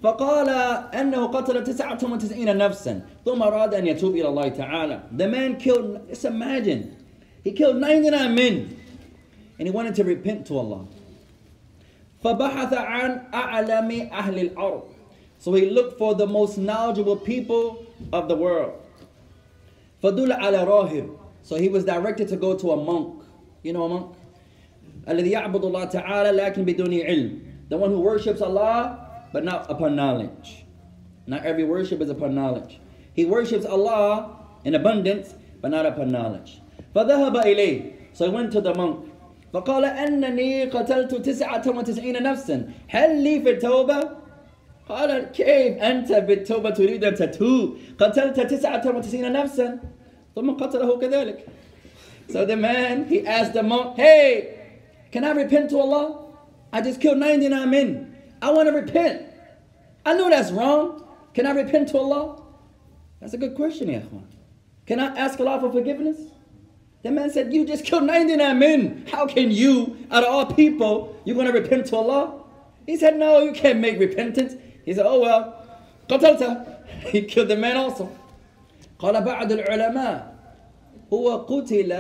فقال 0.04 0.49
أنه 0.93 1.28
قتل 1.28 1.64
تسعة 1.64 1.99
وتسعين 2.12 2.58
نفسا 2.58 3.01
ثم 3.26 3.41
أراد 3.41 3.74
أن 3.74 3.88
يتوب 3.88 4.16
إلى 4.16 4.28
الله 4.28 4.47
تعالى 4.47 4.99
The 5.18 5.28
man 5.28 5.56
killed, 5.58 6.10
just 6.10 6.26
imagine 6.26 6.95
He 7.43 7.51
killed 7.51 7.78
99 7.78 8.36
men 8.36 8.78
And 9.60 9.68
he 9.68 9.72
wanted 9.72 9.95
to 9.95 10.04
repent 10.04 10.45
to 10.47 10.58
Allah 10.58 10.86
فبحث 12.24 12.74
عن 12.74 13.22
أعلم 13.34 14.10
أهل 14.12 14.39
الأرض 14.39 14.84
So 15.39 15.54
he 15.54 15.70
looked 15.70 15.97
for 15.97 16.16
the 16.16 16.28
most 16.28 16.58
knowledgeable 16.58 17.16
people 17.18 17.86
of 18.12 18.28
the 18.28 18.36
world 18.36 18.74
فدل 20.04 20.32
على 20.34 20.64
راهب 20.64 21.10
So 21.43 21.56
he 21.56 21.70
was 21.70 21.86
directed 21.86 22.28
to 22.28 22.36
go 22.36 22.58
to 22.58 22.72
a 22.72 22.78
monk 22.84 23.24
You 23.64 23.72
know 23.74 23.84
a 23.86 23.89
monk? 23.89 24.16
الذي 25.10 25.32
يعبد 25.32 25.66
الله 25.66 25.84
تعالى 25.86 26.32
لكن 26.32 26.66
بدون 26.66 26.93
علم 27.01 27.39
The 27.70 27.78
one 27.78 27.89
who 27.89 27.99
worships 28.01 28.41
Allah 28.41 28.99
but 29.32 29.43
not 29.43 29.70
upon 29.70 29.95
knowledge. 29.95 30.66
Not 31.26 31.45
every 31.45 31.64
worship 31.64 32.01
is 32.01 32.10
upon 32.10 32.36
knowledge. 32.36 32.80
He 33.14 33.26
worships 33.26 33.66
Allah 33.66 34.38
in 34.64 34.76
abundance, 34.76 35.36
but 35.62 35.72
not 35.72 35.86
upon 35.86 36.12
knowledge. 36.12 36.62
فذهب 36.95 37.36
إليه. 37.43 37.93
So 38.14 38.26
he 38.26 38.32
went 38.32 38.51
to 38.51 38.62
the 38.62 38.74
monk. 38.76 39.10
فقال 39.54 39.86
أنني 39.86 40.66
قتلت 40.66 41.16
تسعة 41.16 41.64
وتسعين 41.68 42.24
نفسا 42.24 42.70
هل 42.88 43.24
لي 43.24 43.41
في 43.41 43.49
التوبة؟ 43.49 44.10
قال 44.89 45.32
كيف 45.32 45.78
أنت 45.78 46.12
بالتوبة 46.12 46.70
تريد 46.70 47.04
أن 47.04 47.16
تتوب 47.16 47.78
قتلت 47.99 48.39
تسعة 48.39 48.95
وتسعين 48.97 49.34
نفسا 49.34 49.80
ثم 50.36 50.51
قتله 50.51 50.99
كذلك 50.99 51.45
So 52.30 52.45
the 52.45 52.56
man, 52.56 53.06
he 53.10 53.28
asked 53.28 53.54
the 53.54 53.62
monk, 53.62 53.97
Hey, 53.97 54.80
can 55.12 55.24
I 55.26 55.32
repent 55.32 55.70
to 55.72 55.78
Allah? 55.80 56.26
I 56.72 56.82
just 56.82 56.99
killed 57.01 57.18
99 57.20 57.70
men. 57.70 58.16
I 58.41 58.51
want 58.51 58.68
to 58.68 58.74
repent. 58.74 59.26
I 60.06 60.14
know 60.14 60.30
that's 60.30 60.51
wrong. 60.51 61.04
Can 61.34 61.47
I 61.47 61.51
repent 61.51 61.89
to 61.89 61.97
Allah? 61.97 62.41
That's 63.20 63.34
a 63.34 63.38
good 63.38 63.56
question, 63.56 63.89
ya 63.89 63.99
ikhwan. 63.99 64.26
Can 64.86 64.99
I 64.99 65.16
ask 65.18 65.39
Allah 65.39 65.60
for 65.62 65.72
forgiveness? 65.72 66.18
The 67.04 67.12
man 67.12 67.30
said, 67.30 67.54
You 67.54 67.66
just 67.66 67.86
killed 67.86 68.04
99 68.04 68.60
men. 68.60 69.06
How 69.12 69.28
can 69.28 69.51
you, 69.51 69.97
out 70.12 70.24
of 70.24 70.30
all 70.30 70.45
people, 70.45 71.16
you're 71.26 71.36
going 71.36 71.47
to 71.47 71.54
repent 71.54 71.88
to 71.88 71.97
Allah? 71.97 72.43
He 72.86 72.97
said, 72.97 73.18
No, 73.18 73.39
you 73.39 73.54
can't 73.54 73.80
make 73.80 73.99
repentance. 73.99 74.56
He 74.86 74.93
said, 74.93 75.06
Oh, 75.06 75.22
well, 75.22 75.56
قتلته. 76.10 77.10
He 77.12 77.24
killed 77.24 77.47
the 77.49 77.56
man 77.58 77.78
also. 77.78 78.10
قال 78.99 79.22
بعض 79.24 79.51
العلماء 79.51 80.34
هو 81.14 81.38
قتل 81.38 81.93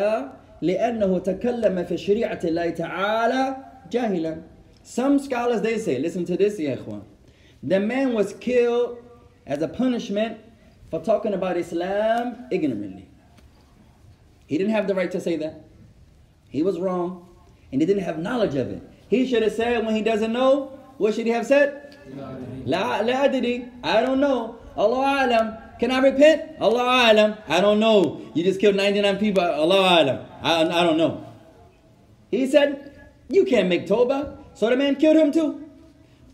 لأنه 0.61 1.19
تكلم 1.19 1.83
في 1.83 1.97
شريعة 1.97 2.39
الله 2.43 2.69
تعالى 2.69 3.57
جاهلا. 3.91 4.37
some 4.88 5.18
scholars 5.18 5.60
they 5.60 5.78
say, 5.78 5.98
listen 5.98 6.24
to 6.24 6.34
this. 6.34 6.56
The 6.56 7.78
man 7.78 8.14
was 8.14 8.32
killed 8.40 8.96
as 9.46 9.60
a 9.60 9.68
punishment 9.68 10.38
for 10.90 10.98
talking 10.98 11.34
about 11.34 11.58
Islam 11.58 12.46
ignorantly. 12.50 13.06
He 14.46 14.56
didn't 14.56 14.72
have 14.72 14.88
the 14.88 14.94
right 14.94 15.10
to 15.10 15.20
say 15.20 15.36
that. 15.36 15.62
He 16.48 16.62
was 16.62 16.78
wrong, 16.78 17.28
and 17.70 17.82
he 17.82 17.86
didn't 17.86 18.02
have 18.04 18.18
knowledge 18.18 18.54
of 18.54 18.70
it. 18.70 18.82
He 19.08 19.26
should 19.26 19.42
have 19.42 19.52
said 19.52 19.84
when 19.84 19.94
he 19.94 20.00
doesn't 20.00 20.32
know, 20.32 20.80
what 20.96 21.14
should 21.14 21.26
he 21.26 21.32
have 21.32 21.46
said? 21.46 21.98
La. 22.64 23.00
I 23.02 24.00
don't 24.00 24.20
know. 24.20 24.58
Allah 24.74 25.26
alam. 25.26 25.58
Can 25.78 25.90
I 25.90 25.98
repent? 25.98 26.58
Allah 26.62 27.12
alam. 27.12 27.36
I 27.46 27.60
don't 27.60 27.78
know. 27.78 28.22
You 28.32 28.42
just 28.42 28.58
killed 28.58 28.76
99 28.76 29.18
people. 29.18 29.44
Allah 29.44 30.02
alam. 30.02 30.26
I, 30.42 30.62
I 30.62 30.82
don't 30.82 30.96
know. 30.96 31.26
He 32.30 32.46
said, 32.46 33.10
you 33.28 33.44
can't 33.44 33.68
make 33.68 33.86
tawbah. 33.86 34.38
So 34.57 34.69
the 34.69 34.77
man 34.77 34.95
killed 34.95 35.17
him 35.17 35.31
too. 35.31 35.59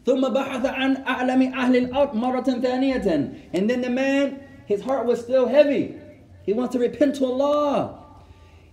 ثم 0.06 0.22
بحث 0.22 0.66
عن 0.66 1.06
أعلم 1.06 1.54
أهل 1.54 1.90
الأرض 1.90 2.14
مرة 2.14 2.62
ثانية. 2.62 3.06
And 3.54 3.70
then 3.70 3.82
the 3.82 3.90
man, 3.90 4.40
his 4.66 4.82
heart 4.82 5.06
was 5.06 5.22
still 5.22 5.48
heavy. 5.48 5.96
He 6.44 6.54
wants 6.54 6.74
to 6.74 6.80
repent 6.80 7.16
to 7.16 7.26
Allah. 7.26 8.00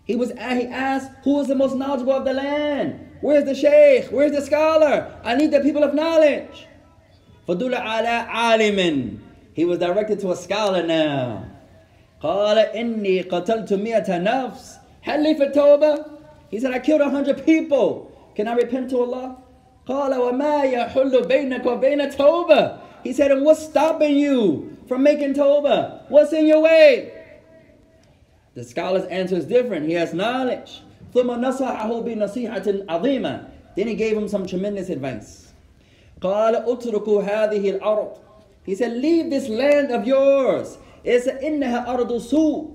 He 0.05 0.15
was 0.15 0.31
he 0.31 0.37
asked, 0.39 1.11
who 1.25 1.41
is 1.41 1.49
the 1.49 1.55
most 1.55 1.75
knowledgeable 1.75 2.13
of 2.13 2.25
the 2.25 2.33
land? 2.33 3.01
Where's 3.21 3.45
the 3.45 3.55
sheikh? 3.55 4.11
Where's 4.11 4.33
the 4.33 4.41
scholar? 4.41 5.21
I 5.25 5.35
need 5.35 5.51
the 5.51 5.61
people 5.61 5.83
of 5.83 5.95
knowledge. 5.95 6.67
فدل 7.49 7.75
على 7.75 8.29
عالم. 8.29 9.19
He 9.53 9.65
was 9.65 9.79
directed 9.79 10.21
to 10.21 10.31
a 10.31 10.37
scholar 10.37 10.87
now. 10.87 11.45
قال 12.23 12.73
إني 12.73 13.29
قتلت 13.29 13.73
مئة 13.73 14.19
نفس. 14.19 14.79
هل 15.03 15.23
لي 15.23 15.35
في 15.35 15.53
التوبة? 15.53 16.05
He 16.51 16.61
said, 16.61 16.73
I 16.73 16.79
killed 16.79 17.01
a 17.01 17.11
hundred 17.11 17.45
people. 17.45 18.13
Can 18.37 18.47
I 18.47 18.55
repent 18.55 18.91
to 18.91 19.01
Allah? 19.01 19.39
قال 19.91 20.15
وما 20.15 20.63
يحل 20.65 21.27
بينك 21.27 21.65
وبين 21.65 22.01
التوبة. 22.01 22.79
He 23.05 23.13
said, 23.13 23.31
and 23.31 23.45
what's 23.45 23.63
stopping 23.63 24.17
you 24.17 24.77
from 24.89 25.05
making 25.05 25.35
tawbah? 25.35 26.09
What's 26.09 26.33
in 26.33 26.47
your 26.47 26.61
way? 26.61 27.13
The 28.55 28.65
scholar's 28.65 29.05
answer 29.05 29.37
is 29.37 29.45
different. 29.45 29.87
He 29.87 29.93
has 29.93 30.13
knowledge. 30.13 30.83
ثم 31.15 31.31
نصحه 31.31 32.05
بنصيحة 32.05 32.87
عظيمة. 32.89 33.49
Then 33.77 33.87
he 33.87 33.95
gave 33.95 34.17
him 34.17 34.27
some 34.27 34.47
tremendous 34.47 34.89
advice. 34.89 35.53
قال 36.21 36.67
اتركوا 36.67 37.23
هذه 37.23 37.79
الأرض. 37.79 38.19
He 38.65 38.75
said, 38.75 38.93
leave 38.93 39.31
this 39.31 39.49
land 39.49 39.93
of 39.93 40.05
yours. 40.05 40.79
It's 41.05 41.29
إنها 41.29 41.87
أرض 41.87 42.19
سوء. 42.19 42.73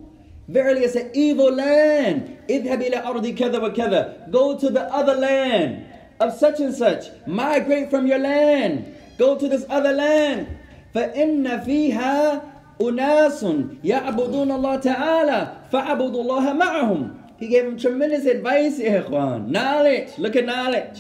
Verily, 0.47 0.83
it's 0.83 0.95
an 0.95 1.11
evil 1.13 1.51
land. 1.51 2.37
اذهب 2.49 2.81
إلى 2.81 3.03
أرض 3.03 3.27
كذا 3.35 3.59
وكذا. 3.59 4.31
Go 4.31 4.57
to 4.57 4.69
the 4.69 4.81
other 4.93 5.15
land 5.15 5.85
of 6.19 6.33
such 6.33 6.59
and 6.59 6.73
such. 6.73 7.05
Migrate 7.25 7.89
from 7.89 8.07
your 8.07 8.19
land. 8.19 8.95
Go 9.17 9.37
to 9.37 9.47
this 9.47 9.65
other 9.69 9.93
land. 9.93 10.47
فإن 10.93 11.63
فيها 11.65 12.41
أناس 12.81 13.45
يعبدون 13.83 14.51
الله 14.51 14.75
تعالى 14.75 15.47
فعبدوا 15.71 16.21
الله 16.23 16.53
معهم. 16.53 17.17
He 17.39 17.47
gave 17.47 17.65
him 17.65 17.77
tremendous 17.77 18.25
advice, 18.25 18.79
ikhwan. 18.79 19.47
Knowledge. 19.47 20.17
Look 20.17 20.35
at 20.35 20.45
knowledge. 20.45 20.99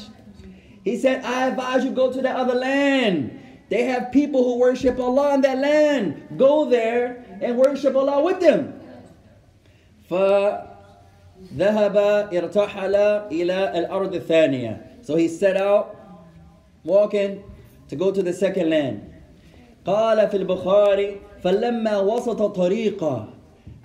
He 0.83 0.97
said, 0.97 1.23
I 1.23 1.47
advise 1.49 1.83
you 1.83 1.91
go 1.91 2.11
to 2.11 2.21
the 2.21 2.31
other 2.31 2.55
land. 2.55 3.37
They 3.69 3.83
have 3.83 4.11
people 4.11 4.43
who 4.43 4.57
worship 4.59 4.99
Allah 4.99 5.35
in 5.35 5.41
that 5.41 5.59
land. 5.59 6.37
Go 6.37 6.65
there 6.69 7.23
and 7.41 7.57
worship 7.57 7.95
Allah 7.95 8.23
with 8.23 8.39
them. 8.39 8.73
فذهب 10.09 11.95
ارتحل 12.33 12.95
إلى 13.31 13.71
الأرض 13.79 14.13
الثانية. 14.15 14.84
So 15.05 15.15
he 15.15 15.27
set 15.27 15.57
out 15.57 15.95
walking 16.83 17.43
to 17.89 17.95
go 17.95 18.11
to 18.11 18.23
the 18.23 18.33
second 18.33 18.69
land. 18.69 19.07
قال 19.85 20.29
في 20.29 20.37
البخاري 20.37 21.17
فلما 21.43 21.99
وسط 21.99 22.41
طريقه 22.41 23.27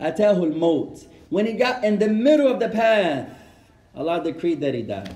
أتاه 0.01 0.45
الموت. 0.45 1.07
When 1.30 1.47
he 1.47 1.55
got 1.55 1.84
in 1.84 1.99
the 1.99 2.09
middle 2.09 2.49
of 2.49 2.61
the 2.61 2.68
path, 2.68 3.28
Allah 3.95 4.22
decreed 4.22 4.61
that 4.61 4.74
he 4.74 4.82
died. 4.82 5.14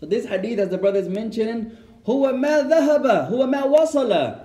So 0.00 0.06
this 0.06 0.26
hadith, 0.26 0.58
as 0.58 0.68
the 0.68 0.78
brothers 0.78 1.08
mentioned, 1.08 1.76
هو 2.06 2.32
ما 2.32 2.68
ذهب 2.68 3.06
هو 3.30 3.46
ما 3.46 3.62
وصل. 3.64 4.40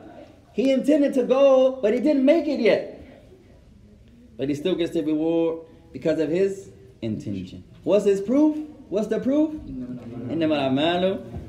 He 0.54 0.72
intended 0.72 1.14
to 1.14 1.24
go, 1.24 1.80
but 1.82 1.94
he 1.94 2.00
didn't 2.00 2.24
make 2.24 2.48
it 2.48 2.60
yet. 2.60 3.02
But 4.38 4.48
he 4.50 4.56
still 4.56 4.76
gets 4.76 4.94
the 4.94 5.04
reward 5.04 5.66
because 5.92 6.20
of 6.20 6.30
his 6.30 6.70
intention. 7.02 7.64
What's 7.84 8.06
his 8.06 8.22
proof? 8.22 8.58
What's 8.89 9.09
the 9.09 9.19
proof? 9.19 9.55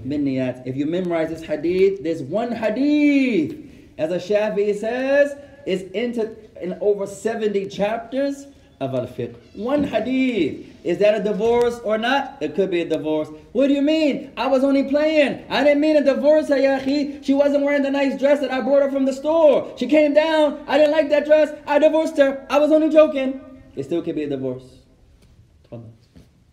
If 0.08 0.76
you 0.76 0.86
memorize 0.86 1.30
this 1.30 1.44
hadith, 1.44 2.04
this 2.04 2.22
one 2.22 2.52
hadith, 2.52 3.58
as 3.98 4.12
ash-Shafi'i 4.12 4.76
says, 4.76 5.36
is 5.66 5.84
into 5.92 6.36
in 6.62 6.78
over 6.80 7.06
70 7.06 7.68
chapters 7.68 8.48
of 8.80 8.94
al 8.94 9.08
fiqh. 9.08 9.36
One 9.56 9.84
hadith. 9.84 10.68
Is 10.84 10.98
that 11.00 11.16
a 11.20 11.24
divorce 11.24 11.80
or 11.84 11.98
not? 11.98 12.38
It 12.42 12.56
could 12.56 12.70
be 12.70 12.82
a 12.82 12.86
divorce. 12.88 13.30
What 13.54 13.68
do 13.68 13.74
you 13.74 13.82
mean? 13.82 14.32
I 14.38 14.48
was 14.48 14.64
only 14.64 14.84
playing. 14.84 15.46
I 15.50 15.64
didn't 15.64 15.82
mean 15.82 15.98
a 15.98 16.04
divorce, 16.04 16.50
Hayahi. 16.50 17.24
She 17.24 17.34
wasn't 17.34 17.64
wearing 17.64 17.84
the 17.84 17.92
nice 17.92 18.20
dress 18.20 18.40
that 18.42 18.52
I 18.52 18.62
brought 18.62 18.84
her 18.84 18.92
from 18.92 19.06
the 19.06 19.14
store. 19.14 19.74
She 19.78 19.88
came 19.88 20.14
down. 20.14 20.64
I 20.68 20.78
didn't 20.78 20.92
like 20.92 21.10
that 21.10 21.26
dress. 21.26 21.52
I 21.66 21.80
divorced 21.80 22.18
her. 22.18 22.46
I 22.50 22.60
was 22.60 22.72
only 22.72 22.90
joking. 22.90 23.42
It 23.76 23.84
still 23.84 24.02
could 24.02 24.16
be 24.16 24.24
a 24.24 24.30
divorce. 24.30 24.64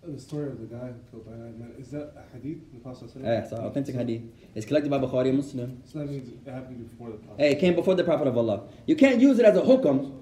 The 0.05 0.19
story 0.19 0.49
of 0.49 0.59
the 0.59 0.67
guy 0.67 0.89
who 1.13 1.23
killed 1.23 1.27
99 1.29 1.59
men, 1.61 1.75
is 1.79 1.91
that 1.93 2.13
a 2.17 2.37
hadith 2.37 2.73
the 2.73 2.81
Prophet? 2.81 3.09
Yeah, 3.21 3.29
eh, 3.29 3.39
it's 3.39 3.53
an 3.53 3.59
authentic 3.59 3.95
hadith. 3.95 4.23
It's 4.53 4.67
collected 4.67 4.91
by 4.91 4.99
Bukhari 4.99 5.29
and 5.29 5.37
Muslim. 5.39 5.81
So 5.85 6.01
that 6.01 6.11
means 6.11 6.29
it 6.29 6.51
happened 6.51 6.91
before 6.91 7.11
the 7.11 7.19
Prophet. 7.19 7.41
Hey, 7.41 7.53
it 7.53 7.61
came 7.61 7.77
before 7.77 7.95
the 7.95 8.03
Prophet 8.03 8.27
of 8.27 8.37
Allah. 8.37 8.65
You 8.87 8.97
can't 8.97 9.21
use 9.21 9.39
it 9.39 9.45
as 9.45 9.57
a 9.57 9.61
hukum 9.61 10.13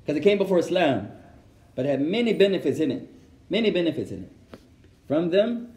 because 0.00 0.16
it 0.16 0.24
came 0.24 0.36
before 0.36 0.58
Islam, 0.58 1.12
but 1.76 1.86
it 1.86 1.90
had 1.90 2.00
many 2.00 2.32
benefits 2.32 2.80
in 2.80 2.90
it. 2.90 3.08
Many 3.48 3.70
benefits 3.70 4.10
in 4.10 4.24
it. 4.24 4.32
From 5.06 5.30
them, 5.30 5.72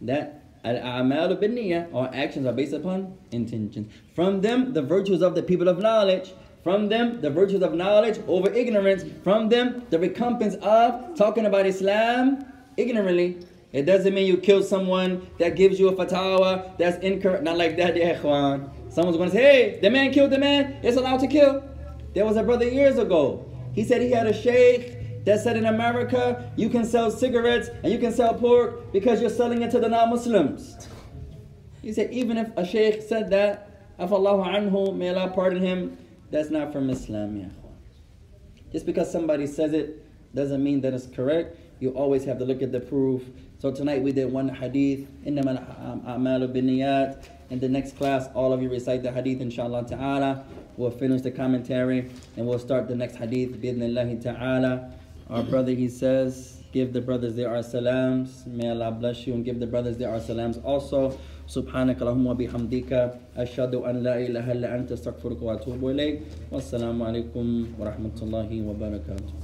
that 0.00 0.42
al-a'malu 0.64 1.38
bin 1.38 1.88
or 1.92 2.08
actions 2.14 2.46
are 2.46 2.54
based 2.54 2.72
upon 2.72 3.18
intentions. 3.30 3.92
From 4.14 4.40
them, 4.40 4.72
the 4.72 4.82
virtues 4.82 5.20
of 5.20 5.34
the 5.34 5.42
people 5.42 5.68
of 5.68 5.80
knowledge. 5.80 6.32
From 6.68 6.90
them, 6.90 7.22
the 7.22 7.30
virtues 7.30 7.62
of 7.62 7.72
knowledge 7.72 8.20
over 8.28 8.52
ignorance. 8.52 9.02
From 9.24 9.48
them, 9.48 9.86
the 9.88 9.98
recompense 9.98 10.54
of 10.56 11.16
talking 11.16 11.46
about 11.46 11.64
Islam 11.64 12.44
ignorantly. 12.76 13.38
It 13.72 13.84
doesn't 13.86 14.12
mean 14.12 14.26
you 14.26 14.36
kill 14.36 14.62
someone 14.62 15.26
that 15.38 15.56
gives 15.56 15.80
you 15.80 15.88
a 15.88 15.94
fatwa 15.94 16.76
that's 16.76 17.02
incorrect. 17.02 17.42
Not 17.42 17.56
like 17.56 17.78
that, 17.78 17.96
yeah, 17.96 18.20
ikhwan. 18.20 18.68
Someone's 18.92 19.16
going 19.16 19.30
to 19.30 19.34
say, 19.34 19.42
hey, 19.42 19.80
the 19.80 19.88
man 19.88 20.12
killed 20.12 20.30
the 20.30 20.36
man. 20.38 20.78
It's 20.82 20.98
allowed 20.98 21.20
to 21.20 21.26
kill. 21.26 21.64
There 22.12 22.26
was 22.26 22.36
a 22.36 22.42
brother 22.42 22.68
years 22.68 22.98
ago. 22.98 23.50
He 23.72 23.82
said 23.82 24.02
he 24.02 24.10
had 24.10 24.26
a 24.26 24.34
sheikh 24.34 25.24
that 25.24 25.40
said 25.40 25.56
in 25.56 25.64
America, 25.64 26.52
you 26.56 26.68
can 26.68 26.84
sell 26.84 27.10
cigarettes 27.10 27.70
and 27.82 27.90
you 27.90 27.98
can 27.98 28.12
sell 28.12 28.34
pork 28.34 28.92
because 28.92 29.22
you're 29.22 29.30
selling 29.30 29.62
it 29.62 29.70
to 29.70 29.78
the 29.78 29.88
non-Muslims. 29.88 30.86
He 31.80 31.94
said, 31.94 32.12
even 32.12 32.36
if 32.36 32.54
a 32.58 32.66
sheikh 32.66 33.00
said 33.08 33.30
that, 33.30 33.64
Allahu 33.98 34.42
anhu, 34.42 34.94
may 34.94 35.08
Allah 35.08 35.32
pardon 35.34 35.62
him, 35.62 35.96
that's 36.31 36.49
not 36.49 36.73
from 36.73 36.89
Islam, 36.89 37.37
ya 37.37 37.45
Just 38.71 38.85
because 38.85 39.11
somebody 39.11 39.47
says 39.47 39.73
it 39.73 40.03
doesn't 40.33 40.63
mean 40.63 40.81
that 40.81 40.93
it's 40.93 41.07
correct. 41.07 41.57
You 41.79 41.91
always 41.91 42.25
have 42.25 42.39
to 42.39 42.45
look 42.45 42.61
at 42.61 42.71
the 42.71 42.79
proof. 42.79 43.23
So 43.59 43.71
tonight 43.71 44.01
we 44.01 44.11
did 44.11 44.31
one 44.31 44.49
hadith, 44.49 45.07
إِنَّمَا 45.25 46.03
الْأَعْمَالُ 46.05 46.53
بِالنِّيَّاتِ 46.53 47.27
In 47.49 47.59
the 47.59 47.69
next 47.69 47.97
class, 47.97 48.27
all 48.33 48.51
of 48.51 48.61
you 48.61 48.69
recite 48.69 49.03
the 49.03 49.11
hadith, 49.11 49.41
inshallah 49.41 49.87
ta'ala. 49.87 50.43
We'll 50.75 50.91
finish 50.91 51.21
the 51.21 51.31
commentary 51.31 52.09
and 52.35 52.47
we'll 52.47 52.59
start 52.59 52.87
the 52.87 52.95
next 52.95 53.15
hadith, 53.15 53.61
بِإِذْنِ 53.61 54.23
ta'ala. 54.23 54.91
Our 55.29 55.43
brother, 55.43 55.71
he 55.71 55.87
says, 55.87 56.63
give 56.73 56.91
the 56.91 57.01
brothers 57.01 57.35
their 57.35 57.49
our 57.49 57.63
salams. 57.63 58.45
May 58.47 58.69
Allah 58.69 58.91
bless 58.91 59.25
you 59.27 59.33
and 59.33 59.45
give 59.45 59.59
the 59.59 59.67
brothers 59.67 59.97
their 59.97 60.09
our 60.09 60.19
salams 60.19 60.57
also. 60.57 61.17
سبحانك 61.48 61.96
اللهم 62.04 62.26
وبحمدك 62.28 62.92
أشهد 63.36 63.74
أن 63.80 64.04
لا 64.04 64.20
إله 64.20 64.52
إلا 64.52 64.68
أنت 64.76 64.92
أستغفرك 64.92 65.40
وأتوب 65.42 65.80
إليك 65.80 66.20
والسلام 66.52 67.02
عليكم 67.02 67.46
ورحمة 67.80 68.16
الله 68.22 68.50
وبركاته. 68.68 69.34